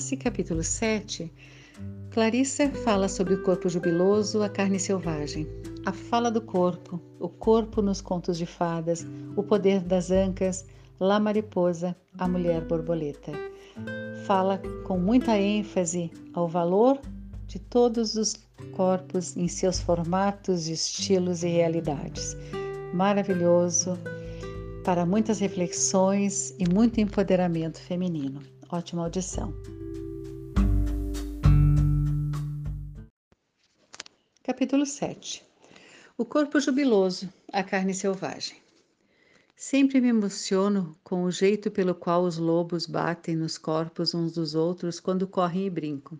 Nesse 0.00 0.16
capítulo 0.16 0.62
7, 0.62 1.30
Clarissa 2.10 2.70
fala 2.70 3.06
sobre 3.06 3.34
o 3.34 3.42
corpo 3.42 3.68
jubiloso, 3.68 4.42
a 4.42 4.48
carne 4.48 4.80
selvagem, 4.80 5.46
a 5.84 5.92
fala 5.92 6.30
do 6.30 6.40
corpo, 6.40 6.98
o 7.20 7.28
corpo 7.28 7.82
nos 7.82 8.00
contos 8.00 8.38
de 8.38 8.46
fadas, 8.46 9.06
o 9.36 9.42
poder 9.42 9.82
das 9.82 10.10
ancas, 10.10 10.64
La 10.98 11.20
Mariposa, 11.20 11.94
a 12.16 12.26
mulher 12.26 12.64
borboleta. 12.64 13.30
Fala 14.24 14.62
com 14.84 14.98
muita 14.98 15.38
ênfase 15.38 16.10
ao 16.32 16.48
valor 16.48 16.98
de 17.46 17.58
todos 17.58 18.14
os 18.14 18.34
corpos 18.72 19.36
em 19.36 19.48
seus 19.48 19.80
formatos, 19.80 20.66
estilos 20.66 21.42
e 21.42 21.48
realidades. 21.48 22.34
Maravilhoso 22.94 23.98
para 24.82 25.04
muitas 25.04 25.40
reflexões 25.40 26.54
e 26.58 26.66
muito 26.66 27.02
empoderamento 27.02 27.78
feminino. 27.78 28.40
Ótima 28.72 29.02
audição. 29.02 29.52
Capítulo 34.50 34.84
7 34.84 35.44
O 36.18 36.24
corpo 36.24 36.58
jubiloso, 36.58 37.32
a 37.52 37.62
carne 37.62 37.94
selvagem. 37.94 38.56
Sempre 39.54 40.00
me 40.00 40.08
emociono 40.08 40.98
com 41.04 41.22
o 41.22 41.30
jeito 41.30 41.70
pelo 41.70 41.94
qual 41.94 42.24
os 42.24 42.36
lobos 42.36 42.84
batem 42.84 43.36
nos 43.36 43.56
corpos 43.56 44.12
uns 44.12 44.32
dos 44.32 44.56
outros 44.56 44.98
quando 44.98 45.28
correm 45.28 45.66
e 45.66 45.70
brincam. 45.70 46.18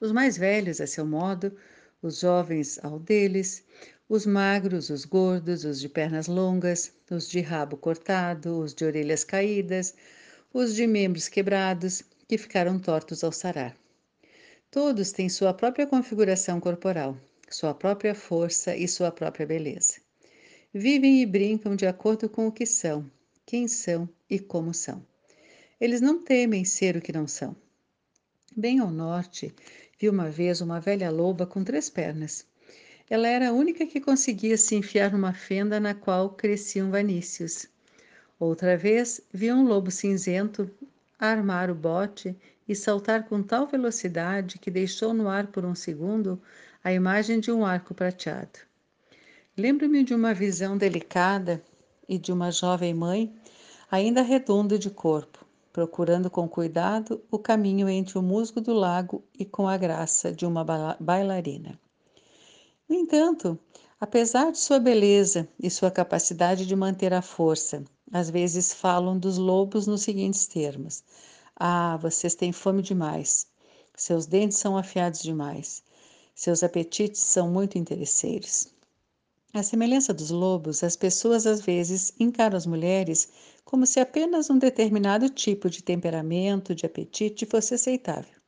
Os 0.00 0.12
mais 0.12 0.36
velhos, 0.36 0.80
a 0.80 0.86
seu 0.86 1.04
modo, 1.04 1.52
os 2.00 2.20
jovens 2.20 2.78
ao 2.84 3.00
deles, 3.00 3.64
os 4.08 4.24
magros, 4.24 4.88
os 4.88 5.04
gordos, 5.04 5.64
os 5.64 5.80
de 5.80 5.88
pernas 5.88 6.28
longas, 6.28 6.92
os 7.10 7.28
de 7.28 7.40
rabo 7.40 7.76
cortado, 7.76 8.56
os 8.60 8.72
de 8.72 8.84
orelhas 8.84 9.24
caídas, 9.24 9.96
os 10.54 10.76
de 10.76 10.86
membros 10.86 11.26
quebrados, 11.26 12.04
que 12.28 12.38
ficaram 12.38 12.78
tortos 12.78 13.24
ao 13.24 13.32
sarar. 13.32 13.76
Todos 14.70 15.10
têm 15.10 15.28
sua 15.28 15.52
própria 15.52 15.88
configuração 15.88 16.60
corporal, 16.60 17.16
sua 17.50 17.74
própria 17.74 18.14
força 18.14 18.76
e 18.76 18.86
sua 18.86 19.10
própria 19.10 19.46
beleza. 19.46 20.00
Vivem 20.72 21.22
e 21.22 21.26
brincam 21.26 21.74
de 21.74 21.86
acordo 21.86 22.28
com 22.28 22.46
o 22.46 22.52
que 22.52 22.66
são, 22.66 23.10
quem 23.46 23.66
são 23.68 24.08
e 24.28 24.38
como 24.38 24.74
são. 24.74 25.04
Eles 25.80 26.00
não 26.00 26.22
temem 26.22 26.64
ser 26.64 26.96
o 26.96 27.00
que 27.00 27.12
não 27.12 27.26
são. 27.26 27.56
Bem 28.56 28.78
ao 28.78 28.90
norte, 28.90 29.54
vi 29.98 30.08
uma 30.08 30.28
vez 30.28 30.60
uma 30.60 30.80
velha 30.80 31.10
loba 31.10 31.46
com 31.46 31.64
três 31.64 31.88
pernas 31.88 32.46
ela 33.10 33.26
era 33.26 33.48
a 33.48 33.52
única 33.52 33.86
que 33.86 34.00
conseguia 34.00 34.58
se 34.58 34.74
enfiar 34.74 35.12
numa 35.12 35.32
fenda 35.32 35.80
na 35.80 35.94
qual 35.94 36.30
cresciam 36.30 36.90
vanícios. 36.90 37.66
Outra 38.38 38.76
vez, 38.76 39.20
vi 39.32 39.50
um 39.50 39.64
lobo 39.64 39.90
cinzento 39.90 40.70
armar 41.18 41.70
o 41.70 41.74
bote 41.74 42.36
e 42.68 42.76
saltar 42.76 43.24
com 43.24 43.42
tal 43.42 43.66
velocidade 43.66 44.58
que 44.58 44.70
deixou 44.70 45.14
no 45.14 45.26
ar 45.26 45.46
por 45.46 45.64
um 45.64 45.74
segundo 45.74 46.40
a 46.82 46.92
imagem 46.92 47.40
de 47.40 47.50
um 47.50 47.64
arco 47.64 47.92
prateado. 47.92 48.60
Lembro-me 49.56 50.04
de 50.04 50.14
uma 50.14 50.32
visão 50.32 50.78
delicada 50.78 51.62
e 52.08 52.16
de 52.16 52.32
uma 52.32 52.50
jovem 52.50 52.94
mãe, 52.94 53.34
ainda 53.90 54.22
redonda 54.22 54.78
de 54.78 54.88
corpo, 54.88 55.44
procurando 55.72 56.30
com 56.30 56.48
cuidado 56.48 57.20
o 57.30 57.38
caminho 57.38 57.88
entre 57.88 58.18
o 58.18 58.22
musgo 58.22 58.60
do 58.60 58.72
lago 58.72 59.24
e 59.38 59.44
com 59.44 59.66
a 59.66 59.76
graça 59.76 60.32
de 60.32 60.46
uma 60.46 60.64
bailarina. 60.98 61.78
No 62.88 62.94
entanto, 62.94 63.58
apesar 64.00 64.52
de 64.52 64.58
sua 64.58 64.78
beleza 64.78 65.48
e 65.60 65.68
sua 65.68 65.90
capacidade 65.90 66.64
de 66.64 66.76
manter 66.76 67.12
a 67.12 67.20
força, 67.20 67.84
às 68.12 68.30
vezes 68.30 68.72
falam 68.72 69.18
dos 69.18 69.36
lobos 69.36 69.86
nos 69.86 70.02
seguintes 70.02 70.46
termos: 70.46 71.02
Ah, 71.54 71.98
vocês 72.00 72.34
têm 72.34 72.52
fome 72.52 72.80
demais. 72.80 73.46
Seus 73.96 74.24
dentes 74.24 74.58
são 74.58 74.78
afiados 74.78 75.20
demais. 75.20 75.82
Seus 76.38 76.62
apetites 76.62 77.20
são 77.20 77.50
muito 77.50 77.76
interesseiros. 77.76 78.68
À 79.52 79.60
semelhança 79.60 80.14
dos 80.14 80.30
lobos, 80.30 80.84
as 80.84 80.94
pessoas 80.94 81.48
às 81.48 81.60
vezes 81.60 82.12
encaram 82.16 82.56
as 82.56 82.64
mulheres 82.64 83.28
como 83.64 83.84
se 83.84 83.98
apenas 83.98 84.48
um 84.48 84.56
determinado 84.56 85.28
tipo 85.28 85.68
de 85.68 85.82
temperamento, 85.82 86.76
de 86.76 86.86
apetite 86.86 87.44
fosse 87.44 87.74
aceitável. 87.74 88.38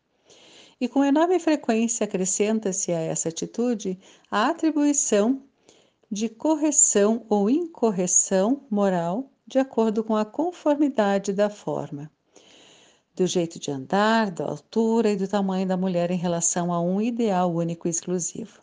E 0.81 0.87
com 0.87 1.05
enorme 1.05 1.41
frequência 1.41 2.05
acrescenta-se 2.05 2.93
a 2.93 3.01
essa 3.01 3.29
atitude 3.29 3.99
a 4.31 4.47
atribuição 4.47 5.43
de 6.09 6.29
correção 6.29 7.27
ou 7.29 7.51
incorreção 7.51 8.65
moral 8.71 9.33
de 9.45 9.59
acordo 9.59 10.05
com 10.05 10.15
a 10.15 10.25
conformidade 10.25 11.33
da 11.33 11.51
forma, 11.51 12.09
do 13.15 13.27
jeito 13.27 13.59
de 13.59 13.71
andar, 13.71 14.31
da 14.31 14.45
altura 14.45 15.11
e 15.11 15.17
do 15.17 15.29
tamanho 15.29 15.67
da 15.67 15.77
mulher 15.77 16.11
em 16.11 16.17
relação 16.17 16.73
a 16.73 16.81
um 16.81 17.01
ideal 17.01 17.53
único 17.53 17.87
e 17.87 17.91
exclusivo. 17.91 18.63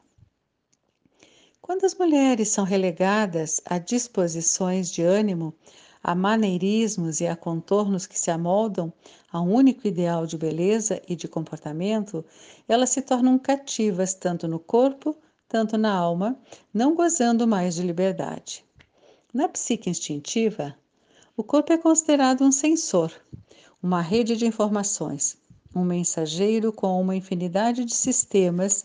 Quando 1.61 1.85
as 1.85 1.95
mulheres 1.95 2.49
são 2.49 2.63
relegadas 2.63 3.61
a 3.65 3.77
disposições 3.77 4.89
de 4.89 5.01
ânimo 5.01 5.53
a 6.03 6.15
maneirismos 6.15 7.19
e 7.19 7.27
a 7.27 7.35
contornos 7.35 8.05
que 8.05 8.17
se 8.17 8.31
amoldam 8.31 8.93
a 9.29 9.41
um 9.41 9.53
único 9.53 9.85
ideal 9.85 10.25
de 10.25 10.37
beleza 10.37 11.01
e 11.07 11.17
de 11.17 11.27
comportamento, 11.27 12.23
elas 12.65 12.91
se 12.91 13.01
tornam 13.01 13.37
cativas 13.37 14.13
tanto 14.13 14.47
no 14.47 14.57
corpo, 14.57 15.17
tanto 15.49 15.77
na 15.77 15.93
alma, 15.93 16.39
não 16.73 16.95
gozando 16.95 17.45
mais 17.45 17.75
de 17.75 17.81
liberdade. 17.81 18.63
Na 19.33 19.49
psique 19.49 19.89
instintiva, 19.89 20.75
o 21.35 21.43
corpo 21.43 21.73
é 21.73 21.77
considerado 21.77 22.41
um 22.43 22.51
sensor, 22.51 23.11
uma 23.81 24.01
rede 24.01 24.35
de 24.35 24.45
informações, 24.45 25.37
um 25.75 25.83
mensageiro 25.83 26.71
com 26.73 26.99
uma 26.99 27.15
infinidade 27.15 27.85
de 27.85 27.93
sistemas 27.93 28.83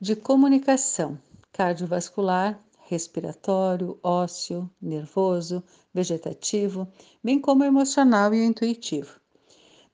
de 0.00 0.14
comunicação 0.14 1.18
cardiovascular, 1.54 2.60
respiratório, 2.86 3.96
ósseo, 4.02 4.68
nervoso, 4.82 5.62
vegetativo, 5.94 6.88
bem 7.22 7.40
como 7.40 7.62
emocional 7.62 8.34
e 8.34 8.44
intuitivo. 8.44 9.20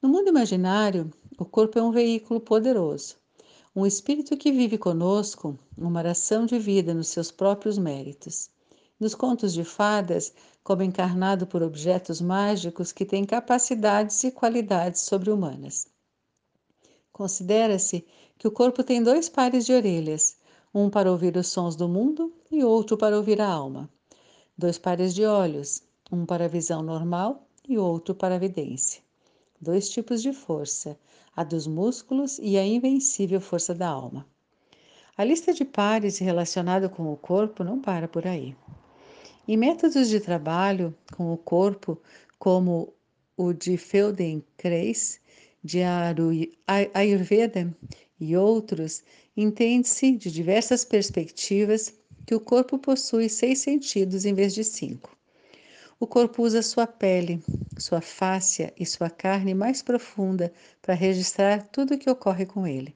No 0.01 0.09
mundo 0.09 0.29
imaginário, 0.29 1.13
o 1.39 1.45
corpo 1.45 1.79
é 1.79 1.83
um 1.83 1.93
veículo 1.93 2.41
poderoso, 2.41 3.17
um 3.77 3.85
espírito 3.85 4.37
que 4.39 4.51
vive 4.51 4.79
conosco, 4.79 5.59
uma 5.77 6.01
oração 6.01 6.47
de 6.47 6.59
vida 6.59 6.95
nos 6.95 7.09
seus 7.09 7.31
próprios 7.31 7.77
méritos. 7.77 8.51
Nos 8.99 9.15
contos 9.15 9.53
de 9.53 9.65
fadas, 9.65 10.33
como 10.63 10.83
encarnado 10.83 11.47
por 11.47 11.63
objetos 11.63 12.21
mágicos 12.21 12.93
que 12.93 13.05
têm 13.05 13.25
capacidades 13.25 14.23
e 14.25 14.31
qualidades 14.31 15.03
sobre-humanas. 15.03 15.89
Considera-se 17.13 18.07
que 18.39 18.49
o 18.49 18.51
corpo 18.51 18.83
tem 18.83 19.03
dois 19.03 19.29
pares 19.29 19.67
de 19.67 19.73
orelhas, 19.73 20.37
um 20.75 20.89
para 20.89 21.11
ouvir 21.11 21.37
os 21.37 21.49
sons 21.49 21.77
do 21.77 21.89
mundo 21.89 22.33
e 22.51 22.63
outro 22.63 22.97
para 22.97 23.17
ouvir 23.17 23.41
a 23.41 23.49
alma. 23.49 23.91
Dois 24.57 24.79
pares 24.79 25.15
de 25.15 25.25
olhos, 25.25 25.83
um 26.11 26.25
para 26.25 26.45
a 26.45 26.49
visão 26.49 26.83
normal 26.83 27.47
e 27.69 27.77
outro 27.77 28.15
para 28.15 28.37
a 28.37 28.39
vidência. 28.39 29.03
Dois 29.61 29.91
tipos 29.91 30.23
de 30.23 30.33
força, 30.33 30.99
a 31.37 31.45
dos 31.45 31.67
músculos 31.67 32.39
e 32.39 32.57
a 32.57 32.65
invencível 32.65 33.41
força 33.41 33.75
da 33.75 33.89
alma. 33.89 34.27
A 35.17 35.25
lista 35.25 35.53
de 35.53 35.65
pares 35.65 36.19
relacionada 36.19 36.89
com 36.89 37.13
o 37.13 37.17
corpo 37.17 37.63
não 37.63 37.81
para 37.81 38.09
por 38.09 38.27
aí. 38.27 38.57
Em 39.53 39.57
métodos 39.57 40.09
de 40.09 40.21
trabalho 40.21 40.97
com 41.13 41.33
o 41.33 41.37
corpo, 41.37 42.01
como 42.39 42.95
o 43.37 43.53
de 43.53 43.77
Feldenkrais, 43.77 45.21
de 45.61 45.81
Ayurveda 46.95 47.77
e 48.21 48.37
outros, 48.37 49.03
entende-se 49.37 50.13
de 50.13 50.31
diversas 50.31 50.85
perspectivas 50.85 51.93
que 52.25 52.33
o 52.33 52.39
corpo 52.39 52.79
possui 52.79 53.29
seis 53.29 53.59
sentidos 53.59 54.25
em 54.25 54.35
vez 54.35 54.55
de 54.55 54.63
cinco. 54.63 55.19
O 55.99 56.07
corpo 56.07 56.45
usa 56.45 56.63
sua 56.63 56.87
pele, 56.87 57.43
sua 57.77 58.01
fáscia 58.01 58.73
e 58.79 58.87
sua 58.87 59.11
carne 59.11 59.53
mais 59.53 59.83
profunda 59.83 60.53
para 60.81 60.95
registrar 60.95 61.65
tudo 61.73 61.95
o 61.95 61.99
que 61.99 62.09
ocorre 62.09 62.47
com 62.47 62.69
ele. 62.69 62.95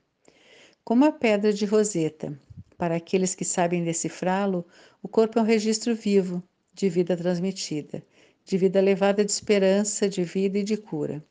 Como 0.84 1.04
a 1.04 1.10
pedra 1.10 1.52
de 1.52 1.64
Roseta, 1.64 2.38
para 2.76 2.96
aqueles 2.96 3.34
que 3.34 3.44
sabem 3.44 3.84
decifrá-lo, 3.84 4.66
o 5.02 5.08
corpo 5.08 5.38
é 5.38 5.42
um 5.42 5.44
registro 5.44 5.94
vivo 5.94 6.42
de 6.72 6.88
vida 6.88 7.16
transmitida, 7.16 8.02
de 8.44 8.58
vida 8.58 8.80
levada 8.80 9.24
de 9.24 9.30
esperança, 9.30 10.08
de 10.08 10.24
vida 10.24 10.58
e 10.58 10.64
de 10.64 10.76
cura. 10.76 11.24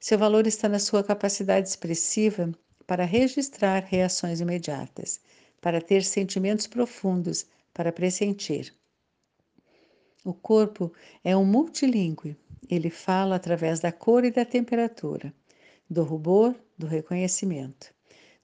Seu 0.00 0.18
valor 0.18 0.46
está 0.46 0.68
na 0.68 0.78
sua 0.78 1.02
capacidade 1.02 1.68
expressiva 1.68 2.52
para 2.86 3.04
registrar 3.04 3.84
reações 3.84 4.40
imediatas, 4.40 5.20
para 5.60 5.80
ter 5.80 6.04
sentimentos 6.04 6.66
profundos, 6.66 7.46
para 7.74 7.92
pressentir. 7.92 8.74
O 10.24 10.32
corpo 10.32 10.92
é 11.22 11.36
um 11.36 11.44
multilingüe. 11.44 12.36
Ele 12.68 12.90
fala 12.90 13.36
através 13.36 13.80
da 13.80 13.90
cor 13.90 14.24
e 14.24 14.30
da 14.30 14.44
temperatura, 14.44 15.32
do 15.88 16.02
rubor, 16.02 16.54
do 16.76 16.86
reconhecimento, 16.86 17.94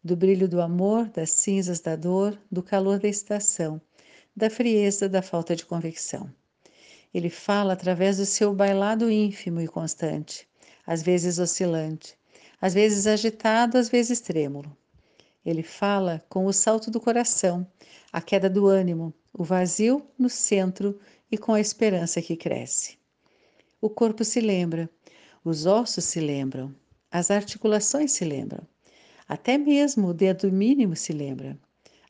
do 0.05 0.15
brilho 0.15 0.47
do 0.47 0.61
amor, 0.61 1.09
das 1.09 1.31
cinzas 1.31 1.81
da 1.81 1.97
dor, 1.97 2.39
do 2.53 2.63
calor 2.63 2.99
da 2.99 3.09
estação, 3.09 3.81
da 4.37 4.51
frieza 4.51 5.09
da 5.09 5.23
falta 5.23 5.57
de 5.57 5.65
convicção. 5.65 6.31
Ele 7.13 7.31
fala 7.31 7.73
através 7.73 8.19
do 8.19 8.27
seu 8.27 8.55
bailado 8.55 9.11
ínfimo 9.11 9.63
e 9.63 9.67
constante, 9.67 10.47
às 10.87 11.03
vezes 11.03 11.39
oscilante, 11.39 12.19
às 12.61 12.75
vezes 12.75 13.07
agitado, 13.07 13.79
às 13.79 13.89
vezes 13.89 14.21
trêmulo. 14.21 14.77
Ele 15.43 15.63
fala 15.63 16.23
com 16.29 16.45
o 16.45 16.53
salto 16.53 16.91
do 16.91 17.01
coração, 17.01 17.67
a 18.13 18.21
queda 18.21 18.51
do 18.51 18.67
ânimo, 18.67 19.15
o 19.33 19.43
vazio 19.43 20.07
no 20.19 20.29
centro 20.29 21.01
e 21.31 21.39
com 21.39 21.55
a 21.55 21.61
esperança 21.61 22.21
que 22.21 22.37
cresce. 22.37 22.99
O 23.81 23.89
corpo 23.89 24.23
se 24.23 24.41
lembra, 24.41 24.89
os 25.43 25.65
ossos 25.65 26.05
se 26.05 26.21
lembram, 26.21 26.75
as 27.11 27.31
articulações 27.31 28.13
se 28.13 28.25
lembram, 28.25 28.67
até 29.29 29.59
mesmo 29.59 30.09
o 30.09 30.15
dedo 30.15 30.51
mínimo 30.53 30.95
se 30.95 31.13
lembra. 31.13 31.59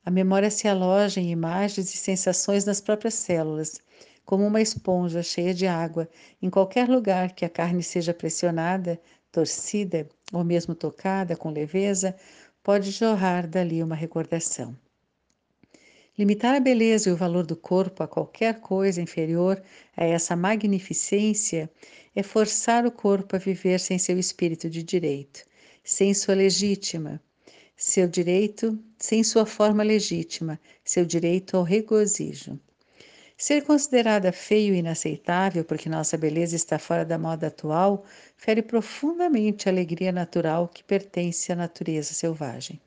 A 0.05 0.11
memória 0.11 0.51
se 0.51 0.69
aloja 0.69 1.21
em 1.21 1.31
imagens 1.31 1.95
e 1.95 1.97
sensações 1.97 2.65
nas 2.65 2.81
próprias 2.81 3.15
células, 3.15 3.81
como 4.25 4.47
uma 4.47 4.61
esponja 4.61 5.23
cheia 5.23 5.55
de 5.55 5.67
água. 5.67 6.09
Em 6.43 6.51
qualquer 6.51 6.89
lugar 6.89 7.33
que 7.35 7.45
a 7.45 7.49
carne 7.49 7.83
seja 7.83 8.13
pressionada, 8.13 9.01
torcida 9.31 10.09
ou 10.33 10.45
mesmo 10.45 10.75
tocada 10.75 11.37
com 11.37 11.51
leveza, 11.51 12.15
pode 12.63 12.91
jorrar 12.91 13.47
dali 13.47 13.83
uma 13.83 13.95
recordação. 13.95 14.77
Limitar 16.17 16.55
a 16.55 16.61
beleza 16.61 17.11
e 17.11 17.13
o 17.13 17.17
valor 17.17 17.45
do 17.45 17.57
corpo 17.57 18.03
a 18.03 18.07
qualquer 18.07 18.61
coisa 18.61 19.03
inferior 19.03 19.61
a 19.97 20.05
essa 20.05 20.37
magnificência 20.37 21.69
é 22.15 22.23
forçar 22.23 22.87
o 22.87 22.93
corpo 22.93 23.35
a 23.35 23.39
viver 23.39 23.81
sem 23.81 23.99
seu 23.99 24.17
espírito 24.17 24.71
de 24.71 24.83
direito, 24.83 25.45
sem 25.85 26.15
sua 26.15 26.35
legítima, 26.35 27.21
seu 27.77 28.09
direito 28.09 28.79
sem 28.99 29.23
sua 29.23 29.45
forma 29.45 29.83
legítima, 29.83 30.59
seu 30.83 31.05
direito 31.05 31.59
ao 31.59 31.63
regozijo. 31.63 32.59
Ser 33.37 33.65
considerada 33.65 34.33
feio 34.33 34.75
e 34.75 34.79
inaceitável 34.79 35.63
porque 35.63 35.89
nossa 35.89 36.17
beleza 36.17 36.57
está 36.57 36.79
fora 36.79 37.05
da 37.05 37.19
moda 37.19 37.49
atual 37.49 38.07
fere 38.37 38.63
profundamente 38.63 39.69
a 39.69 39.73
alegria 39.73 40.11
natural 40.11 40.69
que 40.69 40.83
pertence 40.83 41.53
à 41.53 41.57
natureza 41.57 42.15
selvagem. 42.15 42.81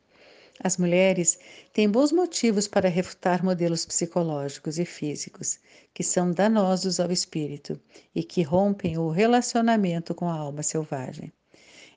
As 0.60 0.78
mulheres 0.78 1.38
têm 1.72 1.88
bons 1.88 2.12
motivos 2.12 2.68
para 2.68 2.90
refutar 2.90 3.44
modelos 3.44 3.86
psicológicos 3.86 4.80
e 4.80 4.86
físicos 4.86 5.60
que 5.94 6.04
são 6.04 6.32
danosos 6.32 7.00
ao 7.00 7.12
espírito 7.12 7.80
e 8.16 8.24
que 8.24 8.42
rompem 8.42 8.98
o 8.98 9.10
relacionamento 9.10 10.16
com 10.16 10.28
a 10.28 10.34
alma 10.34 10.64
selvagem. 10.64 11.32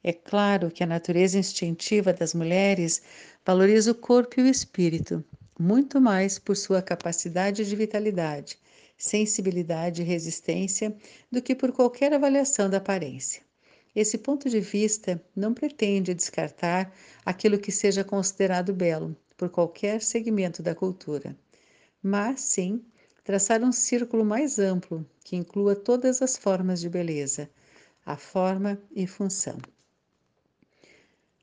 É 0.03 0.15
claro 0.15 0.71
que 0.71 0.83
a 0.83 0.87
natureza 0.87 1.39
instintiva 1.39 2.11
das 2.13 2.33
mulheres 2.33 3.03
valoriza 3.45 3.93
o 3.93 3.95
corpo 3.95 4.41
e 4.41 4.45
o 4.45 4.47
espírito, 4.47 5.23
muito 5.59 6.01
mais 6.01 6.39
por 6.39 6.57
sua 6.57 6.81
capacidade 6.81 7.67
de 7.67 7.77
vitalidade, 7.77 8.59
sensibilidade 8.97 10.01
e 10.01 10.05
resistência 10.05 10.97
do 11.31 11.43
que 11.43 11.55
por 11.55 11.71
qualquer 11.73 12.15
avaliação 12.15 12.71
da 12.71 12.79
aparência. 12.79 13.43
Esse 13.95 14.17
ponto 14.17 14.49
de 14.49 14.59
vista 14.59 15.23
não 15.37 15.53
pretende 15.53 16.15
descartar 16.15 16.95
aquilo 17.23 17.59
que 17.59 17.71
seja 17.71 18.03
considerado 18.03 18.73
belo 18.73 19.15
por 19.37 19.51
qualquer 19.51 20.01
segmento 20.01 20.63
da 20.63 20.75
cultura, 20.75 21.37
mas 22.03 22.41
sim 22.41 22.83
traçar 23.23 23.63
um 23.63 23.73
círculo 23.73 24.25
mais 24.25 24.59
amplo 24.59 25.07
que 25.23 25.37
inclua 25.37 25.77
todas 25.77 26.23
as 26.23 26.39
formas 26.39 26.81
de 26.81 26.89
beleza, 26.89 27.51
a 28.07 28.17
forma 28.17 28.81
e 28.95 29.07
função. 29.07 29.59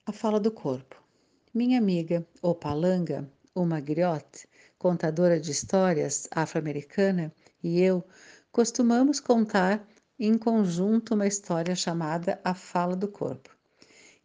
A 0.07 0.13
fala 0.13 0.39
do 0.39 0.49
corpo. 0.49 0.95
Minha 1.53 1.79
amiga 1.79 2.25
Opalanga, 2.41 3.29
uma 3.53 3.81
griote, 3.81 4.47
contadora 4.79 5.37
de 5.37 5.51
histórias 5.51 6.29
afro-americana, 6.31 7.29
e 7.61 7.81
eu 7.81 8.01
costumamos 8.49 9.19
contar 9.19 9.85
em 10.17 10.37
conjunto 10.37 11.13
uma 11.13 11.27
história 11.27 11.75
chamada 11.75 12.39
A 12.41 12.53
Fala 12.53 12.95
do 12.95 13.09
Corpo, 13.09 13.53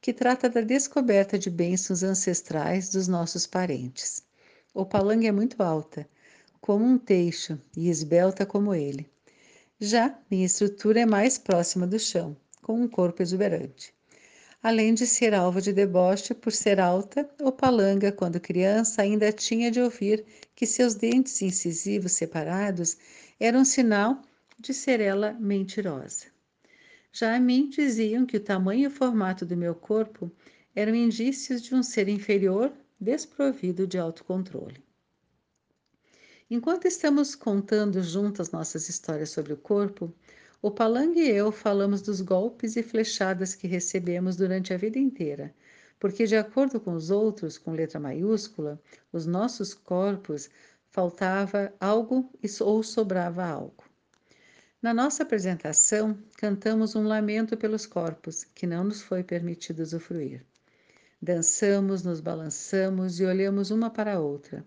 que 0.01 0.13
trata 0.13 0.49
da 0.49 0.61
descoberta 0.61 1.37
de 1.37 1.51
bênçãos 1.51 2.05
ancestrais 2.05 2.89
dos 2.89 3.09
nossos 3.09 3.45
parentes. 3.45 4.23
Opalanga 4.73 5.27
é 5.27 5.33
muito 5.33 5.61
alta, 5.65 6.09
como 6.61 6.85
um 6.85 6.97
teixo, 6.97 7.59
e 7.77 7.89
esbelta 7.91 8.47
como 8.47 8.73
ele. 8.73 9.11
Já 9.81 10.17
minha 10.31 10.47
estrutura 10.47 11.01
é 11.01 11.07
mais 11.07 11.39
próxima 11.39 11.89
do 11.89 11.99
chão, 11.99 12.37
com 12.63 12.81
um 12.81 12.87
corpo 12.87 13.21
exuberante. 13.21 13.93
Além 14.63 14.95
de 14.95 15.09
ser 15.09 15.35
alvo 15.35 15.61
de 15.61 15.73
deboche 15.73 16.33
por 16.35 16.53
ser 16.53 16.79
alta, 16.79 17.29
Opalanga, 17.41 18.13
quando 18.13 18.39
criança, 18.39 19.03
ainda 19.03 19.33
tinha 19.33 19.73
de 19.73 19.81
ouvir 19.81 20.25
que 20.55 20.67
seus 20.67 20.95
dentes 20.95 21.43
incisivos 21.43 22.13
separados 22.13 22.97
eram 23.41 23.65
sinal 23.65 24.23
de 24.57 24.73
ser 24.73 25.01
ela 25.01 25.33
mentirosa. 25.33 26.27
Já 27.13 27.35
a 27.35 27.41
mim 27.41 27.69
diziam 27.69 28.25
que 28.25 28.37
o 28.37 28.41
tamanho 28.41 28.83
e 28.83 28.87
o 28.87 28.91
formato 28.91 29.45
do 29.45 29.57
meu 29.57 29.75
corpo 29.75 30.31
eram 30.77 30.95
indícios 30.95 31.61
de 31.61 31.75
um 31.75 31.83
ser 31.83 32.09
inferior 32.09 32.73
desprovido 33.01 33.85
de 33.85 33.99
autocontrole. 33.99 34.81
Enquanto 36.49 36.87
estamos 36.87 37.35
contando 37.35 38.01
juntas 38.01 38.53
nossas 38.53 38.89
histórias 38.89 39.31
sobre 39.31 39.55
o 39.55 39.57
corpo, 39.57 40.15
o 40.63 40.71
Palang 40.71 41.19
e 41.19 41.29
eu 41.29 41.51
falamos 41.51 42.01
dos 42.01 42.21
golpes 42.21 42.77
e 42.77 42.85
flechadas 42.85 43.53
que 43.53 43.67
recebemos 43.67 44.37
durante 44.37 44.73
a 44.73 44.77
vida 44.77 44.97
inteira, 44.97 45.53
porque, 45.99 46.25
de 46.25 46.37
acordo 46.37 46.79
com 46.79 46.93
os 46.93 47.11
outros, 47.11 47.59
com 47.59 47.73
letra 47.73 47.99
maiúscula, 47.99 48.81
os 49.13 49.27
nossos 49.27 49.75
corpos 49.75 50.49
faltava 50.89 51.75
algo 51.81 52.31
ou 52.61 52.81
sobrava 52.85 53.45
algo. 53.45 53.83
Na 54.81 54.95
nossa 54.95 55.25
apresentação, 55.25 56.17
cantamos 56.37 56.95
um 56.95 57.09
lamento 57.09 57.57
pelos 57.57 57.85
corpos 57.85 58.45
que 58.55 58.65
não 58.65 58.85
nos 58.85 59.03
foi 59.03 59.25
permitido 59.25 59.81
usufruir. 59.81 60.45
Dançamos, 61.21 62.05
nos 62.05 62.21
balançamos 62.21 63.19
e 63.19 63.25
olhamos 63.25 63.73
uma 63.73 63.91
para 63.91 64.15
a 64.15 64.21
outra. 64.21 64.65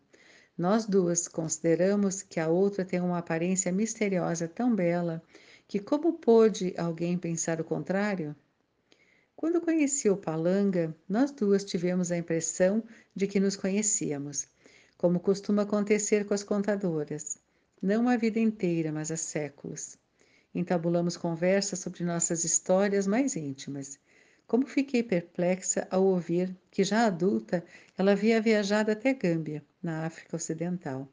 Nós 0.57 0.85
duas 0.85 1.29
consideramos 1.29 2.21
que 2.21 2.39
a 2.39 2.49
outra 2.49 2.83
tem 2.83 2.99
uma 2.99 3.19
aparência 3.19 3.71
misteriosa 3.71 4.45
tão 4.45 4.75
bela 4.75 5.23
que 5.67 5.79
como 5.79 6.13
pôde 6.13 6.73
alguém 6.77 7.17
pensar 7.17 7.59
o 7.59 7.63
contrário? 7.63 8.35
Quando 9.35 9.59
conheci 9.59 10.09
o 10.09 10.15
Palanga, 10.15 10.95
nós 11.09 11.31
duas 11.31 11.63
tivemos 11.63 12.11
a 12.11 12.17
impressão 12.17 12.83
de 13.15 13.27
que 13.27 13.39
nos 13.39 13.55
conhecíamos, 13.55 14.47
como 14.97 15.19
costuma 15.19 15.63
acontecer 15.63 16.25
com 16.25 16.33
as 16.33 16.43
contadoras, 16.43 17.37
não 17.81 18.07
a 18.07 18.15
vida 18.15 18.39
inteira, 18.39 18.91
mas 18.91 19.11
há 19.11 19.17
séculos. 19.17 19.97
Entabulamos 20.53 21.17
conversas 21.17 21.79
sobre 21.79 22.03
nossas 22.03 22.43
histórias 22.43 23.05
mais 23.05 23.35
íntimas. 23.35 23.99
Como 24.47 24.65
fiquei 24.65 25.03
perplexa 25.03 25.87
ao 25.91 26.05
ouvir 26.05 26.55
que, 26.71 26.83
já 26.83 27.05
adulta, 27.05 27.65
ela 27.97 28.13
havia 28.13 28.39
viajado 28.39 28.91
até 28.91 29.13
Gâmbia, 29.13 29.63
na 29.83 30.05
África 30.05 30.35
Ocidental, 30.35 31.07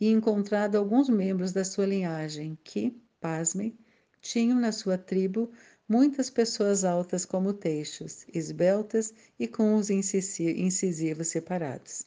e 0.00 0.08
encontrado 0.08 0.76
alguns 0.76 1.08
membros 1.08 1.52
da 1.52 1.64
sua 1.64 1.86
linhagem 1.86 2.58
que, 2.64 2.98
pasmem, 3.20 3.78
tinham 4.20 4.58
na 4.58 4.72
sua 4.72 4.98
tribo 4.98 5.50
muitas 5.88 6.30
pessoas 6.30 6.84
altas 6.84 7.24
como 7.24 7.52
teixos, 7.52 8.24
esbeltas 8.32 9.12
e 9.38 9.48
com 9.48 9.74
os 9.74 9.90
incisivos 9.90 11.28
separados. 11.28 12.06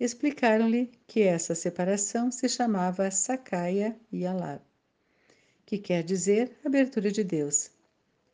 Explicaram-lhe 0.00 0.90
que 1.06 1.22
essa 1.22 1.54
separação 1.54 2.32
se 2.32 2.48
chamava 2.48 3.08
Sakaya 3.10 3.96
Yalab, 4.12 4.60
que 5.64 5.78
quer 5.78 6.02
dizer 6.02 6.56
abertura 6.64 7.12
de 7.12 7.22
Deus, 7.22 7.70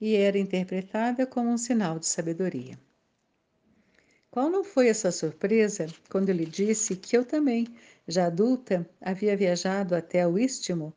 e 0.00 0.14
era 0.14 0.38
interpretada 0.38 1.26
como 1.26 1.50
um 1.50 1.58
sinal 1.58 1.98
de 1.98 2.06
sabedoria. 2.06 2.78
Qual 4.30 4.48
não 4.48 4.62
foi 4.62 4.88
a 4.88 4.94
sua 4.94 5.10
surpresa 5.10 5.86
quando 6.08 6.32
lhe 6.32 6.46
disse 6.46 6.96
que 6.96 7.16
eu 7.16 7.24
também, 7.24 7.66
já 8.06 8.26
adulta, 8.26 8.88
havia 9.00 9.36
viajado 9.36 9.94
até 9.94 10.26
o 10.26 10.38
Istmo 10.38 10.94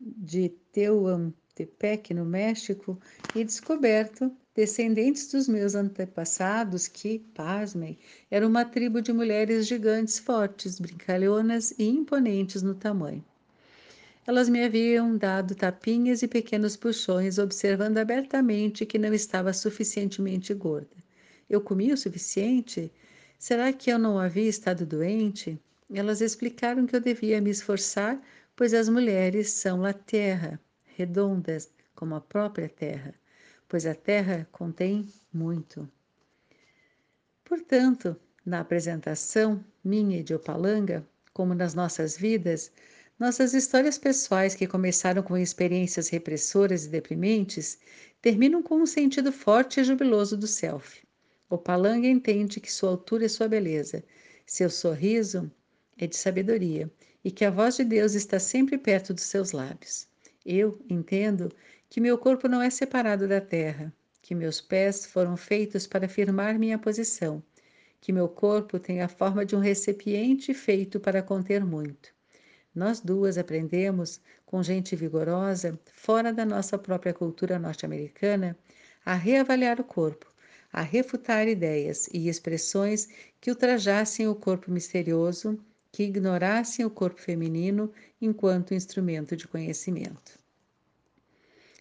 de 0.00 0.50
Tehuantepec, 0.72 2.14
no 2.14 2.24
México, 2.24 2.98
e 3.34 3.42
descoberto 3.44 4.30
descendentes 4.54 5.30
dos 5.30 5.46
meus 5.46 5.74
antepassados 5.74 6.88
que, 6.88 7.20
pasmem, 7.34 7.98
eram 8.30 8.48
uma 8.48 8.64
tribo 8.64 9.00
de 9.00 9.12
mulheres 9.12 9.66
gigantes 9.66 10.18
fortes, 10.18 10.80
brincalhonas 10.80 11.72
e 11.78 11.88
imponentes 11.88 12.62
no 12.62 12.74
tamanho. 12.74 13.24
Elas 14.26 14.48
me 14.48 14.62
haviam 14.62 15.16
dado 15.16 15.54
tapinhas 15.54 16.22
e 16.22 16.28
pequenos 16.28 16.76
puxões, 16.76 17.38
observando 17.38 17.98
abertamente 17.98 18.84
que 18.84 18.98
não 18.98 19.14
estava 19.14 19.52
suficientemente 19.52 20.52
gorda. 20.52 20.96
Eu 21.48 21.60
comia 21.60 21.94
o 21.94 21.96
suficiente? 21.96 22.92
Será 23.38 23.72
que 23.72 23.90
eu 23.90 23.98
não 23.98 24.18
havia 24.18 24.48
estado 24.48 24.84
doente? 24.84 25.58
Elas 25.90 26.20
explicaram 26.20 26.84
que 26.84 26.94
eu 26.94 27.00
devia 27.00 27.40
me 27.40 27.48
esforçar 27.48 28.20
pois 28.58 28.74
as 28.74 28.88
mulheres 28.88 29.52
são 29.52 29.84
a 29.84 29.92
terra, 29.92 30.60
redondas 30.96 31.70
como 31.94 32.16
a 32.16 32.20
própria 32.20 32.68
terra, 32.68 33.14
pois 33.68 33.86
a 33.86 33.94
terra 33.94 34.48
contém 34.50 35.08
muito. 35.32 35.88
Portanto, 37.44 38.16
na 38.44 38.58
apresentação 38.58 39.64
minha 39.84 40.18
e 40.18 40.24
de 40.24 40.34
Opalanga, 40.34 41.06
como 41.32 41.54
nas 41.54 41.72
nossas 41.72 42.16
vidas, 42.16 42.72
nossas 43.16 43.54
histórias 43.54 43.96
pessoais 43.96 44.56
que 44.56 44.66
começaram 44.66 45.22
com 45.22 45.38
experiências 45.38 46.08
repressoras 46.08 46.84
e 46.84 46.88
deprimentes 46.88 47.78
terminam 48.20 48.60
com 48.60 48.82
um 48.82 48.86
sentido 48.86 49.30
forte 49.30 49.78
e 49.78 49.84
jubiloso 49.84 50.36
do 50.36 50.48
self. 50.48 51.06
O 51.48 51.56
palanga 51.56 52.08
entende 52.08 52.58
que 52.58 52.72
sua 52.72 52.90
altura 52.90 53.26
é 53.26 53.28
sua 53.28 53.46
beleza, 53.46 54.02
seu 54.44 54.68
sorriso 54.68 55.48
é 55.96 56.08
de 56.08 56.16
sabedoria 56.16 56.90
e 57.28 57.30
que 57.30 57.44
a 57.44 57.50
voz 57.50 57.76
de 57.76 57.84
Deus 57.84 58.14
está 58.14 58.38
sempre 58.38 58.78
perto 58.78 59.12
dos 59.12 59.24
seus 59.24 59.52
lábios. 59.52 60.08
Eu 60.46 60.80
entendo 60.88 61.52
que 61.90 62.00
meu 62.00 62.16
corpo 62.16 62.48
não 62.48 62.62
é 62.62 62.70
separado 62.70 63.28
da 63.28 63.38
terra, 63.38 63.92
que 64.22 64.34
meus 64.34 64.62
pés 64.62 65.04
foram 65.04 65.36
feitos 65.36 65.86
para 65.86 66.08
firmar 66.08 66.58
minha 66.58 66.78
posição, 66.78 67.42
que 68.00 68.14
meu 68.14 68.30
corpo 68.30 68.78
tem 68.78 69.02
a 69.02 69.08
forma 69.08 69.44
de 69.44 69.54
um 69.54 69.58
recipiente 69.58 70.54
feito 70.54 70.98
para 70.98 71.22
conter 71.22 71.62
muito. 71.62 72.14
Nós 72.74 72.98
duas 72.98 73.36
aprendemos, 73.36 74.22
com 74.46 74.62
gente 74.62 74.96
vigorosa, 74.96 75.78
fora 75.92 76.32
da 76.32 76.46
nossa 76.46 76.78
própria 76.78 77.12
cultura 77.12 77.58
norte-americana, 77.58 78.56
a 79.04 79.12
reavaliar 79.12 79.78
o 79.78 79.84
corpo, 79.84 80.32
a 80.72 80.80
refutar 80.80 81.46
ideias 81.46 82.08
e 82.10 82.26
expressões 82.26 83.06
que 83.38 83.50
ultrajassem 83.50 84.26
o 84.26 84.34
corpo 84.34 84.70
misterioso, 84.70 85.62
que 85.98 86.04
ignorassem 86.04 86.84
o 86.84 86.90
corpo 86.90 87.20
feminino 87.20 87.92
enquanto 88.22 88.72
instrumento 88.72 89.36
de 89.36 89.48
conhecimento. 89.48 90.38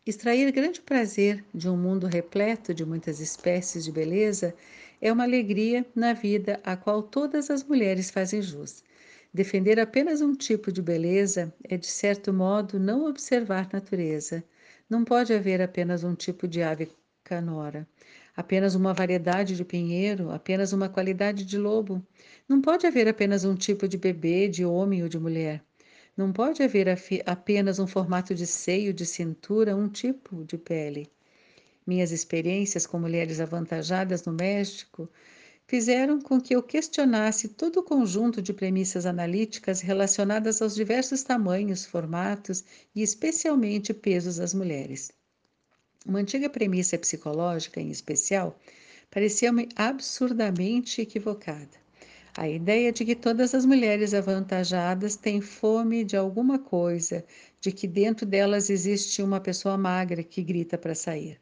Extrair 0.04 0.52
grande 0.52 0.82
prazer 0.82 1.46
de 1.54 1.70
um 1.70 1.78
mundo 1.78 2.08
repleto 2.08 2.74
de 2.74 2.84
muitas 2.84 3.20
espécies 3.20 3.84
de 3.84 3.92
beleza 3.92 4.56
é 5.00 5.14
uma 5.14 5.24
alegria 5.24 5.86
na 5.94 6.14
vida 6.14 6.60
a 6.64 6.76
qual 6.76 7.04
todas 7.04 7.52
as 7.52 7.64
mulheres 7.64 8.10
fazem 8.10 8.42
jus. 8.42 8.84
Defender 9.32 9.80
apenas 9.80 10.20
um 10.20 10.34
tipo 10.34 10.72
de 10.72 10.82
beleza 10.82 11.54
é, 11.64 11.78
de 11.78 11.86
certo 11.86 12.34
modo, 12.34 12.80
não 12.80 13.06
observar 13.06 13.70
natureza. 13.72 14.44
Não 14.90 15.06
pode 15.06 15.32
haver 15.32 15.62
apenas 15.62 16.04
um 16.04 16.16
tipo 16.16 16.48
de 16.48 16.64
ave 16.64 16.90
canora, 17.24 17.88
apenas 18.38 18.76
uma 18.76 18.94
variedade 18.94 19.56
de 19.56 19.66
pinheiro, 19.66 20.30
apenas 20.30 20.72
uma 20.72 20.88
qualidade 20.88 21.44
de 21.44 21.58
lobo. 21.58 22.06
Não 22.48 22.62
pode 22.62 22.86
haver 22.86 23.08
apenas 23.08 23.44
um 23.44 23.56
tipo 23.56 23.88
de 23.88 23.98
bebê, 23.98 24.48
de 24.48 24.64
homem 24.64 25.02
ou 25.02 25.10
de 25.10 25.18
mulher. 25.18 25.64
Não 26.16 26.32
pode 26.32 26.62
haver 26.62 26.88
apenas 27.26 27.80
um 27.80 27.88
formato 27.88 28.36
de 28.36 28.46
seio, 28.46 28.94
de 28.94 29.08
cintura, 29.08 29.76
um 29.76 29.90
tipo 29.90 30.46
de 30.46 30.56
pele. 30.56 31.12
Minhas 31.86 32.12
experiências 32.12 32.86
com 32.86 33.00
mulheres 33.00 33.40
avantajadas 33.40 34.24
no 34.24 34.34
México 34.34 35.10
fizeram 35.68 36.22
com 36.22 36.40
que 36.40 36.56
eu 36.56 36.62
questionasse 36.62 37.50
todo 37.50 37.78
o 37.78 37.84
conjunto 37.84 38.40
de 38.40 38.54
premissas 38.54 39.08
analíticas 39.08 39.82
relacionadas 39.82 40.62
aos 40.62 40.76
diversos 40.76 41.24
tamanhos, 41.24 41.86
formatos 41.86 42.64
e 42.94 43.02
especialmente 43.02 43.96
pesos 43.96 44.38
das 44.38 44.54
mulheres. 44.54 45.17
Uma 46.08 46.20
antiga 46.20 46.50
premissa 46.50 46.98
psicológica, 46.98 47.82
em 47.82 47.92
especial, 47.92 48.58
parecia-me 49.12 49.68
absurdamente 49.76 51.02
equivocada. 51.02 51.78
A 52.38 52.48
ideia 52.48 52.94
de 52.94 53.04
que 53.04 53.14
todas 53.14 53.54
as 53.54 53.66
mulheres 53.66 54.14
avantajadas 54.14 55.18
têm 55.18 55.42
fome 55.42 56.06
de 56.06 56.16
alguma 56.16 56.58
coisa, 56.58 57.26
de 57.60 57.74
que 57.74 57.86
dentro 57.86 58.26
delas 58.26 58.70
existe 58.70 59.22
uma 59.22 59.42
pessoa 59.42 59.78
magra 59.78 60.24
que 60.24 60.42
grita 60.42 60.78
para 60.78 60.96
sair. 60.96 61.42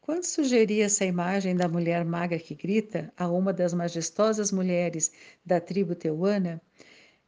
Quando 0.00 0.22
sugeri 0.22 0.80
essa 0.80 1.04
imagem 1.04 1.56
da 1.56 1.68
mulher 1.68 2.04
magra 2.04 2.38
que 2.38 2.54
grita 2.54 3.12
a 3.16 3.28
uma 3.28 3.52
das 3.52 3.74
majestosas 3.74 4.52
mulheres 4.52 5.10
da 5.44 5.60
tribo 5.60 5.96
teuana, 5.96 6.62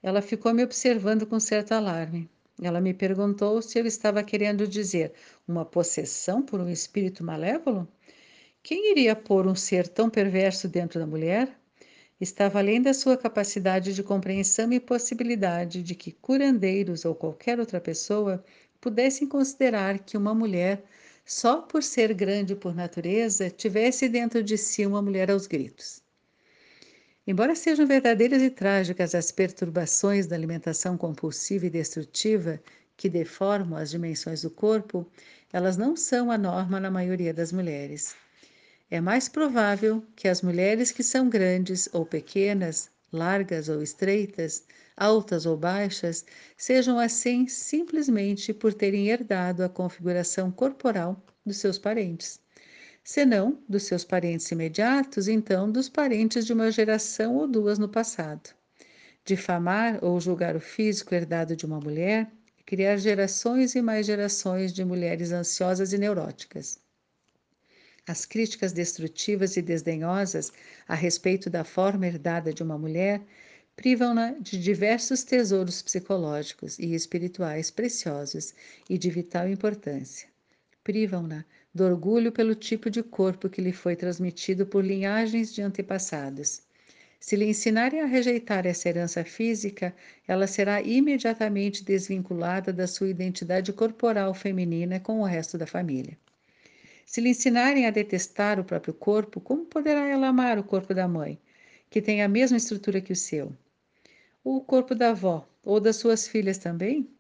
ela 0.01 0.23
ficou 0.23 0.55
me 0.55 0.63
observando 0.63 1.27
com 1.27 1.41
certo 1.41 1.73
alarme. 1.73 2.31
Ela 2.63 2.81
me 2.81 2.95
perguntou 2.95 3.61
se 3.63 3.79
eu 3.79 3.87
estava 3.87 4.23
querendo 4.23 4.69
dizer 4.69 5.13
uma 5.49 5.65
possessão 5.65 6.43
por 6.43 6.61
um 6.61 6.69
espírito 6.69 7.25
malévolo? 7.25 7.89
Quem 8.63 8.93
iria 8.93 9.17
pôr 9.17 9.47
um 9.47 9.55
ser 9.55 9.89
tão 9.89 10.11
perverso 10.11 10.69
dentro 10.69 11.01
da 11.01 11.07
mulher? 11.07 11.61
estava 12.21 12.59
além 12.59 12.83
da 12.83 12.93
sua 12.93 13.17
capacidade 13.17 13.95
de 13.95 14.03
compreensão 14.03 14.71
e 14.73 14.79
possibilidade 14.79 15.83
de 15.83 15.95
que 15.95 16.13
curandeiros 16.13 17.05
ou 17.05 17.15
qualquer 17.15 17.59
outra 17.59 17.81
pessoa 17.81 18.45
pudessem 18.81 19.27
considerar 19.27 19.99
que 20.01 20.17
uma 20.17 20.35
mulher, 20.35 20.85
só 21.25 21.63
por 21.63 21.83
ser 21.83 22.13
grande 22.13 22.55
por 22.55 22.75
natureza, 22.75 23.51
tivesse 23.51 24.09
dentro 24.09 24.43
de 24.43 24.59
si 24.59 24.85
uma 24.85 25.01
mulher 25.01 25.31
aos 25.31 25.47
gritos. 25.47 26.03
Embora 27.31 27.55
sejam 27.55 27.87
verdadeiras 27.87 28.43
e 28.43 28.51
trágicas 28.51 29.15
as 29.15 29.31
perturbações 29.31 30.27
da 30.27 30.35
alimentação 30.35 30.97
compulsiva 30.99 31.67
e 31.67 31.71
destrutiva 31.71 32.61
que 32.97 33.09
deformam 33.09 33.79
as 33.79 33.89
dimensões 33.89 34.43
do 34.43 34.51
corpo, 34.51 35.07
elas 35.53 35.77
não 35.77 35.95
são 35.95 36.29
a 36.33 36.37
norma 36.37 36.81
na 36.81 36.91
maioria 36.91 37.33
das 37.33 37.53
mulheres. 37.53 38.17
É 38.91 39.01
mais 39.01 39.29
provável 39.29 40.03
que 40.17 40.27
as 40.27 40.43
mulheres 40.43 40.91
que 40.91 41.05
são 41.05 41.29
grandes 41.29 41.89
ou 41.93 42.05
pequenas, 42.05 42.91
largas 43.13 43.69
ou 43.69 43.81
estreitas, 43.81 44.65
altas 44.97 45.47
ou 45.47 45.57
baixas, 45.57 46.27
sejam 46.57 46.99
assim 46.99 47.47
simplesmente 47.47 48.53
por 48.53 48.75
terem 48.75 49.07
herdado 49.07 49.63
a 49.63 49.69
configuração 49.69 50.51
corporal 50.51 51.17
dos 51.47 51.59
seus 51.59 51.79
parentes. 51.79 52.41
Se 53.03 53.25
não 53.25 53.63
dos 53.69 53.85
seus 53.85 54.05
parentes 54.05 54.51
imediatos, 54.51 55.29
então 55.29 55.71
dos 55.71 55.89
parentes 55.89 56.47
de 56.47 56.53
uma 56.53 56.71
geração 56.71 57.37
ou 57.37 57.47
duas 57.47 57.79
no 57.79 57.89
passado. 57.89 58.51
Difamar 59.25 60.05
ou 60.05 60.21
julgar 60.21 60.57
o 60.57 60.61
físico 60.61 61.15
herdado 61.15 61.57
de 61.57 61.67
uma 61.67 61.81
mulher 61.81 62.31
criar 62.71 62.97
gerações 62.99 63.75
e 63.75 63.83
mais 63.83 64.07
gerações 64.07 64.73
de 64.73 64.85
mulheres 64.85 65.33
ansiosas 65.33 65.93
e 65.93 65.99
neuróticas. 65.99 66.79
As 68.07 68.25
críticas 68.25 68.73
destrutivas 68.73 69.57
e 69.57 69.63
desdenhosas 69.63 70.53
a 70.87 70.95
respeito 70.95 71.51
da 71.51 71.65
forma 71.65 72.07
herdada 72.07 72.55
de 72.55 72.63
uma 72.63 72.79
mulher 72.79 73.23
privam-na 73.75 74.35
de 74.39 74.57
diversos 74.57 75.25
tesouros 75.25 75.83
psicológicos 75.83 76.79
e 76.79 76.95
espirituais 76.95 77.73
preciosos 77.73 78.55
e 78.89 78.97
de 78.97 79.11
vital 79.11 79.49
importância. 79.49 80.29
Privam-na 80.85 81.45
do 81.75 81.85
orgulho 81.85 82.33
pelo 82.33 82.55
tipo 82.55 82.91
de 82.91 83.03
corpo 83.03 83.49
que 83.49 83.61
lhe 83.61 83.73
foi 83.73 83.95
transmitido 83.95 84.67
por 84.67 84.85
linhagens 84.85 85.55
de 85.55 85.63
antepassados. 85.63 86.63
Se 87.21 87.37
lhe 87.37 87.45
ensinarem 87.45 88.01
a 88.01 88.07
rejeitar 88.07 88.67
essa 88.67 88.89
herança 88.89 89.23
física, 89.23 89.95
ela 90.27 90.47
será 90.47 90.81
imediatamente 90.81 91.85
desvinculada 91.85 92.73
da 92.73 92.87
sua 92.87 93.09
identidade 93.09 93.73
corporal 93.73 94.33
feminina 94.33 94.99
com 94.99 95.21
o 95.21 95.25
resto 95.25 95.59
da 95.59 95.67
família. 95.67 96.19
Se 97.05 97.21
lhe 97.21 97.29
ensinarem 97.29 97.87
a 97.87 97.91
detestar 97.91 98.59
o 98.59 98.65
próprio 98.65 98.95
corpo, 98.95 99.41
como 99.41 99.67
poderá 99.67 100.09
ela 100.09 100.29
amar 100.29 100.59
o 100.59 100.65
corpo 100.65 100.95
da 100.95 101.07
mãe, 101.07 101.39
que 101.91 102.01
tem 102.01 102.23
a 102.23 102.29
mesma 102.29 102.57
estrutura 102.57 103.01
que 103.01 103.13
o 103.13 103.17
seu? 103.17 103.53
O 104.43 104.61
corpo 104.61 104.95
da 104.95 105.11
avó 105.11 105.47
ou 105.63 105.79
das 105.79 105.97
suas 105.97 106.27
filhas 106.27 106.57
também? 106.57 107.11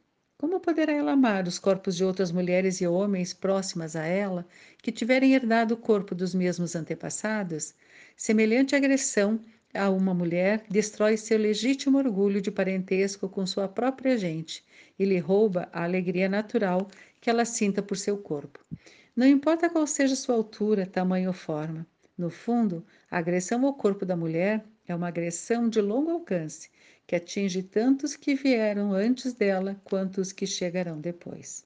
Como 0.40 0.58
poderá 0.58 0.90
ela 0.94 1.12
amar 1.12 1.46
os 1.46 1.58
corpos 1.58 1.94
de 1.94 2.02
outras 2.02 2.32
mulheres 2.32 2.80
e 2.80 2.86
homens 2.86 3.34
próximas 3.34 3.94
a 3.94 4.06
ela, 4.06 4.46
que 4.78 4.90
tiverem 4.90 5.34
herdado 5.34 5.74
o 5.74 5.76
corpo 5.76 6.14
dos 6.14 6.34
mesmos 6.34 6.74
antepassados? 6.74 7.74
Semelhante 8.16 8.74
agressão 8.74 9.44
a 9.74 9.90
uma 9.90 10.14
mulher 10.14 10.64
destrói 10.70 11.18
seu 11.18 11.36
legítimo 11.36 11.98
orgulho 11.98 12.40
de 12.40 12.50
parentesco 12.50 13.28
com 13.28 13.46
sua 13.46 13.68
própria 13.68 14.16
gente 14.16 14.64
e 14.98 15.04
lhe 15.04 15.18
rouba 15.18 15.68
a 15.74 15.84
alegria 15.84 16.26
natural 16.26 16.88
que 17.20 17.28
ela 17.28 17.44
sinta 17.44 17.82
por 17.82 17.98
seu 17.98 18.16
corpo. 18.16 18.64
Não 19.14 19.26
importa 19.26 19.68
qual 19.68 19.86
seja 19.86 20.16
sua 20.16 20.36
altura, 20.36 20.86
tamanho 20.86 21.28
ou 21.28 21.34
forma. 21.34 21.86
No 22.16 22.30
fundo, 22.30 22.82
a 23.10 23.18
agressão 23.18 23.66
ao 23.66 23.74
corpo 23.74 24.06
da 24.06 24.16
mulher 24.16 24.64
é 24.88 24.94
uma 24.94 25.08
agressão 25.08 25.68
de 25.68 25.82
longo 25.82 26.10
alcance, 26.10 26.70
que 27.10 27.16
atinge 27.16 27.64
tantos 27.64 28.14
que 28.14 28.36
vieram 28.36 28.92
antes 28.92 29.32
dela 29.32 29.74
quanto 29.82 30.20
os 30.20 30.30
que 30.30 30.46
chegarão 30.46 31.00
depois. 31.00 31.64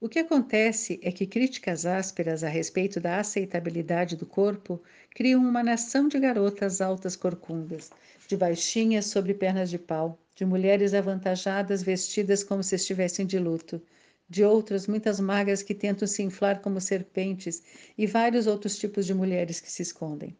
O 0.00 0.08
que 0.08 0.20
acontece 0.20 0.98
é 1.02 1.12
que 1.12 1.26
críticas 1.26 1.84
ásperas 1.84 2.42
a 2.42 2.48
respeito 2.48 2.98
da 2.98 3.20
aceitabilidade 3.20 4.16
do 4.16 4.24
corpo 4.24 4.82
criam 5.10 5.42
uma 5.42 5.62
nação 5.62 6.08
de 6.08 6.18
garotas 6.18 6.80
altas 6.80 7.14
corcundas, 7.14 7.90
de 8.26 8.38
baixinhas 8.38 9.04
sobre 9.04 9.34
pernas 9.34 9.68
de 9.68 9.78
pau, 9.78 10.18
de 10.34 10.46
mulheres 10.46 10.94
avantajadas 10.94 11.82
vestidas 11.82 12.42
como 12.42 12.62
se 12.62 12.76
estivessem 12.76 13.26
de 13.26 13.38
luto, 13.38 13.82
de 14.26 14.42
outras 14.42 14.86
muitas 14.86 15.20
magras 15.20 15.62
que 15.62 15.74
tentam 15.74 16.08
se 16.08 16.22
inflar 16.22 16.62
como 16.62 16.80
serpentes 16.80 17.62
e 17.98 18.06
vários 18.06 18.46
outros 18.46 18.78
tipos 18.78 19.04
de 19.04 19.12
mulheres 19.12 19.60
que 19.60 19.70
se 19.70 19.82
escondem. 19.82 20.34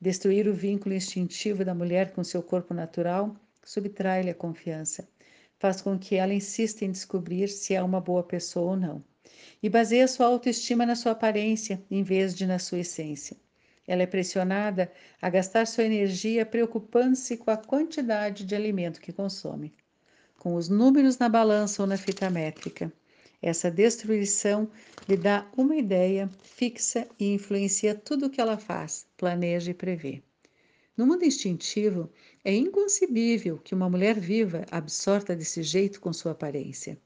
Destruir 0.00 0.46
o 0.46 0.54
vínculo 0.54 0.94
instintivo 0.94 1.64
da 1.64 1.74
mulher 1.74 2.12
com 2.12 2.22
seu 2.22 2.40
corpo 2.40 2.72
natural 2.72 3.34
subtrai-lhe 3.64 4.30
a 4.30 4.34
confiança, 4.34 5.08
faz 5.58 5.82
com 5.82 5.98
que 5.98 6.14
ela 6.14 6.32
insista 6.32 6.84
em 6.84 6.92
descobrir 6.92 7.48
se 7.48 7.74
é 7.74 7.82
uma 7.82 8.00
boa 8.00 8.22
pessoa 8.22 8.70
ou 8.70 8.76
não, 8.76 9.04
e 9.60 9.68
baseia 9.68 10.06
sua 10.06 10.26
autoestima 10.26 10.86
na 10.86 10.94
sua 10.94 11.12
aparência 11.12 11.82
em 11.90 12.04
vez 12.04 12.32
de 12.32 12.46
na 12.46 12.60
sua 12.60 12.78
essência. 12.78 13.36
Ela 13.88 14.02
é 14.02 14.06
pressionada 14.06 14.88
a 15.20 15.28
gastar 15.28 15.66
sua 15.66 15.82
energia 15.82 16.46
preocupando-se 16.46 17.36
com 17.36 17.50
a 17.50 17.56
quantidade 17.56 18.44
de 18.44 18.54
alimento 18.54 19.00
que 19.00 19.12
consome, 19.12 19.74
com 20.38 20.54
os 20.54 20.68
números 20.68 21.18
na 21.18 21.28
balança 21.28 21.82
ou 21.82 21.88
na 21.88 21.96
fita 21.96 22.30
métrica 22.30 22.92
Essa 23.40 23.70
destruição 23.70 24.68
lhe 25.08 25.16
dá 25.16 25.48
uma 25.56 25.76
ideia 25.76 26.28
fixa 26.42 27.06
e 27.18 27.32
influencia 27.32 27.94
tudo 27.94 28.26
o 28.26 28.30
que 28.30 28.40
ela 28.40 28.58
faz, 28.58 29.06
planeja 29.16 29.70
e 29.70 29.74
prevê. 29.74 30.22
No 30.96 31.06
mundo 31.06 31.24
instintivo, 31.24 32.10
é 32.44 32.52
inconcebível 32.52 33.58
que 33.58 33.74
uma 33.74 33.88
mulher 33.88 34.18
viva 34.18 34.64
absorta 34.70 35.36
desse 35.36 35.62
jeito 35.62 36.00
com 36.00 36.12
sua 36.12 36.32
aparência. 36.32 36.98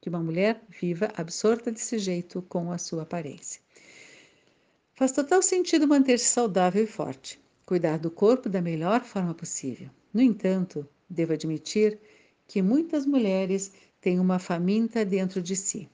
Que 0.00 0.08
uma 0.08 0.22
mulher 0.22 0.62
viva 0.68 1.10
absorta 1.16 1.72
desse 1.72 1.98
jeito 1.98 2.40
com 2.42 2.70
a 2.70 2.78
sua 2.78 3.02
aparência. 3.02 3.60
Faz 4.94 5.10
total 5.10 5.42
sentido 5.42 5.88
manter-se 5.88 6.26
saudável 6.26 6.84
e 6.84 6.86
forte, 6.86 7.40
cuidar 7.66 7.98
do 7.98 8.10
corpo 8.10 8.48
da 8.48 8.62
melhor 8.62 9.02
forma 9.02 9.34
possível. 9.34 9.90
No 10.14 10.22
entanto, 10.22 10.86
devo 11.08 11.32
admitir 11.32 11.98
que 12.46 12.62
muitas 12.62 13.06
mulheres 13.06 13.72
têm 14.00 14.18
uma 14.18 14.38
faminta 14.38 15.04
dentro 15.04 15.42
de 15.42 15.54
si. 15.56 15.88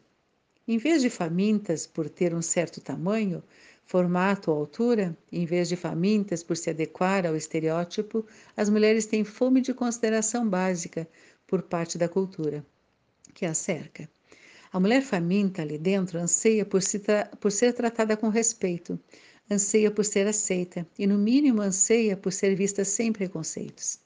Em 0.66 0.78
vez 0.78 1.02
de 1.02 1.10
famintas 1.10 1.86
por 1.86 2.08
ter 2.08 2.34
um 2.34 2.42
certo 2.42 2.80
tamanho, 2.80 3.42
formato 3.84 4.50
ou 4.50 4.58
altura, 4.58 5.16
em 5.30 5.46
vez 5.46 5.68
de 5.68 5.76
famintas 5.76 6.42
por 6.42 6.56
se 6.56 6.70
adequar 6.70 7.25
ao 7.25 7.36
estereótipo, 7.36 8.26
as 8.56 8.68
mulheres 8.68 9.06
têm 9.06 9.22
fome 9.22 9.60
de 9.60 9.72
consideração 9.72 10.48
básica 10.48 11.08
por 11.46 11.62
parte 11.62 11.96
da 11.96 12.08
cultura 12.08 12.64
que 13.32 13.46
a 13.46 13.54
cerca. 13.54 14.08
A 14.72 14.80
mulher 14.80 15.02
faminta 15.02 15.62
ali 15.62 15.78
dentro 15.78 16.18
anseia 16.18 16.64
por, 16.64 16.82
se 16.82 17.00
por 17.40 17.52
ser 17.52 17.72
tratada 17.72 18.16
com 18.16 18.28
respeito, 18.28 18.98
anseia 19.48 19.90
por 19.90 20.04
ser 20.04 20.26
aceita 20.26 20.86
e, 20.98 21.06
no 21.06 21.16
mínimo, 21.16 21.62
anseia 21.62 22.16
por 22.16 22.32
ser 22.32 22.56
vista 22.56 22.84
sem 22.84 23.12
preconceitos. 23.12 24.00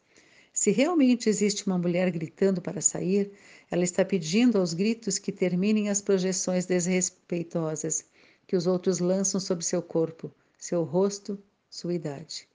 Se 0.52 0.70
realmente 0.70 1.28
existe 1.28 1.66
uma 1.66 1.78
mulher 1.78 2.10
gritando 2.10 2.60
para 2.60 2.80
sair, 2.80 3.32
ela 3.70 3.84
está 3.84 4.04
pedindo 4.04 4.58
aos 4.58 4.74
gritos 4.74 5.18
que 5.18 5.30
terminem 5.30 5.88
as 5.88 6.00
projeções 6.00 6.66
desrespeitosas 6.66 8.04
que 8.46 8.56
os 8.56 8.66
outros 8.66 8.98
lançam 8.98 9.40
sobre 9.40 9.64
seu 9.64 9.80
corpo, 9.80 10.30
seu 10.58 10.82
rosto, 10.82 11.38
sua 11.70 11.94
idade. 11.94 12.48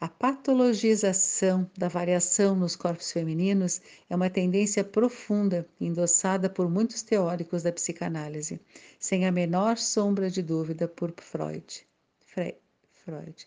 A 0.00 0.08
patologização 0.08 1.70
da 1.76 1.86
variação 1.86 2.56
nos 2.56 2.74
corpos 2.74 3.12
femininos 3.12 3.82
é 4.08 4.16
uma 4.16 4.30
tendência 4.30 4.82
profunda 4.82 5.68
endossada 5.78 6.48
por 6.48 6.70
muitos 6.70 7.02
teóricos 7.02 7.62
da 7.62 7.70
psicanálise, 7.70 8.58
sem 8.98 9.26
a 9.26 9.30
menor 9.30 9.76
sombra 9.76 10.30
de 10.30 10.40
dúvida 10.40 10.88
por 10.88 11.12
Freud. 11.20 11.86
Freud. 12.24 13.46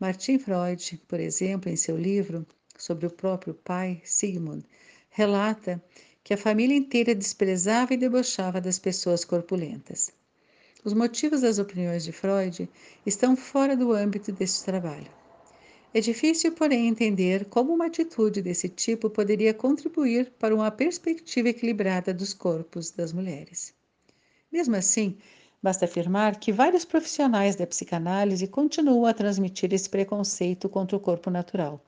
Martin 0.00 0.38
Freud, 0.38 1.02
por 1.06 1.20
exemplo, 1.20 1.70
em 1.70 1.76
seu 1.76 1.98
livro 1.98 2.46
sobre 2.78 3.06
o 3.06 3.10
próprio 3.10 3.52
pai, 3.52 4.00
Sigmund, 4.04 4.64
relata 5.10 5.82
que 6.24 6.32
a 6.32 6.38
família 6.38 6.74
inteira 6.74 7.14
desprezava 7.14 7.92
e 7.92 7.98
debochava 7.98 8.58
das 8.58 8.78
pessoas 8.78 9.26
corpulentas. 9.26 10.10
Os 10.82 10.94
motivos 10.94 11.42
das 11.42 11.58
opiniões 11.58 12.02
de 12.02 12.12
Freud 12.12 12.68
estão 13.04 13.36
fora 13.36 13.76
do 13.76 13.92
âmbito 13.92 14.32
deste 14.32 14.64
trabalho. 14.64 15.10
É 15.92 16.00
difícil, 16.00 16.52
porém, 16.52 16.88
entender 16.88 17.44
como 17.44 17.74
uma 17.74 17.86
atitude 17.86 18.40
desse 18.40 18.68
tipo 18.70 19.10
poderia 19.10 19.52
contribuir 19.52 20.32
para 20.38 20.54
uma 20.54 20.70
perspectiva 20.70 21.50
equilibrada 21.50 22.12
dos 22.12 22.32
corpos 22.32 22.90
das 22.90 23.12
mulheres. 23.12 23.74
Mesmo 24.50 24.76
assim, 24.76 25.18
basta 25.62 25.84
afirmar 25.84 26.40
que 26.40 26.52
vários 26.52 26.84
profissionais 26.84 27.54
da 27.54 27.66
psicanálise 27.66 28.48
continuam 28.48 29.06
a 29.06 29.14
transmitir 29.14 29.72
esse 29.72 29.88
preconceito 29.88 30.68
contra 30.68 30.96
o 30.96 31.00
corpo 31.00 31.30
natural, 31.30 31.84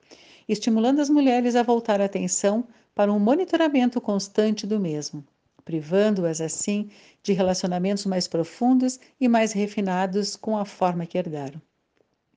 estimulando 0.49 1.01
as 1.01 1.11
mulheres 1.11 1.57
a 1.57 1.63
voltar 1.63 2.01
a 2.01 2.05
atenção 2.05 2.67
para 2.97 3.13
um 3.13 3.21
monitoramento 3.21 4.01
constante 4.01 4.67
do 4.67 4.81
mesmo 4.81 5.25
privando-as 5.67 6.41
assim 6.41 6.89
de 7.25 7.33
relacionamentos 7.33 8.07
mais 8.07 8.29
profundos 8.29 9.01
e 9.21 9.27
mais 9.29 9.53
refinados 9.53 10.37
com 10.37 10.57
a 10.57 10.65
forma 10.65 11.05
que 11.05 11.19
herdaram. 11.19 11.61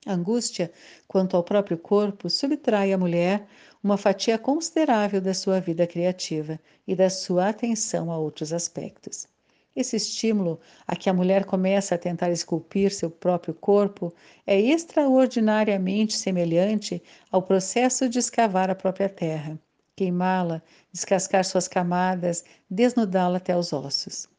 A 0.06 0.14
angústia 0.14 0.72
quanto 1.08 1.38
ao 1.38 1.44
próprio 1.44 1.78
corpo 1.78 2.28
subtrai 2.28 2.92
à 2.92 2.98
mulher 2.98 3.46
uma 3.84 3.98
fatia 3.98 4.38
considerável 4.40 5.22
da 5.22 5.34
sua 5.34 5.62
vida 5.62 5.86
criativa 5.86 6.60
e 6.88 6.96
da 6.96 7.10
sua 7.10 7.50
atenção 7.50 8.12
a 8.12 8.18
outros 8.18 8.52
aspectos. 8.52 9.28
Esse 9.76 9.96
estímulo 9.96 10.60
a 10.88 10.96
que 10.96 11.08
a 11.08 11.14
mulher 11.14 11.46
começa 11.46 11.94
a 11.94 12.00
tentar 12.00 12.32
esculpir 12.32 12.92
seu 12.92 13.12
próprio 13.12 13.54
corpo 13.54 14.12
é 14.48 14.60
extraordinariamente 14.60 16.18
semelhante 16.18 17.02
ao 17.32 17.44
processo 17.44 18.10
de 18.10 18.18
escavar 18.18 18.72
a 18.72 18.76
própria 18.76 19.08
terra 19.08 19.60
queimá-la, 20.00 20.62
descascar 20.94 21.44
suas 21.44 21.68
camadas, 21.68 22.46
desnudá-la 22.70 23.36
até 23.36 23.58
os 23.58 23.74
ossos. 23.74 24.30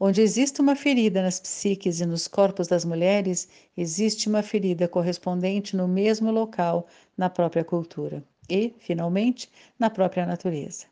Onde 0.00 0.22
existe 0.22 0.62
uma 0.62 0.74
ferida 0.74 1.22
nas 1.22 1.38
psiques 1.38 2.00
e 2.00 2.06
nos 2.06 2.26
corpos 2.26 2.68
das 2.68 2.86
mulheres, 2.86 3.46
existe 3.76 4.30
uma 4.30 4.42
ferida 4.42 4.88
correspondente 4.88 5.76
no 5.76 5.86
mesmo 5.86 6.30
local 6.30 6.86
na 7.18 7.28
própria 7.28 7.62
cultura 7.62 8.24
e, 8.48 8.74
finalmente, 8.78 9.50
na 9.78 9.90
própria 9.90 10.24
natureza. 10.24 10.86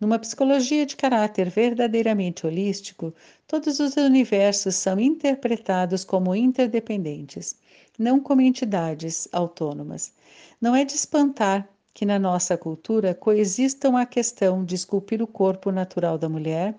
Numa 0.00 0.18
psicologia 0.18 0.84
de 0.84 0.96
caráter 0.96 1.48
verdadeiramente 1.48 2.46
holístico, 2.46 3.14
todos 3.46 3.78
os 3.78 3.96
universos 3.96 4.74
são 4.74 4.98
interpretados 4.98 6.04
como 6.04 6.34
interdependentes, 6.34 7.56
não 7.96 8.20
como 8.20 8.42
entidades 8.42 9.28
autônomas. 9.32 10.12
Não 10.60 10.74
é 10.74 10.84
de 10.84 10.94
espantar 10.94 11.66
que 11.96 12.04
na 12.04 12.18
nossa 12.18 12.58
cultura 12.58 13.14
coexistam 13.14 13.96
a 13.96 14.04
questão 14.04 14.62
de 14.62 14.74
esculpir 14.74 15.22
o 15.22 15.26
corpo 15.26 15.70
natural 15.70 16.18
da 16.18 16.28
mulher, 16.28 16.74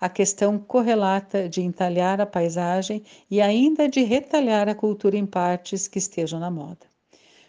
a 0.00 0.08
questão 0.08 0.58
correlata 0.58 1.46
de 1.50 1.60
entalhar 1.60 2.18
a 2.18 2.24
paisagem 2.24 3.04
e 3.30 3.42
ainda 3.42 3.86
de 3.86 4.02
retalhar 4.02 4.66
a 4.66 4.74
cultura 4.74 5.18
em 5.18 5.26
partes 5.26 5.86
que 5.86 5.98
estejam 5.98 6.40
na 6.40 6.50
moda. 6.50 6.86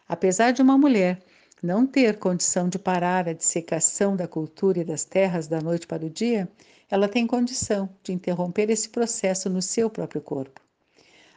Apesar 0.10 0.52
de 0.52 0.62
uma 0.62 0.78
mulher 0.78 1.22
não 1.64 1.88
ter 1.88 2.20
condição 2.20 2.68
de 2.68 2.78
parar 2.78 3.30
a 3.30 3.34
dissecação 3.34 4.14
da 4.14 4.28
cultura 4.28 4.80
e 4.80 4.84
das 4.84 5.06
terras 5.06 5.48
da 5.48 5.62
noite 5.62 5.88
para 5.88 6.06
o 6.06 6.10
dia, 6.10 6.50
ela 6.92 7.08
tem 7.08 7.26
condição 7.26 7.88
de 8.04 8.12
interromper 8.12 8.70
esse 8.70 8.90
processo 8.90 9.50
no 9.50 9.62
seu 9.62 9.90
próprio 9.90 10.20
corpo. 10.20 10.60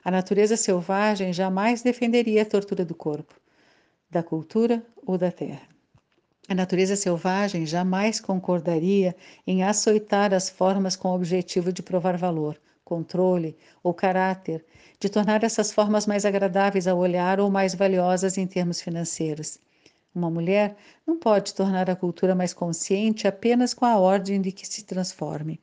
A 0.04 0.10
natureza 0.10 0.56
selvagem 0.56 1.32
jamais 1.32 1.82
defenderia 1.82 2.42
a 2.42 2.46
tortura 2.46 2.84
do 2.84 2.96
corpo, 2.96 3.32
da 4.10 4.22
cultura 4.22 4.82
ou 5.06 5.18
da 5.18 5.30
terra. 5.30 5.68
A 6.48 6.54
natureza 6.54 6.96
selvagem 6.96 7.66
jamais 7.66 8.18
concordaria 8.20 9.14
em 9.46 9.62
açoitar 9.62 10.32
as 10.32 10.48
formas 10.48 10.96
com 10.96 11.08
o 11.08 11.14
objetivo 11.14 11.70
de 11.70 11.82
provar 11.82 12.16
valor, 12.16 12.58
controle 12.82 13.54
ou 13.82 13.92
caráter, 13.92 14.64
de 14.98 15.10
tornar 15.10 15.44
essas 15.44 15.70
formas 15.70 16.06
mais 16.06 16.24
agradáveis 16.24 16.86
ao 16.86 16.96
olhar 16.96 17.38
ou 17.38 17.50
mais 17.50 17.74
valiosas 17.74 18.38
em 18.38 18.46
termos 18.46 18.80
financeiros. 18.80 19.58
Uma 20.14 20.30
mulher 20.30 20.74
não 21.06 21.18
pode 21.18 21.52
tornar 21.52 21.90
a 21.90 21.96
cultura 21.96 22.34
mais 22.34 22.54
consciente 22.54 23.28
apenas 23.28 23.74
com 23.74 23.84
a 23.84 23.98
ordem 23.98 24.40
de 24.40 24.50
que 24.50 24.66
se 24.66 24.84
transforme. 24.84 25.60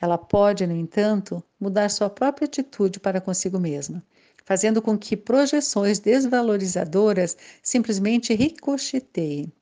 Ela 0.00 0.18
pode, 0.18 0.66
no 0.66 0.74
entanto, 0.74 1.42
mudar 1.60 1.88
sua 1.88 2.10
própria 2.10 2.46
atitude 2.46 2.98
para 2.98 3.20
consigo 3.20 3.60
mesma 3.60 4.02
fazendo 4.44 4.82
com 4.82 4.96
que 4.96 5.16
projeções 5.16 5.98
desvalorizadoras 5.98 7.36
simplesmente 7.62 8.34
ricocheteiem. 8.34 9.52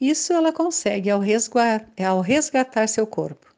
Isso 0.00 0.32
ela 0.32 0.52
consegue 0.52 1.08
ao, 1.08 1.20
resguar, 1.20 1.88
ao 2.04 2.20
resgatar 2.20 2.88
seu 2.88 3.06
corpo, 3.06 3.54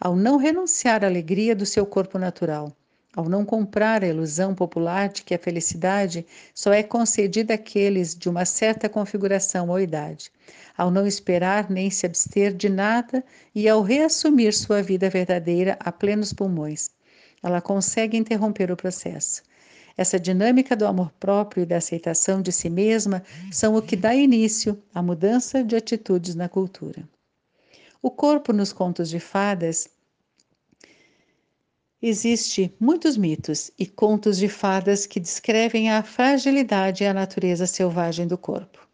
ao 0.00 0.16
não 0.16 0.36
renunciar 0.36 1.04
à 1.04 1.08
alegria 1.08 1.54
do 1.54 1.66
seu 1.66 1.84
corpo 1.84 2.18
natural, 2.18 2.74
ao 3.14 3.28
não 3.28 3.44
comprar 3.44 4.04
a 4.04 4.06
ilusão 4.06 4.54
popular 4.54 5.08
de 5.08 5.22
que 5.22 5.34
a 5.34 5.38
felicidade 5.38 6.24
só 6.54 6.72
é 6.72 6.82
concedida 6.82 7.54
àqueles 7.54 8.14
de 8.14 8.28
uma 8.28 8.44
certa 8.44 8.88
configuração 8.88 9.68
ou 9.68 9.80
idade, 9.80 10.30
ao 10.78 10.90
não 10.90 11.06
esperar 11.06 11.68
nem 11.68 11.90
se 11.90 12.06
abster 12.06 12.54
de 12.54 12.68
nada 12.68 13.22
e 13.54 13.68
ao 13.68 13.82
reassumir 13.82 14.54
sua 14.54 14.80
vida 14.82 15.10
verdadeira 15.10 15.76
a 15.80 15.90
plenos 15.90 16.32
pulmões. 16.32 16.90
Ela 17.42 17.60
consegue 17.60 18.16
interromper 18.16 18.70
o 18.70 18.76
processo. 18.76 19.42
Essa 19.96 20.18
dinâmica 20.18 20.76
do 20.76 20.86
amor 20.86 21.10
próprio 21.18 21.62
e 21.62 21.66
da 21.66 21.76
aceitação 21.76 22.40
de 22.40 22.52
si 22.52 22.70
mesma 22.70 23.22
são 23.50 23.74
o 23.76 23.82
que 23.82 23.96
dá 23.96 24.14
início 24.14 24.80
à 24.94 25.02
mudança 25.02 25.62
de 25.62 25.76
atitudes 25.76 26.34
na 26.34 26.48
cultura. 26.48 27.08
O 28.02 28.10
corpo 28.10 28.52
nos 28.52 28.72
contos 28.72 29.08
de 29.10 29.20
fadas 29.20 29.88
Existe 32.02 32.74
muitos 32.80 33.18
mitos 33.18 33.70
e 33.78 33.86
contos 33.86 34.38
de 34.38 34.48
fadas 34.48 35.04
que 35.04 35.20
descrevem 35.20 35.90
a 35.90 36.02
fragilidade 36.02 37.04
e 37.04 37.06
a 37.06 37.12
natureza 37.12 37.66
selvagem 37.66 38.26
do 38.26 38.38
corpo. 38.38 38.88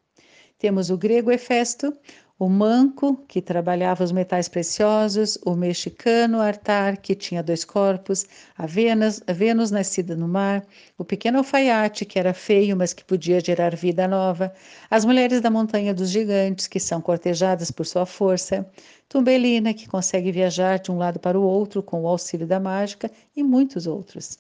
Temos 0.59 0.91
o 0.91 0.99
grego 0.99 1.31
Hefesto, 1.31 1.97
o 2.39 2.51
manco, 2.51 3.17
que 3.27 3.41
trabalhava 3.41 4.05
os 4.05 4.13
metais 4.13 4.47
preciosos, 4.47 5.39
o 5.45 5.55
mexicano 5.55 6.39
Artar, 6.39 6.99
que 6.99 7.15
tinha 7.15 7.43
dois 7.43 7.65
corpos, 7.65 8.27
a 8.59 8.67
Vênus, 8.67 9.23
a 9.27 9.33
Vênus 9.33 9.71
nascida 9.71 10.15
no 10.15 10.29
mar, 10.29 10.63
o 10.99 11.05
pequeno 11.05 11.39
alfaiate, 11.39 12.05
que 12.05 12.19
era 12.19 12.35
feio, 12.35 12.77
mas 12.77 12.93
que 12.93 13.03
podia 13.03 13.41
gerar 13.41 13.75
vida 13.75 14.07
nova, 14.07 14.53
as 14.91 15.07
mulheres 15.07 15.41
da 15.41 15.51
montanha 15.51 15.95
dos 15.95 16.11
gigantes, 16.11 16.67
que 16.67 16.79
são 16.79 17.01
cortejadas 17.01 17.71
por 17.71 17.87
sua 17.87 18.05
força, 18.05 18.71
Tumbelina, 19.09 19.73
que 19.73 19.89
consegue 19.89 20.31
viajar 20.31 20.79
de 20.79 20.93
um 20.93 20.99
lado 20.99 21.19
para 21.19 21.41
o 21.41 21.43
outro 21.43 21.83
com 21.83 22.03
o 22.03 22.09
auxílio 22.09 22.47
da 22.47 22.61
mágica, 22.61 23.11
e 23.35 23.43
muitos 23.43 23.87
outros. 23.87 24.39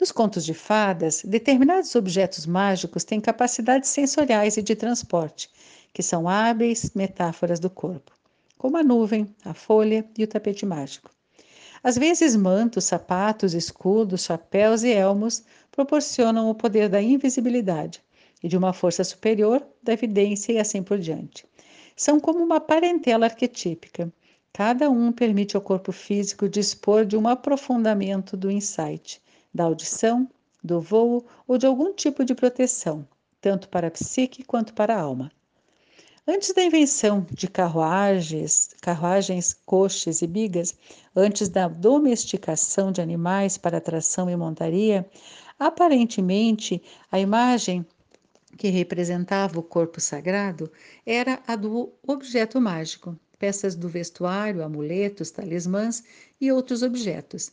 Nos 0.00 0.12
contos 0.12 0.44
de 0.44 0.54
fadas, 0.54 1.22
determinados 1.24 1.96
objetos 1.96 2.46
mágicos 2.46 3.02
têm 3.02 3.20
capacidades 3.20 3.88
sensoriais 3.90 4.56
e 4.56 4.62
de 4.62 4.76
transporte, 4.76 5.50
que 5.98 6.02
são 6.04 6.28
hábeis 6.28 6.92
metáforas 6.94 7.58
do 7.58 7.68
corpo, 7.68 8.12
como 8.56 8.76
a 8.76 8.84
nuvem, 8.84 9.34
a 9.44 9.52
folha 9.52 10.08
e 10.16 10.22
o 10.22 10.28
tapete 10.28 10.64
mágico. 10.64 11.10
Às 11.82 11.98
vezes, 11.98 12.36
mantos, 12.36 12.84
sapatos, 12.84 13.52
escudos, 13.52 14.22
chapéus 14.22 14.84
e 14.84 14.92
elmos 14.92 15.42
proporcionam 15.72 16.48
o 16.48 16.54
poder 16.54 16.88
da 16.88 17.02
invisibilidade 17.02 18.00
e 18.40 18.46
de 18.46 18.56
uma 18.56 18.72
força 18.72 19.02
superior, 19.02 19.60
da 19.82 19.92
evidência 19.92 20.52
e 20.52 20.60
assim 20.60 20.84
por 20.84 21.00
diante. 21.00 21.44
São 21.96 22.20
como 22.20 22.44
uma 22.44 22.60
parentela 22.60 23.26
arquetípica. 23.26 24.08
Cada 24.52 24.88
um 24.88 25.10
permite 25.10 25.56
ao 25.56 25.62
corpo 25.62 25.90
físico 25.90 26.48
dispor 26.48 27.04
de 27.04 27.16
um 27.16 27.26
aprofundamento 27.26 28.36
do 28.36 28.52
insight, 28.52 29.20
da 29.52 29.64
audição, 29.64 30.30
do 30.62 30.80
voo 30.80 31.26
ou 31.44 31.58
de 31.58 31.66
algum 31.66 31.92
tipo 31.92 32.24
de 32.24 32.36
proteção, 32.36 33.04
tanto 33.40 33.68
para 33.68 33.88
a 33.88 33.90
psique 33.90 34.44
quanto 34.44 34.72
para 34.74 34.94
a 34.94 35.00
alma. 35.00 35.32
Antes 36.30 36.52
da 36.52 36.62
invenção 36.62 37.26
de 37.32 37.48
carruagens, 37.48 38.74
carruagens, 38.82 39.54
coches 39.64 40.20
e 40.20 40.26
bigas, 40.26 40.76
antes 41.16 41.48
da 41.48 41.68
domesticação 41.68 42.92
de 42.92 43.00
animais 43.00 43.56
para 43.56 43.80
tração 43.80 44.28
e 44.28 44.36
montaria, 44.36 45.08
aparentemente 45.58 46.82
a 47.10 47.18
imagem 47.18 47.82
que 48.58 48.68
representava 48.68 49.58
o 49.58 49.62
corpo 49.62 50.02
sagrado 50.02 50.70
era 51.06 51.42
a 51.46 51.56
do 51.56 51.94
objeto 52.06 52.60
mágico, 52.60 53.18
peças 53.38 53.74
do 53.74 53.88
vestuário, 53.88 54.62
amuletos, 54.62 55.30
talismãs 55.30 56.04
e 56.38 56.52
outros 56.52 56.82
objetos. 56.82 57.50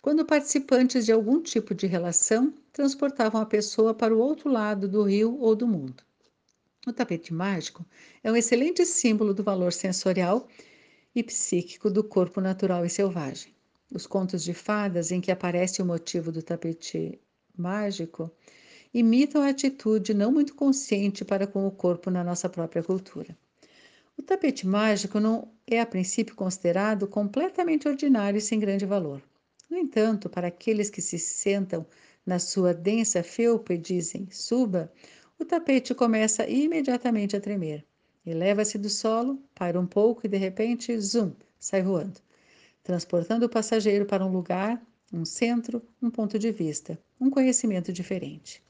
Quando 0.00 0.24
participantes 0.24 1.06
de 1.06 1.10
algum 1.10 1.42
tipo 1.42 1.74
de 1.74 1.88
relação 1.88 2.54
transportavam 2.72 3.40
a 3.40 3.46
pessoa 3.46 3.92
para 3.92 4.14
o 4.14 4.20
outro 4.20 4.48
lado 4.48 4.86
do 4.86 5.02
rio 5.02 5.36
ou 5.40 5.56
do 5.56 5.66
mundo. 5.66 6.04
O 6.84 6.92
tapete 6.92 7.32
mágico 7.32 7.86
é 8.24 8.32
um 8.32 8.34
excelente 8.34 8.84
símbolo 8.84 9.32
do 9.32 9.44
valor 9.44 9.72
sensorial 9.72 10.48
e 11.14 11.22
psíquico 11.22 11.88
do 11.88 12.02
corpo 12.02 12.40
natural 12.40 12.84
e 12.84 12.90
selvagem. 12.90 13.54
Os 13.94 14.04
contos 14.04 14.42
de 14.42 14.52
fadas 14.52 15.12
em 15.12 15.20
que 15.20 15.30
aparece 15.30 15.80
o 15.80 15.86
motivo 15.86 16.32
do 16.32 16.42
tapete 16.42 17.20
mágico 17.56 18.32
imitam 18.92 19.42
a 19.42 19.50
atitude 19.50 20.12
não 20.12 20.32
muito 20.32 20.56
consciente 20.56 21.24
para 21.24 21.46
com 21.46 21.66
o 21.68 21.70
corpo 21.70 22.10
na 22.10 22.24
nossa 22.24 22.48
própria 22.48 22.82
cultura. 22.82 23.36
O 24.18 24.22
tapete 24.22 24.66
mágico 24.66 25.20
não 25.20 25.52
é 25.66 25.80
a 25.80 25.86
princípio 25.86 26.34
considerado 26.34 27.06
completamente 27.06 27.86
ordinário 27.86 28.38
e 28.38 28.42
sem 28.42 28.58
grande 28.58 28.84
valor. 28.84 29.22
No 29.70 29.78
entanto, 29.78 30.28
para 30.28 30.48
aqueles 30.48 30.90
que 30.90 31.00
se 31.00 31.18
sentam 31.18 31.86
na 32.26 32.40
sua 32.40 32.74
densa 32.74 33.22
felpa 33.22 33.72
e 33.72 33.78
dizem 33.78 34.28
suba, 34.30 34.92
o 35.42 35.44
tapete 35.44 35.92
começa 35.92 36.48
imediatamente 36.48 37.36
a 37.36 37.40
tremer. 37.40 37.84
Eleva-se 38.24 38.78
do 38.78 38.88
solo, 38.88 39.42
para 39.54 39.78
um 39.78 39.86
pouco 39.86 40.24
e 40.24 40.28
de 40.28 40.36
repente, 40.36 40.96
zum, 41.00 41.32
sai 41.58 41.82
voando, 41.82 42.20
transportando 42.84 43.46
o 43.46 43.48
passageiro 43.48 44.06
para 44.06 44.24
um 44.24 44.30
lugar, 44.30 44.80
um 45.12 45.24
centro, 45.24 45.82
um 46.00 46.10
ponto 46.10 46.38
de 46.38 46.52
vista, 46.52 46.96
um 47.20 47.28
conhecimento 47.28 47.92
diferente. 47.92 48.62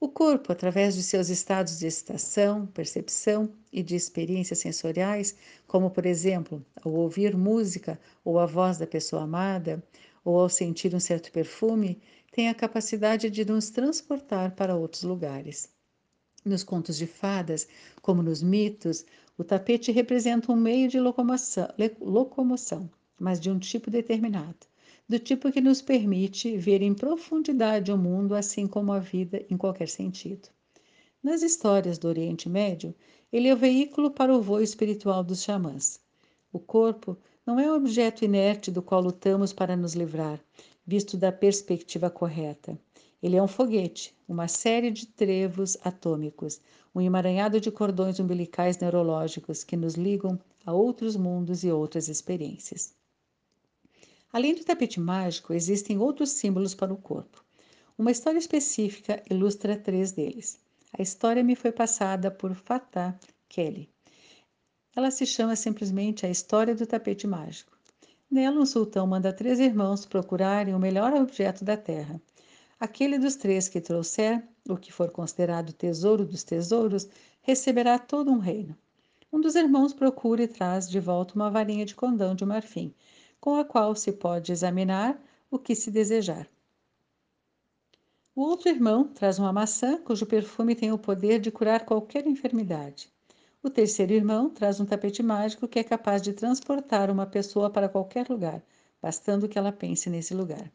O 0.00 0.08
corpo, 0.08 0.50
através 0.50 0.96
de 0.96 1.02
seus 1.02 1.28
estados 1.28 1.78
de 1.78 1.86
excitação, 1.86 2.66
percepção 2.66 3.52
e 3.72 3.80
de 3.80 3.94
experiências 3.94 4.58
sensoriais, 4.58 5.36
como 5.68 5.90
por 5.90 6.06
exemplo, 6.06 6.64
ao 6.84 6.92
ouvir 6.92 7.36
música 7.36 8.00
ou 8.24 8.40
a 8.40 8.46
voz 8.46 8.78
da 8.78 8.86
pessoa 8.86 9.22
amada, 9.22 9.80
ou 10.24 10.40
ao 10.40 10.48
sentir 10.48 10.92
um 10.92 11.00
certo 11.00 11.30
perfume, 11.30 12.00
tem 12.32 12.48
a 12.48 12.54
capacidade 12.54 13.30
de 13.30 13.44
nos 13.44 13.70
transportar 13.70 14.56
para 14.56 14.74
outros 14.74 15.04
lugares. 15.04 15.68
Nos 16.44 16.62
contos 16.62 16.96
de 16.96 17.06
fadas, 17.06 17.68
como 18.00 18.22
nos 18.22 18.42
mitos, 18.42 19.04
o 19.36 19.44
tapete 19.44 19.92
representa 19.92 20.50
um 20.50 20.56
meio 20.56 20.88
de 20.88 20.98
locomoção, 20.98 21.68
locomoção, 22.00 22.90
mas 23.18 23.38
de 23.38 23.50
um 23.50 23.58
tipo 23.58 23.90
determinado, 23.90 24.66
do 25.08 25.18
tipo 25.18 25.52
que 25.52 25.60
nos 25.60 25.82
permite 25.82 26.56
ver 26.56 26.82
em 26.82 26.94
profundidade 26.94 27.92
o 27.92 27.98
mundo, 27.98 28.34
assim 28.34 28.66
como 28.66 28.92
a 28.92 28.98
vida 28.98 29.44
em 29.50 29.56
qualquer 29.56 29.88
sentido. 29.88 30.48
Nas 31.22 31.42
histórias 31.42 31.98
do 31.98 32.08
Oriente 32.08 32.48
Médio, 32.48 32.94
ele 33.30 33.48
é 33.48 33.52
o 33.52 33.56
veículo 33.56 34.10
para 34.10 34.34
o 34.34 34.40
voo 34.40 34.62
espiritual 34.62 35.22
dos 35.22 35.42
xamãs. 35.42 36.00
O 36.50 36.58
corpo 36.58 37.18
não 37.46 37.60
é 37.60 37.70
o 37.70 37.76
objeto 37.76 38.24
inerte 38.24 38.70
do 38.70 38.80
qual 38.80 39.02
lutamos 39.02 39.52
para 39.52 39.76
nos 39.76 39.94
livrar, 39.94 40.40
visto 40.86 41.16
da 41.16 41.30
perspectiva 41.30 42.08
correta. 42.08 42.78
Ele 43.22 43.36
é 43.36 43.42
um 43.42 43.48
foguete, 43.48 44.14
uma 44.26 44.48
série 44.48 44.90
de 44.90 45.06
trevos 45.06 45.76
atômicos, 45.84 46.60
um 46.94 47.00
emaranhado 47.00 47.60
de 47.60 47.70
cordões 47.70 48.18
umbilicais 48.18 48.78
neurológicos 48.78 49.62
que 49.62 49.76
nos 49.76 49.94
ligam 49.94 50.38
a 50.64 50.72
outros 50.72 51.16
mundos 51.16 51.62
e 51.62 51.70
outras 51.70 52.08
experiências. 52.08 52.94
Além 54.32 54.54
do 54.54 54.64
tapete 54.64 55.00
mágico, 55.00 55.52
existem 55.52 55.98
outros 55.98 56.30
símbolos 56.30 56.74
para 56.74 56.94
o 56.94 56.96
corpo. 56.96 57.44
Uma 57.98 58.10
história 58.10 58.38
específica 58.38 59.22
ilustra 59.28 59.76
três 59.76 60.12
deles. 60.12 60.58
A 60.96 61.02
história 61.02 61.42
me 61.42 61.54
foi 61.54 61.72
passada 61.72 62.30
por 62.30 62.54
Fatah 62.54 63.18
Kelly. 63.48 63.88
Ela 64.94 65.10
se 65.10 65.26
chama 65.26 65.54
simplesmente 65.54 66.26
A 66.26 66.30
História 66.30 66.74
do 66.74 66.86
Tapete 66.86 67.26
Mágico. 67.26 67.76
Nela, 68.30 68.60
um 68.60 68.66
sultão 68.66 69.06
manda 69.06 69.32
três 69.32 69.60
irmãos 69.60 70.06
procurarem 70.06 70.74
o 70.74 70.78
melhor 70.78 71.12
objeto 71.12 71.64
da 71.64 71.76
terra, 71.76 72.20
Aquele 72.80 73.18
dos 73.18 73.36
três 73.36 73.68
que 73.68 73.78
trouxer 73.78 74.42
o 74.66 74.74
que 74.74 74.90
for 74.90 75.10
considerado 75.10 75.70
tesouro 75.70 76.24
dos 76.24 76.42
tesouros, 76.42 77.06
receberá 77.42 77.98
todo 77.98 78.30
um 78.30 78.38
reino. 78.38 78.74
Um 79.30 79.38
dos 79.38 79.54
irmãos 79.54 79.92
procura 79.92 80.42
e 80.42 80.48
traz 80.48 80.88
de 80.88 80.98
volta 80.98 81.34
uma 81.34 81.50
varinha 81.50 81.84
de 81.84 81.94
condão 81.94 82.34
de 82.34 82.46
marfim, 82.46 82.94
com 83.38 83.54
a 83.56 83.64
qual 83.64 83.94
se 83.94 84.10
pode 84.12 84.50
examinar 84.50 85.22
o 85.50 85.58
que 85.58 85.74
se 85.74 85.90
desejar. 85.90 86.48
O 88.34 88.40
outro 88.40 88.70
irmão 88.70 89.04
traz 89.08 89.38
uma 89.38 89.52
maçã 89.52 89.98
cujo 89.98 90.24
perfume 90.24 90.74
tem 90.74 90.90
o 90.90 90.98
poder 90.98 91.38
de 91.38 91.50
curar 91.50 91.84
qualquer 91.84 92.26
enfermidade. 92.26 93.12
O 93.62 93.68
terceiro 93.68 94.14
irmão 94.14 94.48
traz 94.48 94.80
um 94.80 94.86
tapete 94.86 95.22
mágico 95.22 95.68
que 95.68 95.78
é 95.78 95.84
capaz 95.84 96.22
de 96.22 96.32
transportar 96.32 97.10
uma 97.10 97.26
pessoa 97.26 97.68
para 97.68 97.90
qualquer 97.90 98.26
lugar, 98.26 98.62
bastando 99.02 99.48
que 99.48 99.58
ela 99.58 99.70
pense 99.70 100.08
nesse 100.08 100.32
lugar. 100.32 100.72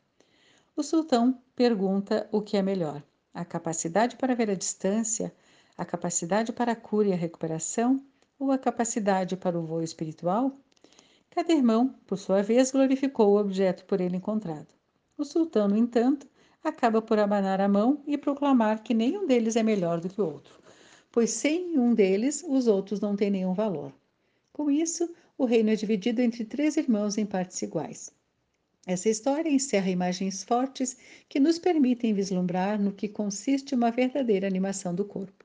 O 0.78 0.84
sultão 0.84 1.42
pergunta 1.56 2.28
o 2.34 2.42
que 2.42 2.58
é 2.58 2.62
melhor: 2.62 3.02
a 3.34 3.46
capacidade 3.46 4.18
para 4.18 4.36
ver 4.36 4.50
a 4.50 4.56
distância, 4.56 5.34
a 5.78 5.86
capacidade 5.86 6.52
para 6.52 6.74
a 6.74 6.76
cura 6.76 7.08
e 7.08 7.14
a 7.14 7.16
recuperação 7.16 8.04
ou 8.38 8.52
a 8.52 8.58
capacidade 8.58 9.38
para 9.38 9.58
o 9.58 9.64
voo 9.66 9.82
espiritual? 9.82 10.52
Cada 11.30 11.54
irmão, 11.54 11.96
por 12.06 12.18
sua 12.18 12.44
vez, 12.44 12.72
glorificou 12.72 13.32
o 13.32 13.40
objeto 13.40 13.86
por 13.86 14.02
ele 14.02 14.18
encontrado. 14.18 14.68
O 15.18 15.24
sultão, 15.24 15.70
no 15.70 15.78
entanto, 15.78 16.28
acaba 16.62 17.02
por 17.02 17.20
abanar 17.20 17.62
a 17.62 17.70
mão 17.70 18.04
e 18.06 18.18
proclamar 18.18 18.84
que 18.84 18.94
nenhum 18.94 19.26
deles 19.26 19.56
é 19.56 19.64
melhor 19.64 20.02
do 20.02 20.10
que 20.10 20.20
o 20.20 20.26
outro, 20.26 20.60
pois 21.10 21.30
sem 21.30 21.80
um 21.80 21.94
deles 21.94 22.44
os 22.46 22.68
outros 22.68 23.00
não 23.00 23.16
têm 23.16 23.32
nenhum 23.32 23.54
valor. 23.54 23.94
Com 24.52 24.70
isso, 24.70 25.10
o 25.38 25.46
reino 25.46 25.70
é 25.70 25.76
dividido 25.76 26.22
entre 26.22 26.44
três 26.44 26.76
irmãos 26.76 27.18
em 27.18 27.26
partes 27.26 27.62
iguais. 27.62 28.14
Essa 28.88 29.10
história 29.10 29.50
encerra 29.50 29.90
imagens 29.90 30.44
fortes 30.44 30.96
que 31.28 31.40
nos 31.40 31.58
permitem 31.58 32.14
vislumbrar 32.14 32.80
no 32.80 32.92
que 32.92 33.10
consiste 33.10 33.74
uma 33.74 33.90
verdadeira 33.90 34.46
animação 34.46 34.94
do 34.94 35.04
corpo. 35.04 35.44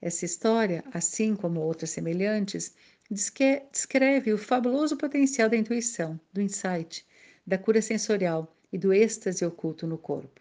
Essa 0.00 0.24
história, 0.24 0.82
assim 0.92 1.36
como 1.36 1.60
outras 1.60 1.90
semelhantes, 1.90 2.74
descreve 3.10 4.32
o 4.32 4.38
fabuloso 4.38 4.96
potencial 4.96 5.50
da 5.50 5.56
intuição, 5.56 6.18
do 6.32 6.40
insight, 6.40 7.04
da 7.46 7.58
cura 7.58 7.82
sensorial 7.82 8.56
e 8.72 8.78
do 8.78 8.92
êxtase 8.92 9.44
oculto 9.44 9.86
no 9.86 9.98
corpo. 9.98 10.40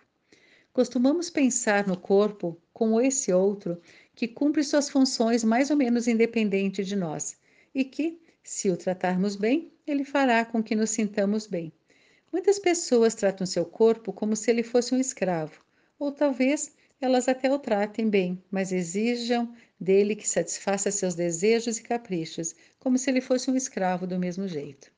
Costumamos 0.71 1.29
pensar 1.29 1.85
no 1.85 1.97
corpo 1.97 2.57
como 2.73 2.99
esse 2.99 3.31
outro 3.33 3.79
que 4.13 4.27
cumpre 4.27 4.63
suas 4.63 4.89
funções 4.89 5.43
mais 5.43 5.69
ou 5.69 5.75
menos 5.75 6.07
independente 6.07 6.83
de 6.83 6.95
nós 6.95 7.37
e 7.73 7.83
que, 7.83 8.21
se 8.41 8.69
o 8.69 8.77
tratarmos 8.77 9.35
bem, 9.35 9.71
ele 9.85 10.05
fará 10.05 10.45
com 10.45 10.63
que 10.63 10.75
nos 10.75 10.91
sintamos 10.91 11.45
bem. 11.45 11.73
Muitas 12.35 12.59
pessoas 12.59 13.15
tratam 13.15 13.47
seu 13.47 13.63
corpo 13.65 14.11
como 14.11 14.35
se 14.35 14.51
ele 14.51 14.61
fosse 14.61 14.93
um 14.93 14.99
escravo, 14.99 15.63
ou 15.97 16.11
talvez 16.11 16.75
elas 16.99 17.29
até 17.29 17.49
o 17.49 17.57
tratem 17.57 18.09
bem, 18.09 18.43
mas 18.51 18.73
exijam 18.73 19.55
dele 19.79 20.17
que 20.17 20.27
satisfaça 20.27 20.91
seus 20.91 21.15
desejos 21.15 21.77
e 21.77 21.83
caprichos, 21.83 22.53
como 22.77 22.97
se 22.97 23.09
ele 23.09 23.21
fosse 23.21 23.49
um 23.49 23.55
escravo 23.55 24.05
do 24.05 24.19
mesmo 24.19 24.49
jeito. 24.49 24.91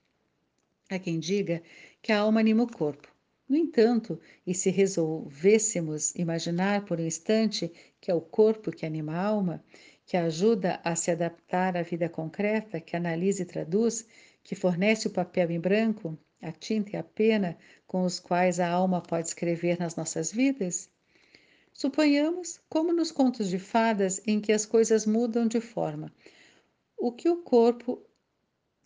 Há 0.90 0.98
quem 0.98 1.20
diga 1.20 1.62
que 2.02 2.12
a 2.12 2.22
alma 2.22 2.40
anima 2.40 2.64
o 2.64 2.72
corpo. 2.72 3.08
No 3.48 3.56
entanto, 3.56 4.20
e 4.44 4.56
se 4.56 4.72
resolvêssemos 4.72 6.16
imaginar 6.16 6.86
por 6.86 7.00
um 7.00 7.06
instante 7.06 7.72
que 8.02 8.10
é 8.10 8.16
o 8.16 8.20
corpo 8.20 8.72
que 8.72 8.84
anima 8.84 9.14
a 9.14 9.24
alma, 9.24 9.64
que 10.08 10.18
ajuda 10.18 10.82
a 10.84 10.96
se 10.96 11.12
adaptar 11.12 11.78
à 11.78 11.84
vida 11.84 12.10
concreta, 12.10 12.82
que 12.82 12.96
analisa 12.96 13.44
e 13.44 13.46
traduz, 13.46 14.08
que 14.44 14.56
fornece 14.56 15.06
o 15.06 15.12
papel 15.12 15.52
em 15.52 15.60
branco, 15.60 16.18
a 16.42 16.52
tinta 16.52 16.92
e 16.92 16.96
a 16.98 17.04
pena 17.04 17.58
com 17.86 18.04
os 18.04 18.20
quais 18.20 18.60
a 18.60 18.70
alma 18.70 19.02
pode 19.02 19.28
escrever 19.28 19.80
nas 19.80 19.96
nossas 19.96 20.32
vidas? 20.32 20.90
Suponhamos, 21.74 22.60
como 22.70 22.92
nos 22.92 23.12
contos 23.12 23.50
de 23.50 23.60
fadas, 23.60 24.22
em 24.26 24.40
que 24.40 24.52
as 24.52 24.66
coisas 24.66 25.06
mudam 25.06 25.48
de 25.48 25.62
forma, 25.62 26.12
o 26.98 27.12
que 27.12 27.30
o 27.30 27.38
corpo 27.38 28.02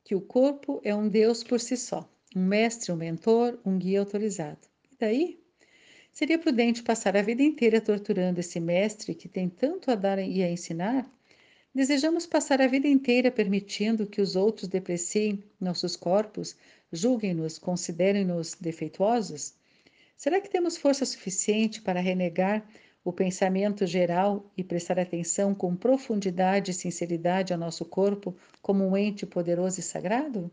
que 0.03 0.15
o 0.15 0.21
corpo 0.21 0.81
é 0.83 0.93
um 0.93 1.07
Deus 1.07 1.43
por 1.43 1.59
si 1.59 1.77
só, 1.77 2.09
um 2.35 2.43
mestre, 2.43 2.91
um 2.91 2.95
mentor, 2.95 3.59
um 3.63 3.77
guia 3.77 3.99
autorizado. 3.99 4.59
E 4.91 4.95
daí? 4.99 5.39
Seria 6.11 6.37
prudente 6.37 6.83
passar 6.83 7.15
a 7.15 7.21
vida 7.21 7.41
inteira 7.41 7.79
torturando 7.79 8.39
esse 8.39 8.59
mestre 8.59 9.15
que 9.15 9.29
tem 9.29 9.47
tanto 9.47 9.89
a 9.89 9.95
dar 9.95 10.19
e 10.19 10.43
a 10.43 10.51
ensinar? 10.51 11.09
Desejamos 11.73 12.25
passar 12.25 12.61
a 12.61 12.67
vida 12.67 12.87
inteira 12.87 13.31
permitindo 13.31 14.05
que 14.05 14.21
os 14.21 14.35
outros 14.35 14.67
depreciem 14.67 15.41
nossos 15.57 15.95
corpos, 15.95 16.57
julguem-nos, 16.91 17.57
considerem-nos 17.57 18.55
defeituosos? 18.59 19.53
Será 20.17 20.39
que 20.39 20.49
temos 20.49 20.77
força 20.77 21.05
suficiente 21.05 21.81
para 21.81 21.99
renegar 21.99 22.67
o 23.03 23.11
pensamento 23.11 23.85
geral 23.87 24.51
e 24.55 24.63
prestar 24.63 24.99
atenção 24.99 25.55
com 25.55 25.75
profundidade 25.75 26.71
e 26.71 26.73
sinceridade 26.73 27.53
ao 27.53 27.59
nosso 27.59 27.83
corpo 27.85 28.35
como 28.61 28.87
um 28.87 28.95
ente 28.95 29.25
poderoso 29.25 29.79
e 29.79 29.83
sagrado? 29.83 30.51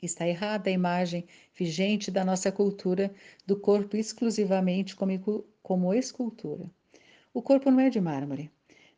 Está 0.00 0.26
errada 0.26 0.70
a 0.70 0.72
imagem 0.72 1.26
vigente 1.54 2.10
da 2.10 2.24
nossa 2.24 2.50
cultura 2.50 3.12
do 3.46 3.58
corpo 3.58 3.96
exclusivamente 3.96 4.96
como, 4.96 5.44
como 5.62 5.92
escultura. 5.92 6.70
O 7.34 7.42
corpo 7.42 7.70
não 7.70 7.80
é 7.80 7.90
de 7.90 8.00
mármore. 8.00 8.50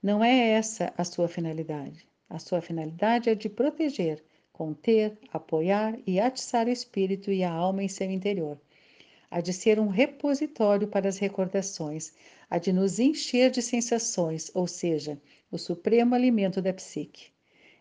Não 0.02 0.22
é 0.22 0.50
essa 0.50 0.92
a 0.96 1.04
sua 1.04 1.28
finalidade. 1.28 2.06
A 2.28 2.38
sua 2.38 2.60
finalidade 2.60 3.30
é 3.30 3.34
de 3.34 3.48
proteger, 3.48 4.22
conter, 4.52 5.18
apoiar 5.32 5.98
e 6.06 6.20
atiçar 6.20 6.66
o 6.66 6.70
espírito 6.70 7.30
e 7.30 7.42
a 7.42 7.50
alma 7.50 7.82
em 7.82 7.88
seu 7.88 8.10
interior 8.10 8.58
há 9.32 9.40
de 9.40 9.50
ser 9.54 9.80
um 9.80 9.88
repositório 9.88 10.86
para 10.86 11.08
as 11.08 11.16
recordações, 11.16 12.12
há 12.50 12.58
de 12.58 12.70
nos 12.70 12.98
encher 12.98 13.50
de 13.50 13.62
sensações, 13.62 14.50
ou 14.52 14.66
seja, 14.66 15.18
o 15.50 15.56
supremo 15.56 16.14
alimento 16.14 16.60
da 16.60 16.70
psique. 16.70 17.30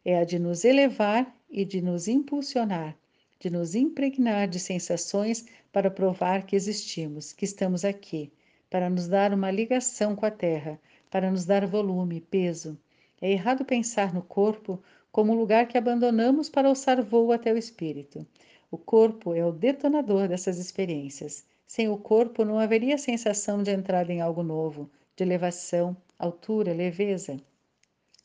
É 0.05 0.17
a 0.17 0.23
de 0.23 0.39
nos 0.39 0.63
elevar 0.63 1.35
e 1.49 1.65
de 1.65 1.81
nos 1.81 2.07
impulsionar, 2.07 2.97
de 3.37 3.49
nos 3.49 3.75
impregnar 3.75 4.47
de 4.47 4.61
sensações 4.61 5.45
para 5.73 5.91
provar 5.91 6.45
que 6.45 6.55
existimos, 6.55 7.33
que 7.33 7.43
estamos 7.43 7.83
aqui, 7.83 8.31
para 8.69 8.89
nos 8.89 9.09
dar 9.09 9.33
uma 9.33 9.51
ligação 9.51 10.15
com 10.15 10.25
a 10.25 10.31
terra, 10.31 10.79
para 11.09 11.29
nos 11.29 11.43
dar 11.43 11.67
volume, 11.67 12.21
peso. 12.21 12.79
É 13.21 13.29
errado 13.29 13.65
pensar 13.65 14.13
no 14.13 14.21
corpo 14.21 14.81
como 15.11 15.33
um 15.33 15.35
lugar 15.35 15.67
que 15.67 15.77
abandonamos 15.77 16.49
para 16.49 16.69
alçar 16.69 17.03
voo 17.03 17.31
até 17.31 17.51
o 17.53 17.57
espírito. 17.57 18.25
O 18.69 18.77
corpo 18.77 19.33
é 19.33 19.45
o 19.45 19.51
detonador 19.51 20.27
dessas 20.27 20.57
experiências. 20.57 21.43
Sem 21.67 21.89
o 21.89 21.97
corpo 21.97 22.45
não 22.45 22.59
haveria 22.59 22.97
sensação 22.97 23.61
de 23.61 23.71
entrada 23.71 24.11
em 24.11 24.21
algo 24.21 24.43
novo, 24.43 24.89
de 25.15 25.23
elevação, 25.23 25.95
altura, 26.17 26.73
leveza. 26.73 27.37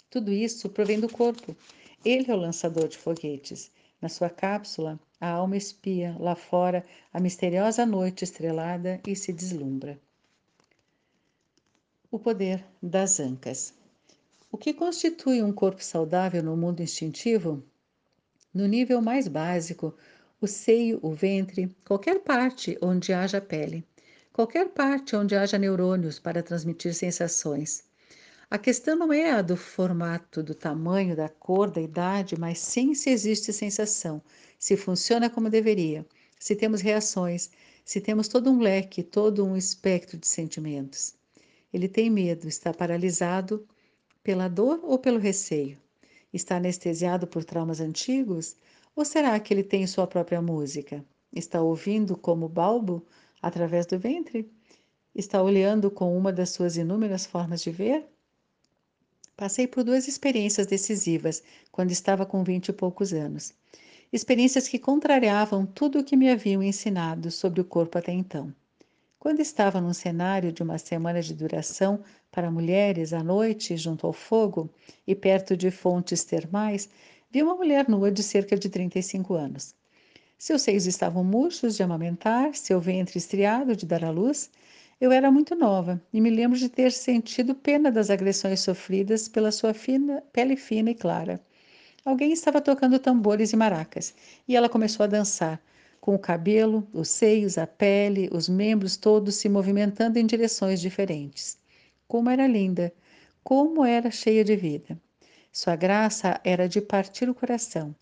Tudo 0.09 0.33
isso 0.33 0.69
provém 0.69 1.01
do 1.01 1.09
corpo. 1.09 1.57
Ele 2.05 2.31
é 2.31 2.35
o 2.35 2.39
lançador 2.39 2.89
de 2.89 2.97
foguetes. 2.97 3.71
Na 4.01 4.09
sua 4.09 4.31
cápsula, 4.31 5.01
a 5.21 5.31
alma 5.31 5.57
espia 5.57 6.15
lá 6.21 6.37
fora 6.37 6.85
a 7.13 7.19
misteriosa 7.19 7.85
noite 7.85 8.23
estrelada 8.23 9.01
e 9.07 9.17
se 9.17 9.33
deslumbra. 9.33 9.99
O 12.11 12.19
poder 12.19 12.65
das 12.81 13.19
ancas. 13.19 13.75
O 14.57 14.59
que 14.59 14.73
constitui 14.73 15.43
um 15.43 15.53
corpo 15.53 15.85
saudável 15.85 16.43
no 16.43 16.57
mundo 16.57 16.83
instintivo? 16.83 17.63
No 18.55 18.67
nível 18.67 19.03
mais 19.03 19.29
básico, 19.29 19.95
o 20.41 20.47
seio, 20.47 20.99
o 21.03 21.13
ventre, 21.13 21.77
qualquer 21.85 22.21
parte 22.21 22.79
onde 22.81 23.13
haja 23.13 23.39
pele, 23.39 23.85
qualquer 24.33 24.71
parte 24.71 25.15
onde 25.15 25.37
haja 25.37 25.59
neurônios 25.59 26.19
para 26.19 26.43
transmitir 26.43 26.95
sensações. 26.95 27.85
A 28.51 28.57
questão 28.57 28.97
não 28.97 29.13
é 29.13 29.31
a 29.31 29.43
do 29.43 29.59
formato, 29.59 30.43
do 30.43 30.55
tamanho, 30.55 31.15
da 31.15 31.29
cor, 31.29 31.71
da 31.71 31.83
idade, 31.83 32.35
mas 32.41 32.59
sim 32.59 32.95
se 32.95 33.11
existe 33.11 33.53
sensação, 33.53 34.23
se 34.59 34.75
funciona 34.75 35.29
como 35.29 35.51
deveria, 35.51 36.07
se 36.41 36.57
temos 36.57 36.81
reações, 36.81 37.51
se 37.85 38.01
temos 38.01 38.27
todo 38.27 38.51
um 38.51 38.59
leque, 38.59 39.03
todo 39.03 39.45
um 39.45 39.55
espectro 39.55 40.17
de 40.17 40.27
sentimentos. 40.27 41.15
Ele 41.71 41.89
tem 41.89 42.09
medo, 42.09 42.49
está 42.49 42.73
paralisado 42.73 43.69
pela 44.27 44.49
dor 44.49 44.81
ou 44.83 44.99
pelo 44.99 45.21
receio? 45.21 45.79
Está 46.33 46.57
anestesiado 46.57 47.29
por 47.29 47.45
traumas 47.45 47.79
antigos? 47.79 48.57
Ou 48.97 49.05
será 49.05 49.39
que 49.39 49.55
ele 49.55 49.63
tem 49.63 49.87
sua 49.87 50.05
própria 50.05 50.43
música? 50.43 51.05
Está 51.33 51.63
ouvindo 51.63 52.17
como 52.17 52.49
balbo 52.49 53.07
através 53.41 53.87
do 53.87 53.97
ventre? 54.01 54.51
Está 55.15 55.41
olhando 55.41 55.93
com 55.93 56.19
uma 56.19 56.33
das 56.33 56.51
suas 56.51 56.77
inúmeras 56.77 57.25
formas 57.25 57.63
de 57.63 57.71
ver? 57.71 58.05
Passei 59.37 59.69
por 59.69 59.85
duas 59.85 60.09
experiências 60.09 60.67
decisivas 60.67 61.41
quando 61.71 61.93
estava 61.93 62.27
com 62.27 62.43
vinte 62.43 62.71
e 62.71 62.73
poucos 62.73 63.13
anos. 63.13 63.55
Experiências 64.13 64.67
que 64.67 64.81
contrariavam 64.81 65.65
tudo 65.65 66.01
o 66.01 66.05
que 66.05 66.17
me 66.17 66.29
haviam 66.29 66.65
ensinado 66.65 67.31
sobre 67.31 67.61
o 67.61 67.65
corpo 67.65 67.97
até 67.97 68.11
então. 68.11 68.53
Quando 69.21 69.41
estava 69.41 69.81
num 69.81 69.95
cenário 69.95 70.53
de 70.53 70.65
uma 70.65 70.79
semana 70.79 71.23
de 71.23 71.33
duração 71.33 72.03
para 72.37 72.51
mulheres 72.51 73.15
à 73.15 73.25
noite, 73.25 73.79
junto 73.79 74.07
ao 74.07 74.13
fogo 74.13 74.69
e 75.07 75.15
perto 75.15 75.57
de 75.57 75.71
fontes 75.71 76.23
termais, 76.23 76.87
vi 77.31 77.43
uma 77.43 77.55
mulher 77.55 77.89
nua 77.89 78.13
de 78.13 78.23
cerca 78.23 78.55
de 78.59 78.69
35 78.69 79.33
anos. 79.33 79.75
Seus 80.37 80.61
seios 80.61 80.85
estavam 80.85 81.25
murchos 81.25 81.77
de 81.77 81.83
amamentar, 81.83 82.55
seu 82.55 82.79
ventre 82.79 83.17
estriado 83.17 83.75
de 83.75 83.87
dar 83.87 84.05
à 84.05 84.11
luz. 84.11 84.51
Eu 85.01 85.13
era 85.13 85.31
muito 85.31 85.55
nova 85.55 85.99
e 86.13 86.21
me 86.21 86.29
lembro 86.29 86.59
de 86.59 86.69
ter 86.69 86.93
sentido 86.93 87.55
pena 87.55 87.91
das 87.91 88.11
agressões 88.11 88.61
sofridas 88.61 89.29
pela 89.29 89.51
sua 89.51 89.73
fina, 89.73 90.23
pele 90.31 90.57
fina 90.57 90.91
e 90.91 90.95
clara. 90.95 91.41
Alguém 92.05 92.33
estava 92.33 92.61
tocando 92.61 92.99
tambores 92.99 93.55
e 93.55 93.57
maracas 93.57 94.13
e 94.47 94.55
ela 94.55 94.69
começou 94.69 95.05
a 95.05 95.07
dançar, 95.07 95.59
com 96.03 96.15
o 96.15 96.19
cabelo, 96.19 96.87
os 96.93 97.09
seios, 97.09 97.57
a 97.57 97.67
pele, 97.67 98.29
os 98.31 98.47
membros 98.47 98.95
todos 98.95 99.37
se 99.37 99.49
movimentando 99.49 100.19
em 100.19 100.27
direções 100.27 100.83
diferentes. 100.83 101.57
Como 102.09 102.31
era 102.31 102.47
linda! 102.47 102.95
Como 103.43 103.85
era 103.85 104.13
cheia 104.13 104.45
de 104.45 104.55
vida! 104.55 104.97
Sua 105.51 105.75
graça 105.75 106.41
era 106.45 106.69
de 106.69 106.81
partir 106.81 107.29
o 107.29 107.35
coração. 107.35 107.93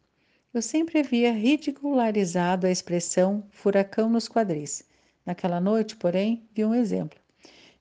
Eu 0.53 0.61
sempre 0.61 0.99
havia 0.99 1.33
ridicularizado 1.33 2.67
a 2.67 2.71
expressão 2.71 3.43
furacão 3.51 4.11
nos 4.11 4.29
quadris. 4.29 4.85
Naquela 5.25 5.59
noite, 5.59 5.97
porém, 5.97 6.47
vi 6.53 6.67
um 6.67 6.75
exemplo. 6.75 7.19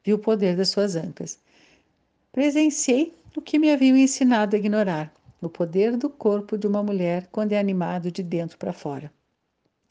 Vi 0.01 0.13
o 0.13 0.17
poder 0.17 0.55
das 0.55 0.69
suas 0.69 0.95
ancas. 0.95 1.37
Presenciei 2.31 3.13
o 3.35 3.41
que 3.41 3.59
me 3.59 3.69
haviam 3.69 3.97
ensinado 3.97 4.55
a 4.55 4.59
ignorar: 4.59 5.13
o 5.41 5.49
poder 5.49 5.97
do 5.97 6.09
corpo 6.09 6.57
de 6.57 6.67
uma 6.67 6.81
mulher 6.81 7.27
quando 7.33 7.51
é 7.51 7.59
animado 7.59 8.09
de 8.09 8.23
dentro 8.23 8.57
para 8.57 8.71
fora. 8.71 9.11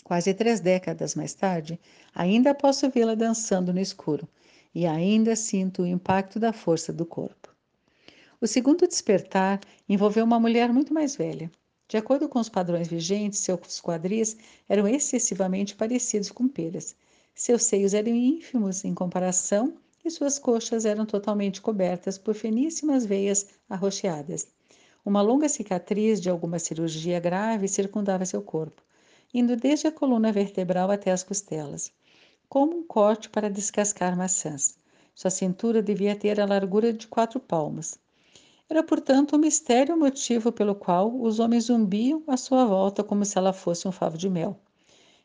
Quase 0.02 0.32
três 0.32 0.60
décadas 0.60 1.14
mais 1.14 1.34
tarde, 1.34 1.78
ainda 2.14 2.54
posso 2.54 2.88
vê-la 2.88 3.14
dançando 3.14 3.70
no 3.70 3.80
escuro 3.80 4.26
e 4.74 4.86
ainda 4.86 5.36
sinto 5.36 5.82
o 5.82 5.86
impacto 5.86 6.38
da 6.40 6.52
força 6.52 6.92
do 6.92 7.04
corpo. 7.04 7.54
O 8.40 8.46
segundo 8.46 8.88
despertar 8.88 9.60
envolveu 9.88 10.24
uma 10.24 10.40
mulher 10.40 10.72
muito 10.72 10.92
mais 10.92 11.14
velha. 11.14 11.50
De 11.86 11.96
acordo 11.96 12.28
com 12.28 12.38
os 12.38 12.48
padrões 12.48 12.88
vigentes, 12.88 13.40
seus 13.40 13.80
quadris 13.80 14.36
eram 14.68 14.88
excessivamente 14.88 15.76
parecidos 15.76 16.30
com 16.30 16.48
peras. 16.48 16.96
Seus 17.34 17.64
seios 17.64 17.94
eram 17.94 18.14
ínfimos 18.14 18.84
em 18.84 18.94
comparação 18.94 19.76
e 20.04 20.10
suas 20.10 20.38
coxas 20.38 20.84
eram 20.84 21.06
totalmente 21.06 21.60
cobertas 21.60 22.18
por 22.18 22.34
finíssimas 22.34 23.06
veias 23.06 23.46
arroxeadas. 23.68 24.46
Uma 25.04 25.22
longa 25.22 25.48
cicatriz 25.48 26.20
de 26.20 26.30
alguma 26.30 26.58
cirurgia 26.58 27.20
grave 27.20 27.68
circundava 27.68 28.24
seu 28.24 28.42
corpo, 28.42 28.82
indo 29.32 29.56
desde 29.56 29.86
a 29.86 29.92
coluna 29.92 30.32
vertebral 30.32 30.90
até 30.90 31.10
as 31.10 31.22
costelas, 31.22 31.92
como 32.52 32.76
um 32.76 32.82
corte 32.86 33.30
para 33.30 33.48
descascar 33.48 34.14
maçãs. 34.14 34.76
Sua 35.14 35.30
cintura 35.30 35.80
devia 35.80 36.14
ter 36.14 36.38
a 36.38 36.44
largura 36.44 36.92
de 36.92 37.08
quatro 37.08 37.40
palmos. 37.40 37.96
Era, 38.68 38.82
portanto, 38.82 39.34
um 39.34 39.38
mistério 39.38 39.94
o 39.94 39.98
motivo 39.98 40.52
pelo 40.52 40.74
qual 40.74 41.18
os 41.18 41.38
homens 41.38 41.64
zumbiam 41.64 42.22
à 42.26 42.36
sua 42.36 42.66
volta 42.66 43.02
como 43.02 43.24
se 43.24 43.38
ela 43.38 43.54
fosse 43.54 43.88
um 43.88 43.90
favo 43.90 44.18
de 44.18 44.28
mel. 44.28 44.60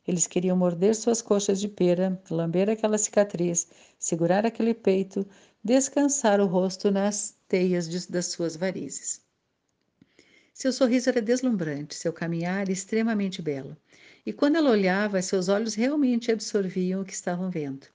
Eles 0.07 0.25
queriam 0.25 0.55
morder 0.55 0.95
suas 0.95 1.21
coxas 1.21 1.59
de 1.59 1.67
pera, 1.67 2.17
lamber 2.31 2.69
aquela 2.69 2.97
cicatriz, 2.97 3.67
segurar 3.99 4.45
aquele 4.45 4.73
peito, 4.73 5.27
descansar 5.61 6.39
o 6.39 6.45
rosto 6.45 6.89
nas 6.89 7.35
teias 7.45 7.89
de, 7.89 8.09
das 8.09 8.27
suas 8.27 8.55
varizes. 8.55 9.19
Seu 10.53 10.71
sorriso 10.71 11.09
era 11.09 11.21
deslumbrante, 11.21 11.93
seu 11.93 12.13
caminhar 12.13 12.69
extremamente 12.69 13.41
belo. 13.41 13.75
E 14.27 14.33
quando 14.33 14.57
ela 14.57 14.71
olhava, 14.71 15.21
seus 15.21 15.47
olhos 15.47 15.73
realmente 15.73 16.33
absorviam 16.33 16.99
o 16.99 17.05
que 17.05 17.13
estavam 17.13 17.49
vendo. 17.49 17.87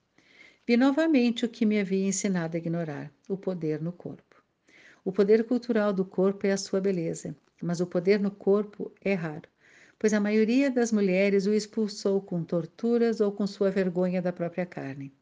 Vi 0.67 0.79
novamente 0.79 1.45
o 1.45 1.49
que 1.49 1.67
me 1.67 1.79
havia 1.79 2.07
ensinado 2.07 2.57
a 2.57 2.59
ignorar: 2.59 3.13
o 3.29 3.37
poder 3.37 3.83
no 3.83 3.93
corpo. 3.93 4.43
O 5.05 5.13
poder 5.13 5.45
cultural 5.45 5.93
do 5.93 6.07
corpo 6.07 6.47
é 6.47 6.53
a 6.53 6.57
sua 6.57 6.81
beleza, 6.81 7.37
mas 7.63 7.83
o 7.83 7.87
poder 7.87 8.19
no 8.19 8.31
corpo 8.31 8.91
é 9.03 9.13
raro, 9.13 9.47
pois 9.99 10.15
a 10.15 10.21
maioria 10.21 10.71
das 10.71 10.91
mulheres 10.91 11.45
o 11.45 11.53
expulsou 11.53 12.19
com 12.23 12.43
torturas 12.43 13.21
ou 13.21 13.31
com 13.31 13.47
sua 13.47 13.71
vergonha 13.71 14.23
da 14.23 14.33
própria 14.33 14.65
carne. 14.65 15.13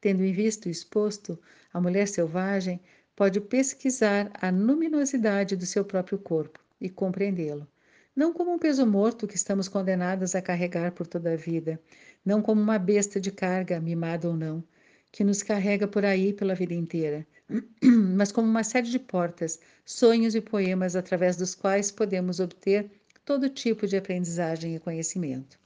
Tendo 0.00 0.24
em 0.24 0.32
vista 0.32 0.70
o 0.70 0.72
exposto, 0.72 1.38
a 1.70 1.78
mulher 1.78 2.08
selvagem 2.08 2.80
pode 3.14 3.42
pesquisar 3.42 4.30
a 4.32 4.48
luminosidade 4.48 5.54
do 5.54 5.66
seu 5.66 5.84
próprio 5.84 6.18
corpo 6.18 6.58
e 6.80 6.88
compreendê-lo. 6.88 7.68
Não 8.16 8.32
como 8.32 8.50
um 8.50 8.58
peso 8.58 8.86
morto 8.86 9.26
que 9.26 9.36
estamos 9.36 9.68
condenadas 9.68 10.34
a 10.34 10.40
carregar 10.40 10.92
por 10.92 11.06
toda 11.06 11.34
a 11.34 11.36
vida, 11.36 11.78
não 12.24 12.40
como 12.40 12.62
uma 12.62 12.78
besta 12.78 13.20
de 13.20 13.30
carga, 13.30 13.78
mimada 13.78 14.26
ou 14.26 14.34
não, 14.34 14.64
que 15.12 15.22
nos 15.22 15.42
carrega 15.42 15.86
por 15.86 16.02
aí 16.02 16.32
pela 16.32 16.54
vida 16.54 16.72
inteira, 16.72 17.26
mas 18.16 18.32
como 18.32 18.48
uma 18.48 18.64
série 18.64 18.88
de 18.88 18.98
portas, 18.98 19.60
sonhos 19.84 20.34
e 20.34 20.40
poemas 20.40 20.96
através 20.96 21.36
dos 21.36 21.54
quais 21.54 21.90
podemos 21.90 22.40
obter 22.40 22.90
todo 23.22 23.50
tipo 23.50 23.86
de 23.86 23.98
aprendizagem 23.98 24.74
e 24.74 24.80
conhecimento. 24.80 25.58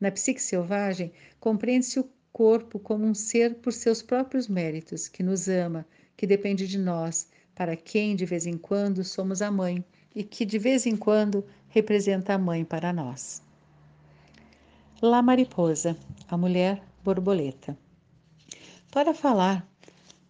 Na 0.00 0.10
psique 0.10 0.42
selvagem, 0.42 1.12
compreende-se 1.38 2.00
o 2.00 2.10
corpo 2.32 2.80
como 2.80 3.06
um 3.06 3.14
ser 3.14 3.54
por 3.54 3.72
seus 3.72 4.02
próprios 4.02 4.48
méritos, 4.48 5.06
que 5.06 5.22
nos 5.22 5.46
ama, 5.46 5.86
que 6.16 6.26
depende 6.26 6.66
de 6.66 6.78
nós, 6.78 7.28
para 7.54 7.76
quem 7.76 8.16
de 8.16 8.26
vez 8.26 8.44
em 8.44 8.58
quando 8.58 9.04
somos 9.04 9.40
a 9.40 9.52
mãe 9.52 9.84
e 10.16 10.24
que 10.24 10.46
de 10.46 10.58
vez 10.58 10.86
em 10.86 10.96
quando 10.96 11.44
representa 11.76 12.32
a 12.32 12.38
mãe 12.38 12.64
para 12.64 12.90
nós. 12.90 13.42
La 15.02 15.20
Mariposa, 15.20 15.94
a 16.26 16.34
mulher 16.34 16.82
borboleta. 17.04 17.76
Para 18.90 19.12
falar 19.12 19.68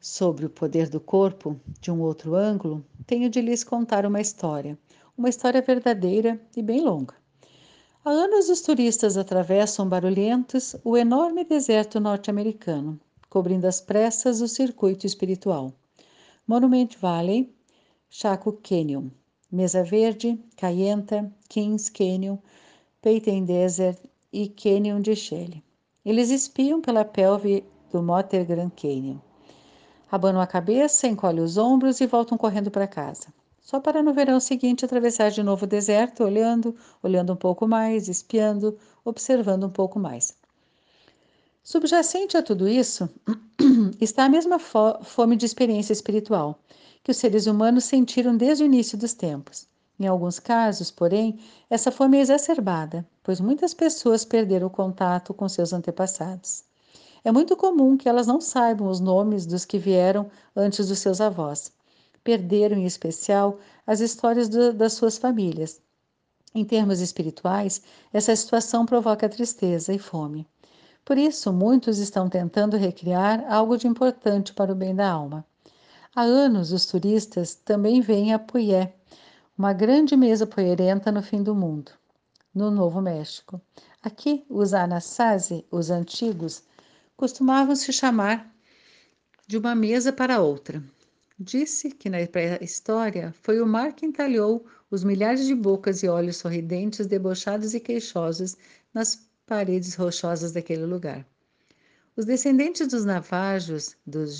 sobre 0.00 0.44
o 0.44 0.50
poder 0.50 0.88
do 0.88 0.98
corpo 0.98 1.56
de 1.80 1.88
um 1.92 2.00
outro 2.00 2.34
ângulo, 2.34 2.84
tenho 3.06 3.30
de 3.30 3.40
lhes 3.40 3.62
contar 3.62 4.04
uma 4.04 4.20
história, 4.20 4.76
uma 5.16 5.28
história 5.28 5.62
verdadeira 5.62 6.40
e 6.56 6.60
bem 6.60 6.80
longa. 6.80 7.14
Há 8.04 8.10
anos 8.10 8.48
os 8.48 8.60
turistas 8.60 9.16
atravessam 9.16 9.88
barulhentos 9.88 10.74
o 10.82 10.96
enorme 10.96 11.44
deserto 11.44 12.00
norte-americano, 12.00 12.98
cobrindo 13.30 13.68
às 13.68 13.80
pressas 13.80 14.40
o 14.40 14.48
circuito 14.48 15.06
espiritual. 15.06 15.72
Monument 16.44 16.88
Valley, 17.00 17.54
Chaco 18.10 18.52
Canyon, 18.52 19.10
Mesa 19.56 19.82
Verde, 19.82 20.38
Cayenta, 20.56 21.28
Kings 21.48 21.90
Canyon, 21.90 22.38
Peyton 23.02 23.44
Desert 23.44 23.98
e 24.32 24.48
Canyon 24.48 25.00
de 25.00 25.16
Shelley. 25.16 25.62
Eles 26.04 26.30
espiam 26.30 26.80
pela 26.80 27.04
pelve 27.04 27.64
do 27.90 28.02
Motter 28.02 28.46
Grand 28.46 28.70
Canyon. 28.70 29.16
Abanam 30.12 30.40
a 30.40 30.46
cabeça, 30.46 31.08
encolhem 31.08 31.42
os 31.42 31.56
ombros 31.56 32.00
e 32.00 32.06
voltam 32.06 32.38
correndo 32.38 32.70
para 32.70 32.86
casa 32.86 33.26
só 33.66 33.80
para 33.80 34.00
no 34.00 34.14
verão 34.14 34.38
seguinte 34.38 34.84
atravessar 34.84 35.32
de 35.32 35.42
novo 35.42 35.64
o 35.64 35.68
deserto, 35.68 36.22
olhando, 36.22 36.76
olhando 37.02 37.32
um 37.32 37.36
pouco 37.36 37.66
mais, 37.66 38.06
espiando, 38.06 38.78
observando 39.04 39.64
um 39.64 39.70
pouco 39.70 39.98
mais. 39.98 40.32
Subjacente 41.64 42.36
a 42.36 42.44
tudo 42.44 42.68
isso 42.68 43.10
está 44.00 44.26
a 44.26 44.28
mesma 44.28 44.60
fome 44.60 45.34
de 45.34 45.44
experiência 45.44 45.92
espiritual 45.92 46.60
que 47.06 47.12
os 47.12 47.18
seres 47.18 47.46
humanos 47.46 47.84
sentiram 47.84 48.36
desde 48.36 48.64
o 48.64 48.66
início 48.66 48.98
dos 48.98 49.12
tempos. 49.12 49.68
Em 49.96 50.08
alguns 50.08 50.40
casos, 50.40 50.90
porém, 50.90 51.38
essa 51.70 51.92
fome 51.92 52.18
é 52.18 52.20
exacerbada, 52.20 53.06
pois 53.22 53.40
muitas 53.40 53.72
pessoas 53.72 54.24
perderam 54.24 54.66
o 54.66 54.70
contato 54.70 55.32
com 55.32 55.48
seus 55.48 55.72
antepassados. 55.72 56.64
É 57.24 57.30
muito 57.30 57.56
comum 57.56 57.96
que 57.96 58.08
elas 58.08 58.26
não 58.26 58.40
saibam 58.40 58.88
os 58.88 58.98
nomes 58.98 59.46
dos 59.46 59.64
que 59.64 59.78
vieram 59.78 60.28
antes 60.56 60.88
dos 60.88 60.98
seus 60.98 61.20
avós 61.20 61.70
perderam, 62.24 62.76
em 62.76 62.84
especial, 62.84 63.60
as 63.86 64.00
histórias 64.00 64.48
do, 64.48 64.72
das 64.72 64.94
suas 64.94 65.16
famílias. 65.16 65.80
Em 66.52 66.64
termos 66.64 66.98
espirituais, 66.98 67.80
essa 68.12 68.34
situação 68.34 68.84
provoca 68.84 69.28
tristeza 69.28 69.92
e 69.92 69.98
fome. 70.00 70.44
Por 71.04 71.16
isso, 71.16 71.52
muitos 71.52 71.98
estão 71.98 72.28
tentando 72.28 72.76
recriar 72.76 73.46
algo 73.48 73.78
de 73.78 73.86
importante 73.86 74.52
para 74.52 74.72
o 74.72 74.74
bem 74.74 74.92
da 74.92 75.08
alma. 75.08 75.46
Há 76.18 76.22
anos, 76.22 76.72
os 76.72 76.86
turistas 76.86 77.54
também 77.54 78.00
veem 78.00 78.32
a 78.32 78.38
Puyé, 78.38 78.94
uma 79.54 79.74
grande 79.74 80.16
mesa 80.16 80.46
poeirenta 80.46 81.12
no 81.12 81.22
fim 81.22 81.42
do 81.42 81.54
mundo, 81.54 81.92
no 82.54 82.70
Novo 82.70 83.02
México. 83.02 83.60
Aqui, 84.02 84.42
os 84.48 84.72
Anasazi, 84.72 85.66
os 85.70 85.90
antigos, 85.90 86.62
costumavam 87.18 87.76
se 87.76 87.92
chamar 87.92 88.50
de 89.46 89.58
uma 89.58 89.74
mesa 89.74 90.10
para 90.10 90.40
outra. 90.40 90.82
Disse 91.38 91.90
que 91.90 92.08
na 92.08 92.26
pré-história 92.26 93.34
foi 93.42 93.60
o 93.60 93.66
mar 93.66 93.92
que 93.92 94.06
entalhou 94.06 94.64
os 94.90 95.04
milhares 95.04 95.44
de 95.44 95.54
bocas 95.54 96.02
e 96.02 96.08
olhos 96.08 96.38
sorridentes, 96.38 97.06
debochados 97.06 97.74
e 97.74 97.80
queixosos 97.80 98.56
nas 98.94 99.28
paredes 99.44 99.94
rochosas 99.94 100.52
daquele 100.52 100.86
lugar. 100.86 101.26
Os 102.16 102.24
descendentes 102.24 102.88
dos 102.88 103.04
Navajos, 103.04 103.94
dos 104.06 104.38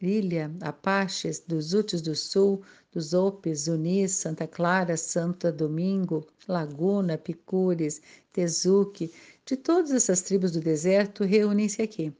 Jicarilha, 0.00 0.50
Apaches, 0.60 1.40
dos 1.40 1.72
Utes 1.72 2.02
do 2.02 2.14
Sul, 2.14 2.62
dos 2.92 3.14
Opes, 3.14 3.60
Zunis, 3.60 4.12
Santa 4.12 4.46
Clara, 4.46 4.96
Santo 4.96 5.50
Domingo, 5.52 6.26
Laguna, 6.48 7.16
Picures, 7.16 8.02
Tezuque, 8.32 9.12
de 9.46 9.56
todas 9.56 9.92
essas 9.92 10.22
tribos 10.22 10.52
do 10.52 10.60
deserto 10.60 11.24
reúnem-se 11.24 11.80
aqui 11.82 12.12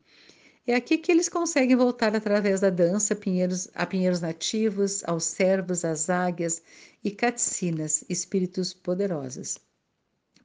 é 0.67 0.75
aqui 0.75 0.97
que 0.97 1.13
eles 1.13 1.29
conseguem 1.29 1.77
voltar 1.77 2.17
através 2.17 2.61
da 2.61 2.71
dança 2.71 3.15
pinheiros, 3.15 3.69
a 3.75 3.85
pinheiros 3.85 4.23
nativos, 4.23 5.05
aos 5.05 5.25
servos, 5.25 5.85
às 5.85 6.09
águias 6.09 6.63
e 7.03 7.11
catsinas, 7.11 8.03
espíritos 8.09 8.73
poderosos. 8.73 9.59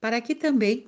Para 0.02 0.18
aqui 0.18 0.36
também 0.36 0.88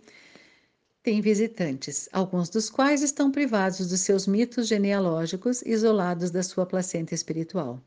tem 1.03 1.21
visitantes, 1.21 2.07
alguns 2.11 2.49
dos 2.49 2.69
quais 2.69 3.01
estão 3.01 3.31
privados 3.31 3.87
dos 3.87 4.01
seus 4.01 4.27
mitos 4.27 4.67
genealógicos, 4.67 5.61
isolados 5.63 6.31
da 6.31 6.43
sua 6.43 6.65
placenta 6.65 7.13
espiritual. 7.13 7.81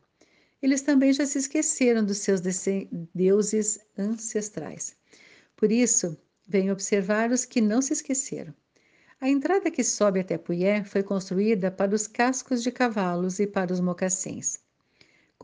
Eles 0.61 0.81
também 0.81 1.13
já 1.13 1.25
se 1.25 1.37
esqueceram 1.39 2.03
dos 2.03 2.17
seus 2.19 2.41
deuses 3.13 3.79
ancestrais. 3.97 4.95
Por 5.55 5.71
isso, 5.71 6.17
venho 6.47 6.73
observar 6.73 7.31
os 7.31 7.45
que 7.45 7.61
não 7.61 7.81
se 7.81 7.93
esqueceram 7.93 8.53
a 9.25 9.29
entrada 9.29 9.71
que 9.71 9.83
sobe 9.83 10.19
até 10.19 10.37
Puyé 10.37 10.83
foi 10.83 11.01
construída 11.01 11.71
para 11.71 11.95
os 11.95 12.05
cascos 12.05 12.61
de 12.61 12.71
cavalos 12.71 13.39
e 13.39 13.47
para 13.47 13.71
os 13.71 13.79
mocassins. 13.79 14.59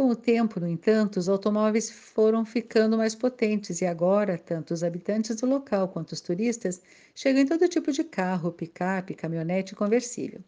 Com 0.01 0.09
o 0.09 0.15
tempo, 0.15 0.59
no 0.59 0.67
entanto, 0.67 1.17
os 1.17 1.29
automóveis 1.29 1.91
foram 1.91 2.43
ficando 2.43 2.97
mais 2.97 3.13
potentes 3.13 3.81
e 3.81 3.85
agora, 3.85 4.35
tanto 4.35 4.73
os 4.73 4.83
habitantes 4.83 5.35
do 5.35 5.45
local 5.45 5.87
quanto 5.89 6.13
os 6.13 6.21
turistas 6.21 6.81
chegam 7.13 7.43
em 7.43 7.45
todo 7.45 7.69
tipo 7.69 7.91
de 7.91 8.03
carro, 8.03 8.51
picape, 8.51 9.13
caminhonete 9.13 9.73
e 9.73 9.75
conversível. 9.75 10.43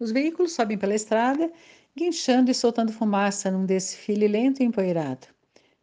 Os 0.00 0.10
veículos 0.10 0.54
sobem 0.54 0.76
pela 0.76 0.92
estrada, 0.92 1.52
guinchando 1.96 2.50
e 2.50 2.54
soltando 2.54 2.92
fumaça 2.92 3.48
num 3.48 3.64
desfile 3.64 4.26
lento 4.26 4.60
e 4.60 4.66
empoeirado. 4.66 5.28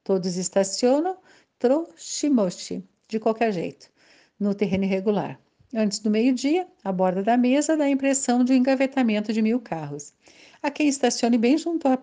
Todos 0.03 0.36
estacionam 0.36 1.15
trochimochi, 1.57 2.83
de 3.07 3.21
qualquer 3.21 3.53
jeito, 3.53 3.89
no 4.38 4.53
terreno 4.53 4.83
irregular. 4.83 5.39
Antes 5.73 5.99
do 5.99 6.12
meio-dia, 6.12 6.67
a 6.83 6.91
borda 6.91 7.23
da 7.23 7.38
mesa 7.38 7.77
dá 7.77 7.86
a 7.86 7.89
impressão 7.89 8.43
de 8.43 8.51
um 8.51 8.55
engavetamento 8.57 9.31
de 9.31 9.41
mil 9.41 9.62
carros. 9.62 10.13
Há 10.62 10.69
quem 10.69 10.89
estacione 10.89 11.38
bem 11.38 11.57
junto 11.57 11.88
a 11.88 11.97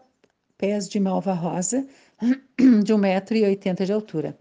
pés 0.61 0.91
de 0.91 1.01
malva 1.01 1.33
rosa, 1.33 1.87
de 2.85 2.93
1,80m 2.93 3.87
de 3.87 3.93
altura, 3.95 4.39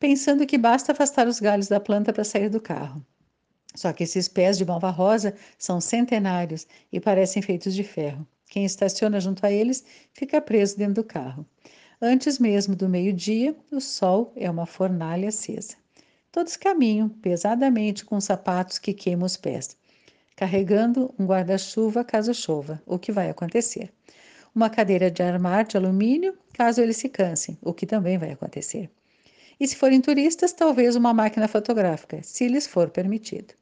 pensando 0.00 0.44
que 0.44 0.58
basta 0.58 0.90
afastar 0.90 1.28
os 1.28 1.38
galhos 1.38 1.68
da 1.68 1.78
planta 1.78 2.12
para 2.12 2.24
sair 2.24 2.48
do 2.48 2.60
carro. 2.60 3.00
Só 3.72 3.92
que 3.92 4.02
esses 4.02 4.26
pés 4.26 4.58
de 4.58 4.64
malva 4.64 4.90
rosa 4.90 5.36
são 5.56 5.80
centenários 5.80 6.66
e 6.92 6.98
parecem 6.98 7.40
feitos 7.40 7.76
de 7.76 7.84
ferro. 7.84 8.26
Quem 8.48 8.64
estaciona 8.64 9.20
junto 9.20 9.46
a 9.46 9.52
eles 9.52 9.84
fica 10.12 10.40
preso 10.40 10.76
dentro 10.76 10.94
do 10.94 11.04
carro. 11.04 11.46
Antes 12.00 12.40
mesmo 12.40 12.74
do 12.74 12.88
meio-dia, 12.88 13.54
o 13.70 13.80
sol 13.80 14.32
é 14.34 14.50
uma 14.50 14.66
fornalha 14.66 15.28
acesa. 15.28 15.76
Todos 16.32 16.56
caminham 16.56 17.08
pesadamente 17.08 18.04
com 18.04 18.20
sapatos 18.20 18.80
que 18.80 18.92
queimam 18.92 19.26
os 19.26 19.36
pés, 19.36 19.76
carregando 20.34 21.14
um 21.16 21.24
guarda-chuva 21.24 22.02
caso 22.02 22.34
chova, 22.34 22.82
o 22.84 22.98
que 22.98 23.12
vai 23.12 23.30
acontecer. 23.30 23.92
Uma 24.54 24.68
cadeira 24.68 25.10
de 25.10 25.22
armar 25.22 25.64
de 25.64 25.78
alumínio, 25.78 26.36
caso 26.52 26.82
eles 26.82 26.98
se 26.98 27.08
cansem, 27.08 27.56
o 27.62 27.72
que 27.72 27.86
também 27.86 28.18
vai 28.18 28.32
acontecer. 28.32 28.90
E 29.58 29.66
se 29.66 29.74
forem 29.74 29.98
turistas, 29.98 30.52
talvez 30.52 30.94
uma 30.94 31.14
máquina 31.14 31.48
fotográfica, 31.48 32.22
se 32.22 32.48
lhes 32.48 32.66
for 32.66 32.90
permitido. 32.90 33.54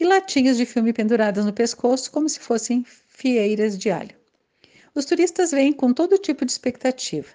E 0.00 0.04
latinhas 0.04 0.56
de 0.56 0.66
filme 0.66 0.92
penduradas 0.92 1.44
no 1.44 1.52
pescoço, 1.52 2.10
como 2.10 2.28
se 2.28 2.40
fossem 2.40 2.84
fieiras 3.06 3.78
de 3.78 3.92
alho. 3.92 4.16
Os 4.92 5.04
turistas 5.04 5.52
vêm 5.52 5.72
com 5.72 5.92
todo 5.92 6.18
tipo 6.18 6.44
de 6.44 6.50
expectativa, 6.50 7.28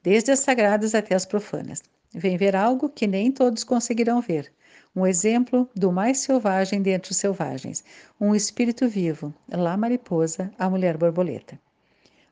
desde 0.00 0.30
as 0.30 0.38
sagradas 0.38 0.94
até 0.94 1.16
as 1.16 1.26
profanas. 1.26 1.82
Vêm 2.14 2.36
ver 2.36 2.54
algo 2.54 2.88
que 2.88 3.08
nem 3.08 3.32
todos 3.32 3.64
conseguirão 3.64 4.20
ver. 4.20 4.52
Um 4.94 5.04
exemplo 5.04 5.68
do 5.74 5.90
mais 5.90 6.18
selvagem 6.18 6.80
dentre 6.80 7.10
os 7.10 7.16
selvagens, 7.16 7.82
um 8.20 8.36
espírito 8.36 8.86
vivo, 8.86 9.34
lá 9.50 9.76
mariposa, 9.76 10.52
a 10.56 10.70
mulher 10.70 10.96
borboleta. 10.96 11.58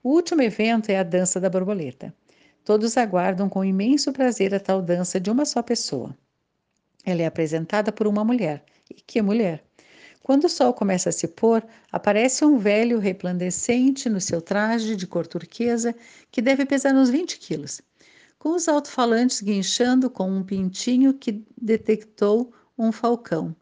O 0.02 0.14
último 0.14 0.40
evento 0.40 0.88
é 0.88 0.98
a 0.98 1.02
dança 1.02 1.38
da 1.38 1.50
borboleta. 1.50 2.14
Todos 2.64 2.96
aguardam 2.96 3.50
com 3.50 3.62
imenso 3.62 4.10
prazer 4.12 4.54
a 4.54 4.58
tal 4.58 4.80
dança 4.80 5.20
de 5.20 5.30
uma 5.30 5.44
só 5.44 5.62
pessoa. 5.62 6.16
Ela 7.04 7.20
é 7.20 7.26
apresentada 7.26 7.92
por 7.92 8.06
uma 8.06 8.24
mulher. 8.24 8.64
E 8.88 8.94
que 8.94 9.20
mulher? 9.20 9.62
Quando 10.22 10.44
o 10.44 10.48
sol 10.48 10.72
começa 10.72 11.10
a 11.10 11.12
se 11.12 11.28
pôr, 11.28 11.62
aparece 11.92 12.46
um 12.46 12.56
velho 12.56 12.98
resplandecente 12.98 14.08
no 14.08 14.22
seu 14.22 14.40
traje 14.40 14.96
de 14.96 15.06
cor 15.06 15.26
turquesa, 15.26 15.94
que 16.30 16.40
deve 16.40 16.64
pesar 16.64 16.94
uns 16.94 17.10
20 17.10 17.38
quilos, 17.38 17.82
com 18.38 18.54
os 18.54 18.68
alto-falantes 18.68 19.42
guinchando 19.42 20.08
com 20.08 20.30
um 20.30 20.42
pintinho 20.42 21.12
que 21.12 21.44
detectou 21.60 22.54
um 22.78 22.90
falcão. 22.90 23.54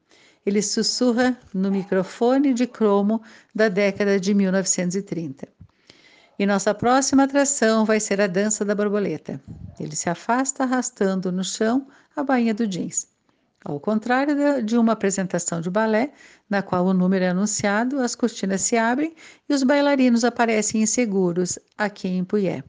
Ele 0.47 0.63
sussurra 0.63 1.37
no 1.53 1.69
microfone 1.73 2.55
de 2.55 2.67
cromo 2.67 3.21
da 3.53 3.69
década 3.69 4.21
de 4.21 4.33
1930. 4.33 5.58
E 6.39 6.47
nossa 6.47 6.73
próxima 6.73 7.25
atração 7.25 7.85
vai 7.85 7.99
ser 7.99 8.21
a 8.21 8.29
dança 8.29 8.65
da 8.65 8.75
borboleta. 8.75 9.41
Ele 9.81 9.97
se 9.97 10.09
afasta 10.09 10.63
arrastando 10.63 11.33
no 11.33 11.43
chão 11.43 11.89
a 12.15 12.23
bainha 12.23 12.55
do 12.55 12.67
jeans. 12.67 13.09
Ao 13.65 13.81
contrário 13.81 14.63
de 14.63 14.79
uma 14.79 14.93
apresentação 14.93 15.61
de 15.61 15.69
balé, 15.69 16.13
na 16.49 16.63
qual 16.63 16.87
o 16.87 16.95
número 16.95 17.25
é 17.25 17.29
anunciado, 17.31 17.99
as 17.99 18.15
cortinas 18.15 18.61
se 18.61 18.77
abrem 18.77 19.17
e 19.49 19.53
os 19.53 19.65
bailarinos 19.65 20.25
aparecem 20.25 20.81
inseguros, 20.81 21.59
aqui 21.77 22.07
em 22.07 22.25
Puyé. 22.25 22.63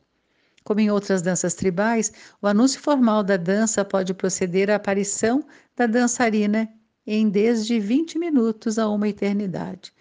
Como 0.63 0.79
em 0.79 0.89
outras 0.89 1.21
danças 1.21 1.53
tribais, 1.53 2.11
o 2.41 2.47
anúncio 2.47 2.81
formal 2.81 3.23
da 3.23 3.37
dança 3.37 3.85
pode 3.85 4.15
proceder 4.15 4.71
à 4.71 4.75
aparição 4.75 5.45
da 5.75 5.85
dançarina 5.85 6.67
em 7.05 7.29
desde 7.29 7.79
20 7.79 8.17
minutos 8.17 8.79
a 8.79 8.89
uma 8.89 9.07
eternidade. 9.07 9.93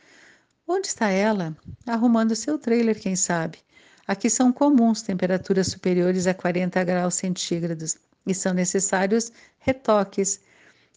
Onde 0.70 0.88
está 0.88 1.08
ela? 1.08 1.56
Arrumando 1.86 2.36
seu 2.36 2.58
trailer, 2.58 3.00
quem 3.00 3.16
sabe. 3.16 3.58
Aqui 4.06 4.28
são 4.28 4.52
comuns 4.52 5.00
temperaturas 5.00 5.68
superiores 5.68 6.26
a 6.26 6.34
40 6.34 6.84
graus 6.84 7.14
centígrados 7.14 7.96
e 8.26 8.34
são 8.34 8.52
necessários 8.52 9.32
retoques 9.58 10.42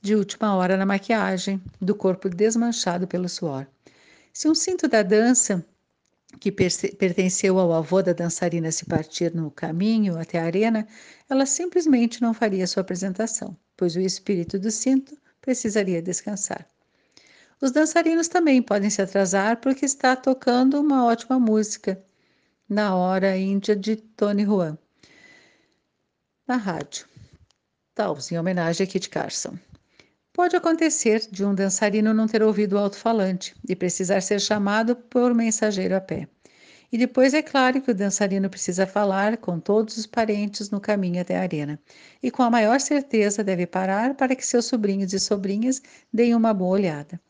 de 0.01 0.13
última 0.13 0.53
hora 0.55 0.75
na 0.75 0.85
maquiagem, 0.85 1.61
do 1.79 1.95
corpo 1.95 2.27
desmanchado 2.27 3.07
pelo 3.07 3.29
suor. 3.29 3.65
Se 4.33 4.49
um 4.49 4.53
cinto 4.53 4.89
da 4.89 5.03
dança 5.03 5.65
que 6.37 6.51
pertenceu 6.51 7.57
ao 7.57 7.71
avô 7.71 8.01
da 8.01 8.11
dançarina 8.11 8.73
se 8.73 8.83
partir 8.83 9.33
no 9.33 9.49
caminho 9.49 10.19
até 10.19 10.37
a 10.37 10.43
arena, 10.43 10.85
ela 11.29 11.45
simplesmente 11.45 12.21
não 12.21 12.33
faria 12.33 12.67
sua 12.67 12.81
apresentação, 12.81 13.55
pois 13.77 13.95
o 13.95 14.01
espírito 14.01 14.59
do 14.59 14.69
cinto 14.69 15.17
precisaria 15.39 16.01
descansar. 16.01 16.67
Os 17.61 17.71
dançarinos 17.71 18.27
também 18.27 18.59
podem 18.59 18.89
se 18.89 19.03
atrasar 19.03 19.57
porque 19.57 19.85
está 19.85 20.15
tocando 20.15 20.81
uma 20.81 21.05
ótima 21.05 21.39
música 21.39 22.03
na 22.67 22.95
hora 22.95 23.37
índia 23.37 23.75
de 23.75 23.95
Tony 23.95 24.43
Juan 24.43 24.77
na 26.47 26.57
rádio. 26.57 27.05
Tal, 27.93 28.17
em 28.31 28.37
homenagem 28.37 28.85
a 28.85 28.89
Kit 28.89 29.09
Carson. 29.09 29.57
Pode 30.33 30.55
acontecer 30.55 31.27
de 31.31 31.45
um 31.45 31.53
dançarino 31.53 32.13
não 32.13 32.27
ter 32.27 32.41
ouvido 32.41 32.73
o 32.73 32.79
alto-falante 32.79 33.55
e 33.69 33.75
precisar 33.75 34.21
ser 34.21 34.41
chamado 34.41 34.95
por 34.95 35.33
mensageiro 35.33 35.95
a 35.95 36.01
pé. 36.01 36.27
E 36.91 36.97
depois 36.97 37.33
é 37.33 37.41
claro 37.41 37.81
que 37.81 37.91
o 37.91 37.95
dançarino 37.95 38.49
precisa 38.49 38.87
falar 38.87 39.37
com 39.37 39.59
todos 39.59 39.97
os 39.97 40.05
parentes 40.05 40.69
no 40.69 40.81
caminho 40.81 41.21
até 41.21 41.37
a 41.37 41.41
arena. 41.41 41.79
E 42.23 42.31
com 42.31 42.43
a 42.43 42.49
maior 42.49 42.79
certeza 42.79 43.43
deve 43.43 43.67
parar 43.67 44.15
para 44.15 44.35
que 44.35 44.45
seus 44.45 44.65
sobrinhos 44.65 45.13
e 45.13 45.19
sobrinhas 45.19 45.81
deem 46.11 46.35
uma 46.35 46.53
boa 46.53 46.71
olhada. 46.71 47.21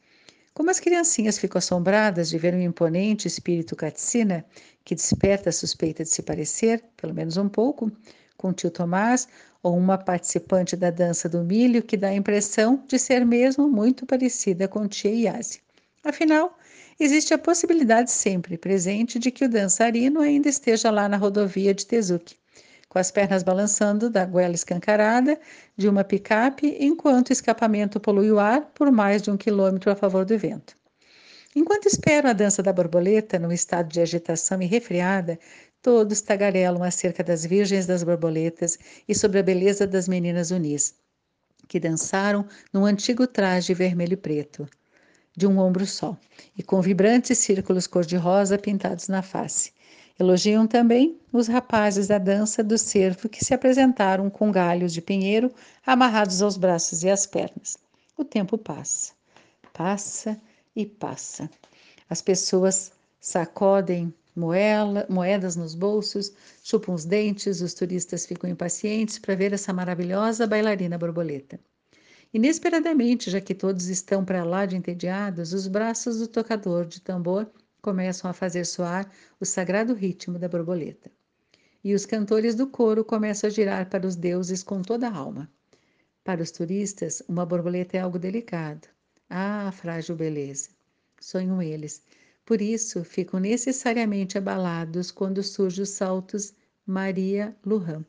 Como 0.53 0.69
as 0.69 0.81
criancinhas 0.81 1.37
ficam 1.37 1.59
assombradas 1.59 2.29
de 2.29 2.37
ver 2.37 2.53
um 2.53 2.61
imponente 2.61 3.25
espírito 3.25 3.73
caticina, 3.73 4.45
que 4.83 4.93
desperta 4.93 5.49
a 5.49 5.53
suspeita 5.53 6.03
de 6.03 6.09
se 6.09 6.21
parecer, 6.21 6.83
pelo 6.97 7.13
menos 7.13 7.37
um 7.37 7.47
pouco, 7.47 7.89
com 8.35 8.49
o 8.49 8.53
tio 8.53 8.69
Tomás, 8.69 9.29
ou 9.63 9.77
uma 9.77 9.97
participante 9.97 10.75
da 10.75 10.89
dança 10.89 11.29
do 11.29 11.43
milho 11.43 11.81
que 11.81 11.95
dá 11.95 12.09
a 12.09 12.15
impressão 12.15 12.83
de 12.85 12.99
ser 12.99 13.25
mesmo 13.25 13.69
muito 13.69 14.05
parecida 14.05 14.67
com 14.67 14.87
tia 14.89 15.11
Yasi. 15.11 15.61
Afinal, 16.03 16.57
existe 16.99 17.33
a 17.33 17.37
possibilidade 17.37 18.11
sempre 18.11 18.57
presente 18.57 19.19
de 19.19 19.31
que 19.31 19.45
o 19.45 19.49
dançarino 19.49 20.19
ainda 20.19 20.49
esteja 20.49 20.91
lá 20.91 21.07
na 21.07 21.15
rodovia 21.15 21.73
de 21.73 21.85
Tezuki, 21.85 22.35
com 22.91 22.99
as 22.99 23.09
pernas 23.09 23.41
balançando 23.41 24.09
da 24.09 24.25
goela 24.25 24.53
escancarada 24.53 25.39
de 25.77 25.87
uma 25.87 26.03
picape, 26.03 26.75
enquanto 26.77 27.29
o 27.29 27.33
escapamento 27.33 28.01
polui 28.01 28.29
o 28.29 28.37
ar 28.37 28.69
por 28.73 28.91
mais 28.91 29.21
de 29.21 29.31
um 29.31 29.37
quilômetro 29.37 29.89
a 29.89 29.95
favor 29.95 30.25
do 30.25 30.37
vento. 30.37 30.75
Enquanto 31.55 31.85
espero 31.85 32.27
a 32.27 32.33
dança 32.33 32.61
da 32.61 32.73
borboleta, 32.73 33.39
num 33.39 33.51
estado 33.51 33.87
de 33.87 34.01
agitação 34.01 34.61
e 34.61 34.65
resfriada, 34.65 35.39
Todos 35.81 36.19
tagarelam 36.19 36.83
acerca 36.83 37.23
das 37.23 37.45
virgens 37.45 37.85
das 37.85 38.03
borboletas 38.03 38.77
e 39.07 39.15
sobre 39.15 39.39
a 39.39 39.43
beleza 39.43 39.87
das 39.87 40.05
meninas 40.05 40.51
unis, 40.51 40.93
que 41.69 41.79
dançaram 41.79 42.45
num 42.73 42.85
antigo 42.85 43.25
traje 43.25 43.73
vermelho 43.73 44.13
e 44.13 44.17
preto, 44.17 44.67
de 45.33 45.47
um 45.47 45.57
ombro 45.57 45.87
só, 45.87 46.15
e 46.57 46.61
com 46.61 46.81
vibrantes 46.81 47.37
círculos 47.37 47.87
cor-de-rosa 47.87 48.57
pintados 48.57 49.07
na 49.07 49.21
face. 49.21 49.71
Elogiam 50.21 50.67
também 50.67 51.19
os 51.33 51.47
rapazes 51.47 52.05
da 52.05 52.19
dança 52.19 52.63
do 52.63 52.77
cervo 52.77 53.27
que 53.27 53.43
se 53.43 53.55
apresentaram 53.55 54.29
com 54.29 54.51
galhos 54.51 54.93
de 54.93 55.01
pinheiro 55.01 55.51
amarrados 55.83 56.43
aos 56.43 56.57
braços 56.57 57.01
e 57.01 57.09
às 57.09 57.25
pernas. 57.25 57.75
O 58.15 58.23
tempo 58.23 58.55
passa, 58.55 59.13
passa 59.73 60.39
e 60.75 60.85
passa. 60.85 61.49
As 62.07 62.21
pessoas 62.21 62.91
sacodem 63.19 64.13
moela, 64.35 65.07
moedas 65.09 65.55
nos 65.55 65.73
bolsos, 65.73 66.31
chupam 66.63 66.93
os 66.93 67.03
dentes, 67.03 67.59
os 67.59 67.73
turistas 67.73 68.23
ficam 68.23 68.47
impacientes 68.47 69.17
para 69.17 69.33
ver 69.33 69.53
essa 69.53 69.73
maravilhosa 69.73 70.45
bailarina 70.45 70.99
borboleta. 70.99 71.59
Inesperadamente, 72.31 73.31
já 73.31 73.41
que 73.41 73.55
todos 73.55 73.87
estão 73.87 74.23
para 74.23 74.43
lá 74.43 74.67
de 74.67 74.77
entediados, 74.77 75.51
os 75.51 75.65
braços 75.65 76.19
do 76.19 76.27
tocador 76.27 76.85
de 76.85 77.01
tambor 77.01 77.49
começam 77.81 78.29
a 78.29 78.33
fazer 78.33 78.65
soar 78.65 79.09
o 79.39 79.45
sagrado 79.45 79.93
ritmo 79.93 80.37
da 80.37 80.47
borboleta. 80.47 81.11
E 81.83 81.93
os 81.93 82.05
cantores 82.05 82.55
do 82.55 82.67
coro 82.67 83.03
começam 83.03 83.47
a 83.47 83.51
girar 83.51 83.89
para 83.89 84.05
os 84.05 84.15
deuses 84.15 84.63
com 84.63 84.81
toda 84.81 85.07
a 85.07 85.15
alma. 85.15 85.51
Para 86.23 86.43
os 86.43 86.51
turistas, 86.51 87.23
uma 87.27 87.45
borboleta 87.45 87.97
é 87.97 88.01
algo 88.01 88.19
delicado. 88.19 88.87
Ah, 89.29 89.71
frágil 89.71 90.15
beleza! 90.15 90.69
Sonham 91.19 91.61
eles 91.61 92.03
por 92.45 92.61
isso, 92.61 93.03
ficam 93.03 93.39
necessariamente 93.39 94.37
abalados 94.37 95.11
quando 95.11 95.41
surgem 95.41 95.83
os 95.83 95.91
saltos 95.91 96.53
Maria 96.85 97.55
Lujan. 97.65 98.03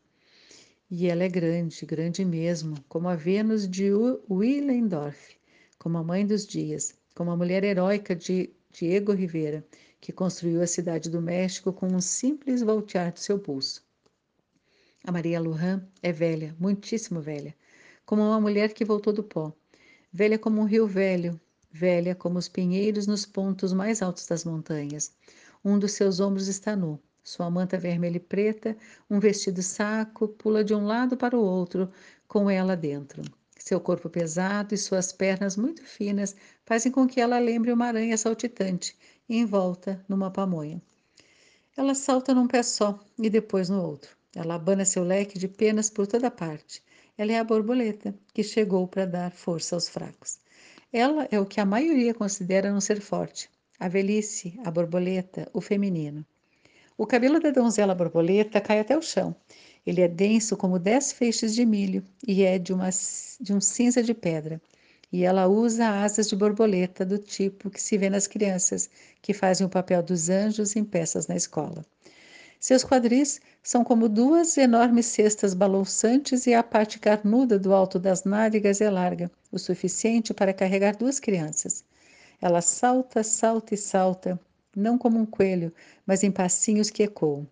E 0.90 1.06
ela 1.06 1.22
é 1.22 1.28
grande, 1.28 1.86
grande 1.86 2.24
mesmo, 2.24 2.76
como 2.88 3.08
a 3.08 3.14
Vênus 3.14 3.68
de 3.68 3.92
Willendorf, 4.28 5.36
como 5.78 5.98
a 5.98 6.02
mãe 6.02 6.26
dos 6.26 6.46
dias, 6.46 6.94
como 7.14 7.30
a 7.30 7.36
mulher 7.36 7.62
heróica 7.62 8.16
de 8.16 8.50
Diego 8.72 9.12
Rivera, 9.12 9.64
que 10.00 10.12
construiu 10.12 10.62
a 10.62 10.66
cidade 10.66 11.10
do 11.10 11.20
México 11.20 11.72
com 11.72 11.86
um 11.86 12.00
simples 12.00 12.62
voltear 12.62 13.12
do 13.12 13.20
seu 13.20 13.38
pulso. 13.38 13.84
A 15.04 15.12
Maria 15.12 15.40
Lujan 15.40 15.86
é 16.02 16.10
velha, 16.10 16.56
muitíssimo 16.58 17.20
velha, 17.20 17.54
como 18.06 18.22
uma 18.22 18.40
mulher 18.40 18.72
que 18.72 18.84
voltou 18.84 19.12
do 19.12 19.22
pó, 19.22 19.52
velha 20.12 20.38
como 20.38 20.60
um 20.60 20.64
rio 20.64 20.86
velho, 20.86 21.38
velha 21.70 22.14
como 22.14 22.38
os 22.38 22.48
pinheiros 22.48 23.06
nos 23.06 23.26
pontos 23.26 23.72
mais 23.72 24.00
altos 24.00 24.26
das 24.26 24.44
montanhas. 24.44 25.12
Um 25.64 25.78
dos 25.78 25.92
seus 25.92 26.18
ombros 26.18 26.48
está 26.48 26.74
nu. 26.74 26.98
Sua 27.22 27.48
manta 27.50 27.78
vermelha 27.78 28.16
e 28.16 28.20
preta, 28.20 28.76
um 29.08 29.20
vestido 29.20 29.62
saco, 29.62 30.28
pula 30.28 30.64
de 30.64 30.74
um 30.74 30.84
lado 30.84 31.16
para 31.16 31.36
o 31.36 31.44
outro, 31.44 31.92
com 32.26 32.50
ela 32.50 32.76
dentro. 32.76 33.22
Seu 33.64 33.80
corpo 33.80 34.10
pesado 34.10 34.74
e 34.74 34.76
suas 34.76 35.12
pernas 35.12 35.56
muito 35.56 35.84
finas 35.84 36.34
fazem 36.66 36.90
com 36.90 37.06
que 37.06 37.20
ela 37.20 37.38
lembre 37.38 37.72
uma 37.72 37.86
aranha 37.86 38.18
saltitante, 38.18 38.96
envolta 39.28 40.04
numa 40.08 40.32
pamonha. 40.32 40.82
Ela 41.76 41.94
salta 41.94 42.34
num 42.34 42.48
pé 42.48 42.60
só 42.64 42.98
e 43.16 43.30
depois 43.30 43.70
no 43.70 43.80
outro. 43.80 44.16
Ela 44.34 44.56
abana 44.56 44.84
seu 44.84 45.04
leque 45.04 45.38
de 45.38 45.46
penas 45.46 45.88
por 45.88 46.08
toda 46.08 46.28
parte. 46.28 46.82
Ela 47.16 47.34
é 47.34 47.38
a 47.38 47.44
borboleta 47.44 48.12
que 48.34 48.42
chegou 48.42 48.88
para 48.88 49.06
dar 49.06 49.30
força 49.30 49.76
aos 49.76 49.88
fracos. 49.88 50.40
Ela 50.92 51.28
é 51.30 51.38
o 51.38 51.46
que 51.46 51.60
a 51.60 51.64
maioria 51.64 52.12
considera 52.12 52.72
não 52.72 52.80
ser 52.80 53.00
forte: 53.00 53.48
a 53.78 53.86
velhice, 53.86 54.58
a 54.64 54.72
borboleta, 54.72 55.48
o 55.52 55.60
feminino. 55.60 56.26
O 56.98 57.06
cabelo 57.06 57.38
da 57.38 57.52
donzela 57.52 57.94
borboleta 57.94 58.60
cai 58.60 58.80
até 58.80 58.98
o 58.98 59.02
chão. 59.02 59.36
Ele 59.86 60.00
é 60.00 60.08
denso 60.08 60.56
como 60.56 60.78
dez 60.78 61.12
feixes 61.12 61.54
de 61.54 61.64
milho 61.66 62.02
e 62.26 62.42
é 62.42 62.58
de, 62.58 62.72
uma, 62.72 62.90
de 63.40 63.52
um 63.52 63.60
cinza 63.60 64.02
de 64.02 64.14
pedra. 64.14 64.60
e 65.12 65.24
ela 65.24 65.46
usa 65.46 65.88
asas 66.02 66.28
de 66.28 66.36
borboleta 66.36 67.04
do 67.04 67.18
tipo 67.18 67.70
que 67.70 67.80
se 67.82 67.98
vê 67.98 68.08
nas 68.10 68.26
crianças, 68.26 68.88
que 69.20 69.34
fazem 69.34 69.66
o 69.66 69.70
papel 69.70 70.02
dos 70.02 70.28
anjos 70.30 70.74
em 70.76 70.84
peças 70.84 71.26
na 71.26 71.36
escola. 71.36 71.84
Seus 72.60 72.84
quadris 72.84 73.40
são 73.62 73.84
como 73.84 74.08
duas 74.08 74.56
enormes 74.56 75.06
cestas 75.06 75.52
balouçantes 75.52 76.46
e 76.46 76.54
a 76.54 76.62
parte 76.62 76.98
carnuda 76.98 77.58
do 77.58 77.74
alto 77.74 77.98
das 77.98 78.24
nádegas 78.24 78.80
é 78.80 78.88
larga, 78.88 79.30
o 79.50 79.58
suficiente 79.58 80.32
para 80.32 80.54
carregar 80.54 80.96
duas 80.96 81.18
crianças. 81.20 81.84
Ela 82.40 82.60
salta, 82.62 83.22
salta 83.22 83.74
e 83.74 83.78
salta, 83.78 84.40
não 84.76 84.96
como 84.96 85.18
um 85.18 85.26
coelho, 85.26 85.72
mas 86.06 86.22
em 86.22 86.30
passinhos 86.30 86.88
que 86.90 87.02
ecoam. 87.02 87.46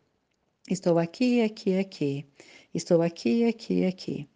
Estou 0.71 1.01
aqui, 1.01 1.43
aqui, 1.43 1.77
aqui. 1.77 2.25
Estou 2.73 3.03
aqui, 3.03 3.45
aqui, 3.45 3.85
aqui. 3.85 4.29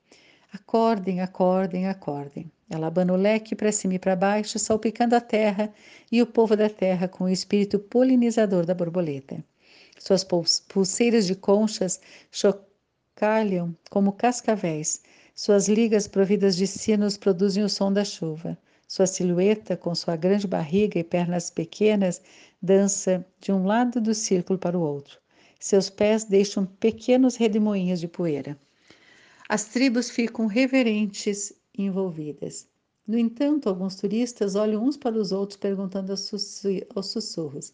Acordem, 0.52 1.20
acordem, 1.20 1.86
acordem. 1.86 2.50
Ela 2.68 2.88
abana 2.88 3.12
o 3.12 3.16
leque 3.16 3.54
para 3.54 3.70
cima 3.70 3.94
e 3.94 3.98
para 4.00 4.16
baixo, 4.16 4.58
salpicando 4.58 5.14
a 5.14 5.20
terra 5.20 5.72
e 6.10 6.20
o 6.20 6.26
povo 6.26 6.56
da 6.56 6.68
terra 6.68 7.06
com 7.06 7.22
o 7.22 7.28
espírito 7.28 7.78
polinizador 7.78 8.66
da 8.66 8.74
borboleta. 8.74 9.44
Suas 9.96 10.24
pulseiras 10.24 11.24
de 11.24 11.36
conchas 11.36 12.00
chocalham 12.32 13.72
como 13.88 14.12
cascavéis. 14.12 15.02
Suas 15.36 15.68
ligas 15.68 16.08
providas 16.08 16.56
de 16.56 16.66
sinos 16.66 17.16
produzem 17.16 17.62
o 17.62 17.68
som 17.68 17.92
da 17.92 18.04
chuva. 18.04 18.58
Sua 18.88 19.06
silhueta, 19.06 19.76
com 19.76 19.94
sua 19.94 20.16
grande 20.16 20.48
barriga 20.48 20.98
e 20.98 21.04
pernas 21.04 21.48
pequenas, 21.48 22.20
dança 22.60 23.24
de 23.40 23.52
um 23.52 23.64
lado 23.64 24.00
do 24.00 24.12
círculo 24.12 24.58
para 24.58 24.76
o 24.76 24.82
outro. 24.82 25.22
Seus 25.64 25.88
pés 25.88 26.24
deixam 26.24 26.66
pequenos 26.66 27.36
redemoinhos 27.36 27.98
de 27.98 28.06
poeira. 28.06 28.60
As 29.48 29.64
tribos 29.64 30.10
ficam 30.10 30.44
reverentes 30.46 31.54
e 31.72 31.84
envolvidas. 31.84 32.68
No 33.06 33.16
entanto, 33.16 33.66
alguns 33.66 33.96
turistas 33.96 34.56
olham 34.56 34.84
uns 34.84 34.98
para 34.98 35.16
os 35.16 35.32
outros 35.32 35.56
perguntando 35.56 36.12
aos 36.12 37.06
sussurros: 37.06 37.72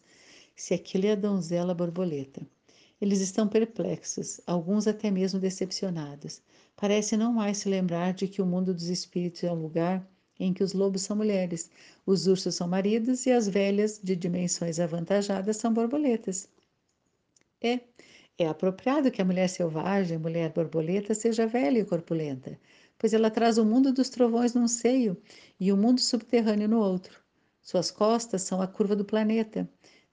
se 0.55 0.73
aquilo 0.73 1.05
é 1.05 1.11
a 1.11 1.15
donzela 1.15 1.73
borboleta. 1.73 2.47
Eles 3.01 3.19
estão 3.19 3.45
perplexos, 3.45 4.39
alguns 4.47 4.87
até 4.87 5.11
mesmo 5.11 5.37
decepcionados. 5.37 6.41
Parece 6.77 7.17
não 7.17 7.33
mais 7.33 7.57
se 7.57 7.67
lembrar 7.67 8.13
de 8.13 8.25
que 8.25 8.41
o 8.41 8.45
mundo 8.45 8.73
dos 8.73 8.87
espíritos 8.87 9.43
é 9.43 9.51
um 9.51 9.61
lugar 9.61 10.09
em 10.39 10.53
que 10.53 10.63
os 10.63 10.71
lobos 10.71 11.01
são 11.01 11.17
mulheres, 11.17 11.69
os 12.05 12.25
ursos 12.25 12.55
são 12.55 12.69
maridos 12.69 13.25
e 13.25 13.31
as 13.31 13.49
velhas 13.49 13.99
de 14.01 14.15
dimensões 14.15 14.79
avantajadas 14.79 15.57
são 15.57 15.73
borboletas. 15.73 16.47
É, 17.63 17.79
é 18.39 18.47
apropriado 18.47 19.11
que 19.11 19.21
a 19.21 19.25
mulher 19.25 19.47
selvagem, 19.47 20.17
mulher 20.17 20.51
borboleta, 20.51 21.13
seja 21.13 21.45
velha 21.45 21.77
e 21.77 21.85
corpulenta, 21.85 22.59
pois 22.97 23.13
ela 23.13 23.29
traz 23.29 23.59
o 23.59 23.65
mundo 23.65 23.93
dos 23.93 24.09
trovões 24.09 24.55
num 24.55 24.67
seio 24.67 25.15
e 25.59 25.71
o 25.71 25.77
mundo 25.77 26.01
subterrâneo 26.01 26.67
no 26.67 26.79
outro. 26.79 27.21
Suas 27.61 27.91
costas 27.91 28.41
são 28.41 28.59
a 28.63 28.67
curva 28.67 28.95
do 28.95 29.05
planeta, 29.05 29.69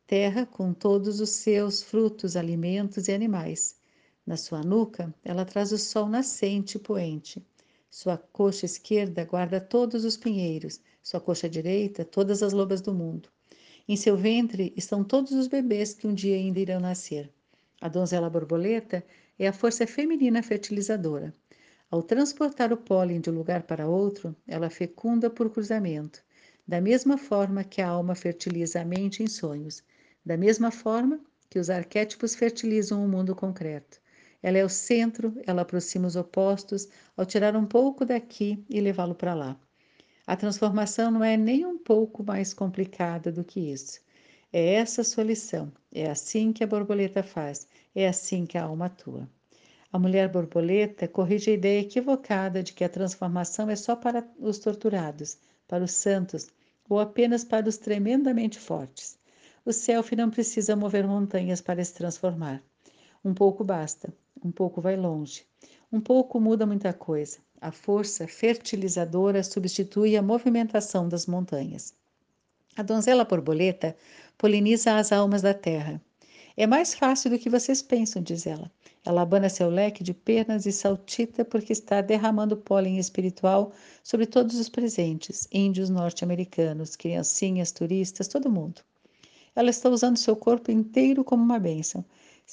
terra 0.07 0.44
com 0.44 0.74
todos 0.74 1.20
os 1.20 1.30
seus 1.30 1.82
frutos, 1.82 2.36
alimentos 2.36 3.09
e 3.09 3.12
animais. 3.12 3.80
Na 4.26 4.36
sua 4.36 4.62
nuca, 4.62 5.14
ela 5.24 5.46
traz 5.46 5.72
o 5.72 5.78
sol 5.78 6.07
nascente 6.07 6.76
e 6.76 6.80
poente. 6.80 7.42
Sua 7.90 8.18
coxa 8.18 8.66
esquerda 8.66 9.24
guarda 9.24 9.59
todos 9.59 10.05
os 10.05 10.18
pinheiros, 10.18 10.82
sua 11.03 11.18
coxa 11.18 11.49
direita, 11.49 12.05
todas 12.05 12.42
as 12.42 12.53
lobas 12.53 12.82
do 12.82 12.92
mundo. 12.92 13.30
Em 13.88 13.96
seu 13.96 14.18
ventre 14.18 14.74
estão 14.76 15.03
todos 15.03 15.32
os 15.32 15.49
bebês 15.49 15.94
que 15.94 16.07
um 16.07 16.12
dia 16.12 16.36
ainda 16.36 16.61
irão 16.61 16.78
nascer. 16.78 17.32
A 17.81 17.89
donzela 17.89 18.29
borboleta 18.29 19.05
é 19.39 19.47
a 19.47 19.53
força 19.53 19.87
feminina 19.87 20.43
fertilizadora. 20.43 21.33
Ao 21.91 22.03
transportar 22.03 22.72
o 22.72 22.76
pólen 22.76 23.20
de 23.20 23.31
um 23.31 23.35
lugar 23.35 23.62
para 23.62 23.89
outro, 23.89 24.35
ela 24.47 24.68
fecunda 24.68 25.31
por 25.31 25.49
cruzamento, 25.49 26.20
da 26.66 26.81
mesma 26.81 27.16
forma 27.16 27.62
que 27.62 27.81
a 27.81 27.89
alma 27.89 28.14
fertiliza 28.16 28.81
a 28.81 28.85
mente 28.85 29.22
em 29.22 29.29
sonhos. 29.29 29.83
Da 30.26 30.37
mesma 30.37 30.72
forma 30.72 31.20
que 31.49 31.59
os 31.59 31.70
arquétipos 31.70 32.35
fertilizam 32.35 33.05
o 33.05 33.09
mundo 33.09 33.35
concreto. 33.35 34.01
Ela 34.43 34.59
é 34.59 34.64
o 34.64 34.68
centro, 34.68 35.35
ela 35.47 35.62
aproxima 35.62 36.07
os 36.07 36.16
opostos 36.16 36.89
ao 37.16 37.24
tirar 37.24 37.57
um 37.57 37.64
pouco 37.64 38.05
daqui 38.05 38.64
e 38.68 38.81
levá-lo 38.81 39.14
para 39.14 39.35
lá. 39.35 39.61
A 40.26 40.37
transformação 40.37 41.12
não 41.12 41.24
é 41.24 41.37
nem 41.37 41.64
um 41.64 41.79
pouco 41.79 42.24
mais 42.24 42.53
complicada 42.53 43.31
do 43.31 43.45
que 43.45 43.61
isso. 43.61 44.01
É 44.53 44.74
essa 44.74 45.03
a 45.03 45.05
sua 45.05 45.24
lição. 45.24 45.70
É 45.93 46.11
assim 46.11 46.53
que 46.53 46.64
a 46.64 46.66
borboleta 46.66 47.22
faz. 47.22 47.67
É 47.95 48.07
assim 48.07 48.47
que 48.47 48.59
a 48.59 48.64
alma 48.64 48.86
atua. 48.86 49.28
A 49.93 49.99
mulher 49.99 50.28
borboleta 50.28 51.09
corrige 51.09 51.51
a 51.51 51.55
ideia 51.55 51.80
equivocada 51.80 52.62
de 52.62 52.72
que 52.72 52.84
a 52.84 52.89
transformação 52.89 53.70
é 53.70 53.76
só 53.76 53.97
para 53.97 54.28
os 54.39 54.59
torturados, 54.59 55.39
para 55.66 55.82
os 55.82 55.93
santos 55.93 56.49
ou 56.89 57.01
apenas 57.01 57.45
para 57.45 57.68
os 57.68 57.78
tremendamente 57.78 58.59
fortes. 58.59 59.18
O 59.64 59.72
self 59.72 60.14
não 60.14 60.30
precisa 60.30 60.76
mover 60.76 61.07
montanhas 61.07 61.61
para 61.61 61.84
se 61.84 61.95
transformar. 61.95 62.62
Um 63.24 63.34
pouco 63.34 63.64
basta, 63.64 64.12
um 64.45 64.51
pouco 64.51 64.80
vai 64.80 64.97
longe. 64.97 65.45
Um 65.93 66.01
pouco 66.01 66.39
muda 66.39 66.66
muita 66.66 66.93
coisa. 66.93 67.39
A 67.61 67.72
força 67.72 68.28
fertilizadora 68.28 69.43
substitui 69.43 70.16
a 70.16 70.22
movimentação 70.22 71.09
das 71.09 71.26
montanhas. 71.26 71.95
A 72.76 72.82
donzela 72.82 73.24
borboleta 73.24 73.97
poliniza 74.36 74.97
as 74.97 75.12
almas 75.12 75.43
da 75.43 75.53
terra. 75.53 76.01
É 76.61 76.66
mais 76.66 76.92
fácil 76.92 77.30
do 77.30 77.38
que 77.38 77.48
vocês 77.48 77.80
pensam, 77.80 78.20
diz 78.20 78.44
ela. 78.44 78.68
Ela 79.06 79.22
abana 79.22 79.48
seu 79.48 79.70
leque 79.70 80.02
de 80.02 80.12
penas 80.12 80.66
e 80.66 80.72
saltita 80.72 81.44
porque 81.44 81.72
está 81.72 82.00
derramando 82.00 82.56
pólen 82.56 82.98
espiritual 82.98 83.70
sobre 84.02 84.26
todos 84.26 84.59
os 84.59 84.68
presentes, 84.68 85.46
índios 85.52 85.88
norte-americanos, 85.88 86.96
criancinhas, 86.96 87.70
turistas, 87.70 88.26
todo 88.26 88.50
mundo. 88.50 88.80
Ela 89.54 89.70
está 89.70 89.88
usando 89.88 90.16
seu 90.16 90.34
corpo 90.34 90.72
inteiro 90.72 91.22
como 91.22 91.44
uma 91.44 91.61
bênção. 91.61 92.04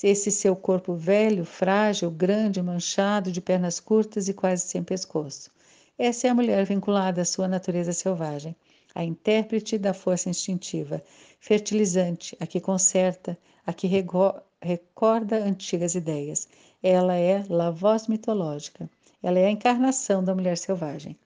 Esse 0.03 0.29
seu 0.29 0.55
corpo 0.55 0.93
velho, 0.93 1.43
frágil, 1.43 2.11
grande, 2.11 2.61
manchado, 2.61 3.31
de 3.31 3.41
pernas 3.41 3.79
curtas 3.79 4.29
e 4.29 4.35
quase 4.35 4.67
sem 4.67 4.83
pescoço. 4.83 5.49
Essa 5.97 6.27
é 6.27 6.29
a 6.29 6.35
mulher 6.35 6.63
vinculada 6.63 7.23
à 7.23 7.25
sua 7.25 7.47
natureza 7.47 7.91
selvagem, 7.91 8.55
a 8.95 9.03
intérprete 9.03 9.77
da 9.77 9.93
força 9.93 10.29
instintiva, 10.29 11.03
fertilizante, 11.39 12.35
a 12.39 12.47
que 12.47 12.61
conserta, 12.61 13.37
a 13.67 13.73
que 13.73 13.87
recorda 14.61 15.43
antigas 15.43 15.93
ideias. 15.93 16.47
Ela 16.81 17.15
é 17.15 17.43
a 17.49 17.69
voz 17.69 18.07
mitológica. 18.07 18.89
Ela 19.21 19.39
é 19.39 19.47
a 19.47 19.51
encarnação 19.51 20.23
da 20.23 20.33
mulher 20.33 20.57
selvagem. 20.57 21.17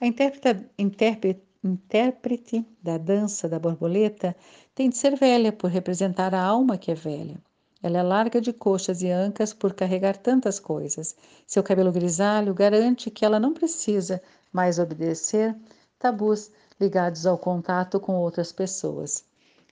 A 0.00 0.06
intérprete 0.06 1.42
intérprete 1.64 2.64
da 2.80 2.98
dança 2.98 3.48
da 3.48 3.58
borboleta 3.58 4.36
tem 4.74 4.88
de 4.88 4.96
ser 4.96 5.16
velha 5.16 5.52
por 5.52 5.70
representar 5.70 6.32
a 6.32 6.40
alma 6.40 6.78
que 6.78 6.92
é 6.92 6.94
velha. 6.94 7.36
Ela 7.82 7.98
é 7.98 8.02
larga 8.02 8.40
de 8.40 8.52
coxas 8.52 9.02
e 9.02 9.10
ancas 9.10 9.52
por 9.52 9.72
carregar 9.74 10.16
tantas 10.16 10.60
coisas. 10.60 11.16
Seu 11.46 11.62
cabelo 11.62 11.90
grisalho 11.90 12.54
garante 12.54 13.10
que 13.10 13.24
ela 13.24 13.40
não 13.40 13.54
precisa 13.54 14.22
mais 14.52 14.78
obedecer 14.78 15.56
tabus 15.98 16.50
ligados 16.80 17.26
ao 17.26 17.36
contato 17.38 17.98
com 17.98 18.14
outras 18.16 18.52
pessoas. 18.52 19.24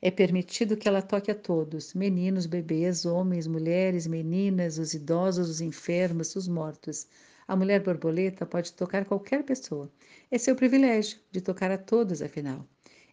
É 0.03 0.11
permitido 0.11 0.77
que 0.77 0.89
ela 0.89 1.01
toque 1.01 1.31
a 1.31 1.35
todos: 1.35 1.95
meninos, 1.95 2.47
bebês, 2.47 3.07
homens, 3.07 3.47
mulheres, 3.47 4.07
meninas, 4.07 4.79
os 4.79 4.95
idosos, 4.95 5.49
os 5.49 5.61
enfermos, 5.61 6.37
os 6.37 6.47
mortos. 6.47 7.07
A 7.49 7.57
mulher 7.57 7.83
borboleta 7.83 8.45
pode 8.45 8.73
tocar 8.73 9.05
qualquer 9.05 9.45
pessoa. 9.45 9.91
É 10.31 10.37
seu 10.37 10.57
privilégio 10.57 11.19
de 11.31 11.41
tocar 11.41 11.71
a 11.71 11.79
todos, 11.79 12.21
afinal. 12.21 12.67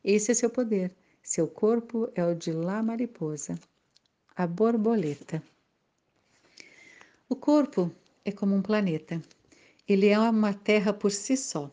Esse 0.04 0.32
é 0.32 0.34
seu 0.34 0.50
poder. 0.50 0.92
Seu 1.22 1.48
corpo 1.48 2.10
é 2.16 2.26
o 2.26 2.36
de 2.36 2.52
lá 2.52 2.84
mariposa, 2.84 3.58
a 4.36 4.46
borboleta. 4.46 5.42
O 7.30 7.36
corpo 7.36 7.90
é 8.26 8.32
como 8.32 8.54
um 8.54 8.62
planeta. 8.62 9.22
Ele 9.88 10.10
é 10.10 10.20
uma 10.20 10.54
terra 10.54 10.92
por 10.92 11.12
si 11.12 11.38
só. 11.38 11.72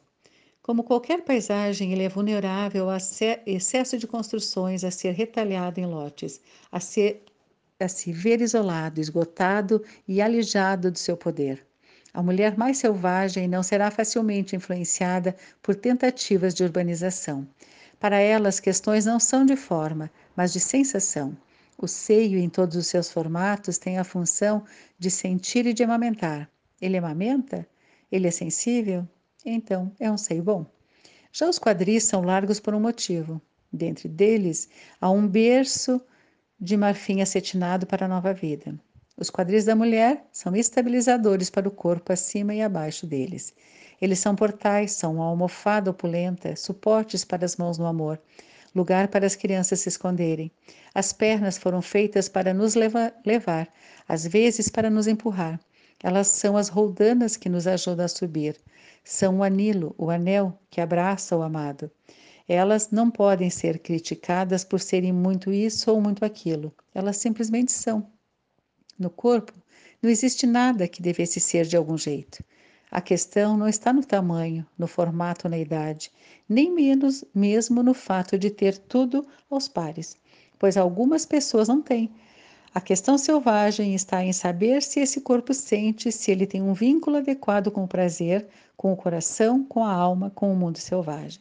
Como 0.71 0.85
qualquer 0.85 1.23
paisagem, 1.23 1.93
ele 1.93 2.05
é 2.05 2.09
vulnerável 2.09 2.89
a 2.89 2.99
excesso 3.45 3.99
de 3.99 4.07
construções, 4.07 4.85
a 4.85 4.91
ser 4.93 5.11
retalhado 5.11 5.81
em 5.81 5.85
lotes, 5.85 6.41
a, 6.71 6.79
ser, 6.79 7.25
a 7.81 7.89
se 7.89 8.13
ver 8.13 8.41
isolado, 8.41 9.01
esgotado 9.01 9.83
e 10.07 10.23
alijado 10.23 10.89
do 10.89 10.97
seu 10.97 11.17
poder. 11.17 11.67
A 12.15 12.23
mulher 12.23 12.57
mais 12.57 12.79
selvagem 12.79 13.49
não 13.49 13.65
será 13.65 13.91
facilmente 13.91 14.55
influenciada 14.55 15.35
por 15.61 15.75
tentativas 15.75 16.55
de 16.55 16.63
urbanização. 16.63 17.45
Para 17.99 18.21
ela, 18.21 18.49
as 18.49 18.61
questões 18.61 19.05
não 19.05 19.19
são 19.19 19.45
de 19.45 19.57
forma, 19.57 20.09
mas 20.37 20.53
de 20.53 20.61
sensação. 20.61 21.37
O 21.77 21.89
seio, 21.89 22.39
em 22.39 22.49
todos 22.49 22.77
os 22.77 22.87
seus 22.87 23.11
formatos, 23.11 23.77
tem 23.77 23.99
a 23.99 24.05
função 24.05 24.65
de 24.97 25.11
sentir 25.11 25.67
e 25.67 25.73
de 25.73 25.83
amamentar. 25.83 26.49
Ele 26.81 26.97
amamenta? 26.97 27.67
Ele 28.13 28.29
é 28.29 28.31
sensível? 28.31 29.05
Então, 29.45 29.93
é 29.99 30.11
um 30.11 30.19
seio 30.19 30.43
bom. 30.43 30.67
Já 31.33 31.49
os 31.49 31.59
quadris 31.59 32.05
são 32.05 32.23
largos 32.23 32.61
por 32.61 32.75
um 32.75 32.81
motivo. 32.81 33.41
Dentre 33.73 34.09
deles, 34.09 34.69
há 35.01 35.11
um 35.11 35.27
berço 35.27 36.01
de 36.61 36.77
marfim 36.77 37.23
acetinado 37.23 37.87
para 37.87 38.05
a 38.05 38.09
nova 38.09 38.35
vida. 38.35 38.79
Os 39.17 39.31
quadris 39.31 39.65
da 39.65 39.77
mulher 39.77 40.25
são 40.33 40.57
estabilizadores 40.57 41.51
para 41.51 41.69
o 41.69 41.71
corpo 41.71 42.13
acima 42.13 42.55
e 42.55 42.63
abaixo 42.63 43.07
deles. 43.07 43.55
Eles 44.01 44.19
são 44.19 44.35
portais, 44.35 44.93
são 44.93 45.17
uma 45.17 45.27
almofada 45.27 45.91
opulenta, 45.91 46.57
suportes 46.57 47.25
para 47.25 47.45
as 47.45 47.57
mãos 47.57 47.77
no 47.77 47.87
amor, 47.87 48.21
lugar 48.75 49.09
para 49.09 49.27
as 49.27 49.37
crianças 49.37 49.81
se 49.81 49.89
esconderem. 49.89 50.51
As 50.95 51.13
pernas 51.13 51.59
foram 51.59 51.83
feitas 51.83 52.29
para 52.29 52.55
nos 52.55 52.75
leva 52.75 53.13
levar, 53.27 53.69
às 54.09 54.27
vezes 54.27 54.69
para 54.69 54.89
nos 54.89 55.07
empurrar. 55.07 55.61
Elas 56.03 56.29
são 56.29 56.57
as 56.57 56.69
roldanas 56.69 57.37
que 57.37 57.49
nos 57.49 57.67
ajudam 57.67 58.07
a 58.07 58.09
subir. 58.09 58.57
São 59.13 59.39
o 59.39 59.43
anilo, 59.43 59.93
o 59.99 60.09
anel 60.09 60.57
que 60.71 60.81
abraça 60.81 61.37
o 61.37 61.43
amado. 61.43 61.91
Elas 62.47 62.93
não 62.93 63.11
podem 63.11 63.51
ser 63.51 63.81
criticadas 63.81 64.63
por 64.63 64.79
serem 64.79 65.13
muito 65.13 65.53
isso 65.53 65.91
ou 65.91 66.01
muito 66.01 66.25
aquilo. 66.25 66.73
Elas 66.95 67.17
simplesmente 67.17 67.73
são. 67.73 68.07
No 68.97 69.11
corpo, 69.11 69.53
não 70.01 70.09
existe 70.09 70.47
nada 70.47 70.87
que 70.87 71.03
devesse 71.03 71.41
ser 71.41 71.67
de 71.67 71.77
algum 71.77 71.99
jeito. 71.99 72.45
A 72.89 73.01
questão 73.01 73.57
não 73.57 73.67
está 73.67 73.93
no 73.93 74.05
tamanho, 74.05 74.65
no 74.79 74.87
formato, 74.87 75.49
na 75.49 75.59
idade, 75.59 76.13
nem 76.49 76.73
menos 76.73 77.25
mesmo 77.35 77.83
no 77.83 77.95
fato 77.95 78.39
de 78.39 78.49
ter 78.49 78.79
tudo 78.79 79.27
aos 79.51 79.67
pares, 79.67 80.17
pois 80.57 80.77
algumas 80.77 81.27
pessoas 81.27 81.67
não 81.67 81.83
têm. 81.83 82.15
A 82.73 82.81
questão 82.81 83.19
selvagem 83.19 83.97
está 83.97 84.23
em 84.25 84.33
saber 84.33 84.81
se 84.81 85.01
esse 85.01 85.21
corpo 85.21 85.53
sente, 85.53 86.13
se 86.13 86.31
ele 86.31 86.47
tem 86.47 86.63
um 86.63 86.73
vínculo 86.73 87.17
adequado 87.17 87.69
com 87.73 87.83
o 87.83 87.89
prazer, 87.89 88.47
com 88.81 88.95
o 88.95 88.97
coração, 88.97 89.63
com 89.63 89.85
a 89.85 89.93
alma, 89.93 90.31
com 90.31 90.51
o 90.51 90.57
mundo 90.57 90.79
selvagem. 90.79 91.39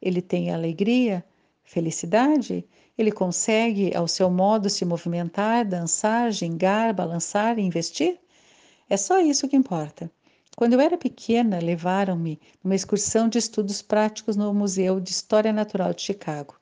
Ele 0.00 0.22
tem 0.22 0.52
alegria, 0.52 1.24
felicidade, 1.64 2.64
ele 2.96 3.10
consegue, 3.10 3.92
ao 3.96 4.06
seu 4.06 4.30
modo, 4.30 4.70
se 4.70 4.84
movimentar, 4.84 5.66
dançar, 5.66 6.30
gingar, 6.30 6.94
balançar 6.94 7.58
investir? 7.58 8.20
É 8.88 8.96
só 8.96 9.18
isso 9.18 9.48
que 9.48 9.56
importa. 9.56 10.08
Quando 10.56 10.74
eu 10.74 10.80
era 10.80 10.96
pequena, 10.96 11.58
levaram-me 11.58 12.38
numa 12.62 12.76
excursão 12.76 13.28
de 13.28 13.38
estudos 13.38 13.82
práticos 13.82 14.36
no 14.36 14.54
Museu 14.54 15.00
de 15.00 15.10
História 15.10 15.52
Natural 15.52 15.92
de 15.92 16.02
Chicago. 16.02 16.54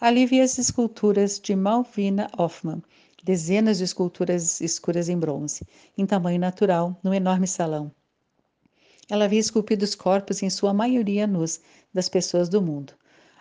Ali 0.00 0.24
vi 0.24 0.40
as 0.40 0.56
esculturas 0.56 1.38
de 1.38 1.54
Malvina 1.54 2.30
Hoffman, 2.38 2.82
dezenas 3.22 3.76
de 3.76 3.84
esculturas 3.84 4.62
escuras 4.62 5.10
em 5.10 5.18
bronze, 5.18 5.66
em 5.98 6.06
tamanho 6.06 6.40
natural, 6.40 6.98
num 7.04 7.12
enorme 7.12 7.46
salão. 7.46 7.92
Ela 9.10 9.24
havia 9.24 9.40
esculpido 9.40 9.84
os 9.84 9.94
corpos, 9.94 10.42
em 10.42 10.50
sua 10.50 10.74
maioria 10.74 11.26
nus, 11.26 11.60
das 11.92 12.08
pessoas 12.08 12.48
do 12.48 12.60
mundo. 12.60 12.92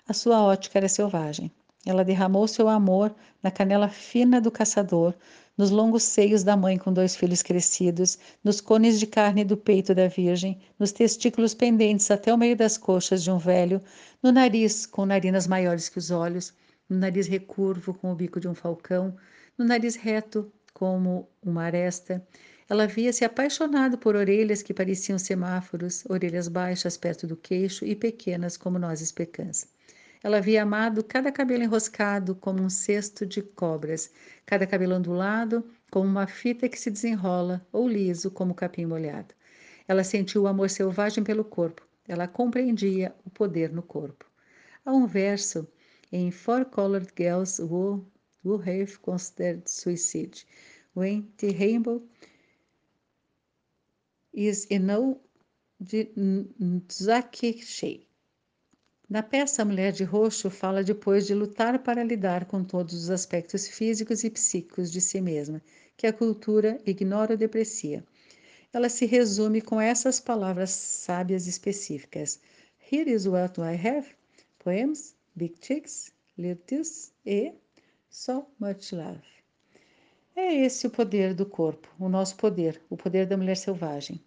A 0.07 0.13
sua 0.13 0.41
ótica 0.41 0.80
era 0.80 0.88
selvagem. 0.88 1.51
Ela 1.86 2.03
derramou 2.03 2.47
seu 2.47 2.68
amor 2.68 3.13
na 3.41 3.51
canela 3.51 3.89
fina 3.89 4.41
do 4.41 4.51
caçador, 4.51 5.13
nos 5.57 5.70
longos 5.70 6.03
seios 6.03 6.43
da 6.43 6.55
mãe 6.55 6.78
com 6.78 6.93
dois 6.93 7.15
filhos 7.15 7.41
crescidos, 7.41 8.20
nos 8.43 8.61
cones 8.61 8.99
de 8.99 9.07
carne 9.07 9.43
do 9.43 9.57
peito 9.57 9.95
da 9.95 10.07
Virgem, 10.07 10.59
nos 10.78 10.91
testículos 10.91 11.53
pendentes 11.53 12.11
até 12.11 12.34
o 12.34 12.38
meio 12.38 12.55
das 12.55 12.78
coxas 12.78 13.24
de 13.24 13.32
um 13.32 13.38
velho, 13.38 13.82
no 14.22 14.32
nariz 14.32 14.86
com 14.86 15.05
narinas 15.05 15.47
maiores 15.47 15.89
que 15.89 15.97
os 15.97 16.11
olhos, 16.11 16.53
no 16.88 16.97
nariz 16.97 17.28
recurvo 17.28 17.93
com 17.93 18.11
o 18.11 18.15
bico 18.15 18.39
de 18.39 18.47
um 18.47 18.53
falcão, 18.53 19.15
no 19.57 19.65
nariz 19.65 19.95
reto 19.95 20.51
como 20.74 21.28
uma 21.43 21.63
aresta. 21.63 22.26
Ela 22.70 22.84
havia-se 22.84 23.24
apaixonado 23.24 23.97
por 23.97 24.15
orelhas 24.15 24.61
que 24.61 24.74
pareciam 24.74 25.18
semáforos, 25.18 26.05
orelhas 26.09 26.49
baixas 26.49 26.97
perto 26.97 27.26
do 27.26 27.38
queixo 27.38 27.86
e 27.86 27.95
pequenas 27.95 28.57
como 28.57 28.78
nozes 28.78 29.11
pecãs. 29.11 29.68
Ela 30.22 30.38
havia 30.38 30.63
amado 30.63 31.01
cada 31.01 31.32
cabelo 31.32 31.63
enroscado 31.63 32.36
como 32.36 32.61
um 32.61 32.70
cesto 32.70 33.26
de 33.26 33.41
cobras, 33.41 34.11
cada 34.45 34.68
cabelo 34.68 34.95
ondulado 34.95 35.63
como 35.89 36.09
uma 36.09 36.28
fita 36.28 36.68
que 36.68 36.78
se 36.78 36.91
desenrola, 36.91 37.65
ou 37.72 37.88
liso 37.88 38.30
como 38.30 38.53
capim 38.53 38.86
molhado. 38.86 39.34
Ela 39.88 40.03
sentiu 40.03 40.41
o 40.41 40.47
amor 40.47 40.70
selvagem 40.70 41.24
pelo 41.24 41.45
corpo. 41.45 41.88
Ela 42.05 42.28
compreendia 42.28 43.15
o 43.26 43.30
poder 43.30 43.72
no 43.72 43.82
corpo. 43.82 44.26
Há 44.86 44.91
um 44.91 45.05
verso 45.07 45.65
em 46.11 46.32
Four 46.32 46.65
Colored 46.65 47.13
Girls 47.18 47.61
Who, 47.61 48.05
who 48.43 48.55
Have 48.55 48.97
Considered 48.99 49.70
Suicide, 49.70 50.45
When 50.93 51.32
the 51.38 51.51
Rainbow 51.51 52.03
is 54.40 54.68
Enough 54.70 55.18
de 55.80 56.12
Zaki 56.92 57.60
Shea. 57.60 58.06
Na 59.10 59.24
peça, 59.24 59.64
a 59.64 59.66
mulher 59.66 59.92
de 59.92 60.04
roxo 60.04 60.52
fala 60.52 60.84
depois 60.84 61.26
de 61.26 61.34
lutar 61.34 61.80
para 61.80 62.04
lidar 62.04 62.46
com 62.46 62.64
todos 62.64 62.94
os 62.94 63.10
aspectos 63.10 63.68
físicos 63.68 64.24
e 64.24 64.30
psíquicos 64.30 64.92
de 64.92 65.02
si 65.02 65.20
mesma, 65.20 65.60
que 65.98 66.06
a 66.06 66.14
cultura 66.14 66.80
ignora 66.86 67.32
ou 67.32 67.38
deprecia. 67.38 68.06
Ela 68.72 68.90
se 68.90 69.08
resume 69.08 69.60
com 69.60 69.82
essas 69.82 70.20
palavras 70.20 70.70
sábias 70.70 71.48
específicas: 71.48 72.40
Here 72.92 73.12
is 73.12 73.26
what 73.26 73.60
I 73.60 73.74
have: 73.88 74.08
poems, 74.60 75.16
big 75.36 75.56
chicks, 75.60 76.14
little 76.38 76.84
e 77.26 77.54
so 78.08 78.46
much 78.60 78.94
love. 78.94 79.24
É 80.36 80.54
esse 80.54 80.86
o 80.86 80.92
poder 80.92 81.34
do 81.34 81.48
corpo, 81.48 81.92
o 82.00 82.08
nosso 82.08 82.36
poder, 82.36 82.80
o 82.88 82.96
poder 82.96 83.26
da 83.26 83.36
mulher 83.36 83.58
selvagem. 83.58 84.22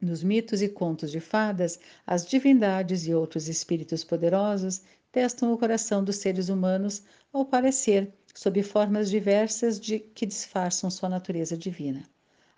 Nos 0.00 0.22
mitos 0.22 0.60
e 0.60 0.68
contos 0.68 1.10
de 1.10 1.20
fadas, 1.20 1.80
as 2.06 2.26
divindades 2.26 3.06
e 3.06 3.14
outros 3.14 3.48
espíritos 3.48 4.04
poderosos 4.04 4.82
testam 5.10 5.52
o 5.52 5.58
coração 5.58 6.04
dos 6.04 6.16
seres 6.16 6.50
humanos 6.50 7.02
ao 7.32 7.44
parecer 7.46 8.12
sob 8.34 8.62
formas 8.62 9.08
diversas 9.08 9.80
de 9.80 9.98
que 9.98 10.26
disfarçam 10.26 10.90
sua 10.90 11.08
natureza 11.08 11.56
divina. 11.56 12.04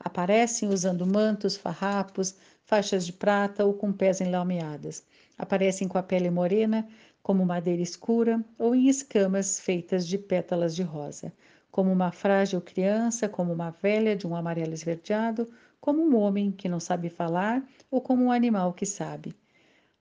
Aparecem 0.00 0.68
usando 0.68 1.06
mantos, 1.06 1.56
farrapos, 1.56 2.34
faixas 2.64 3.06
de 3.06 3.12
prata 3.12 3.64
ou 3.64 3.74
com 3.74 3.92
pés 3.92 4.20
enlameadas. 4.20 5.04
Aparecem 5.36 5.86
com 5.86 5.98
a 5.98 6.02
pele 6.02 6.30
morena, 6.30 6.88
como 7.22 7.46
madeira 7.46 7.82
escura, 7.82 8.44
ou 8.58 8.74
em 8.74 8.88
escamas 8.88 9.60
feitas 9.60 10.06
de 10.06 10.18
pétalas 10.18 10.74
de 10.74 10.82
rosa, 10.82 11.32
como 11.70 11.92
uma 11.92 12.10
frágil 12.10 12.60
criança, 12.60 13.28
como 13.28 13.52
uma 13.52 13.70
velha 13.70 14.16
de 14.16 14.26
um 14.26 14.34
amarelo 14.34 14.72
esverdeado, 14.72 15.48
como 15.80 16.02
um 16.02 16.16
homem 16.16 16.50
que 16.50 16.68
não 16.68 16.80
sabe 16.80 17.08
falar 17.08 17.66
ou 17.90 18.00
como 18.00 18.24
um 18.24 18.32
animal 18.32 18.72
que 18.72 18.86
sabe. 18.86 19.34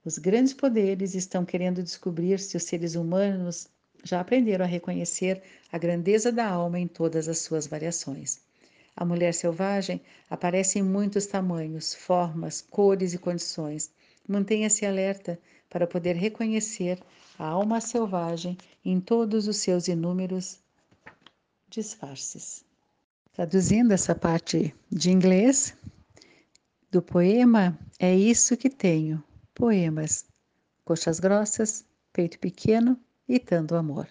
Os 0.04 0.18
grandes 0.18 0.54
poderes 0.54 1.14
estão 1.14 1.44
querendo 1.44 1.82
descobrir 1.82 2.38
se 2.38 2.56
os 2.56 2.64
seres 2.64 2.94
humanos 2.94 3.68
já 4.04 4.20
aprenderam 4.20 4.64
a 4.64 4.68
reconhecer 4.68 5.42
a 5.72 5.78
grandeza 5.78 6.30
da 6.30 6.48
alma 6.48 6.78
em 6.78 6.86
todas 6.86 7.28
as 7.28 7.38
suas 7.38 7.66
variações. 7.66 8.40
A 8.96 9.04
mulher 9.04 9.32
selvagem 9.32 10.00
aparece 10.28 10.78
em 10.78 10.82
muitos 10.82 11.26
tamanhos, 11.26 11.94
formas, 11.94 12.60
cores 12.60 13.12
e 13.12 13.18
condições. 13.18 13.90
Mantenha-se 14.26 14.84
alerta 14.84 15.38
para 15.70 15.86
poder 15.86 16.16
reconhecer 16.16 16.98
a 17.38 17.46
alma 17.46 17.80
selvagem 17.80 18.56
em 18.84 19.00
todos 19.00 19.46
os 19.46 19.58
seus 19.58 19.88
inúmeros 19.88 20.58
disfarces. 21.68 22.67
Traduzindo 23.38 23.92
essa 23.92 24.16
parte 24.16 24.74
de 24.90 25.12
inglês 25.12 25.72
do 26.90 27.00
poema, 27.00 27.78
é 27.96 28.12
isso 28.12 28.56
que 28.56 28.68
tenho. 28.68 29.22
Poemas: 29.54 30.26
coxas 30.84 31.20
grossas, 31.20 31.86
peito 32.12 32.36
pequeno 32.40 32.98
e 33.28 33.38
tanto 33.38 33.76
amor. 33.76 34.06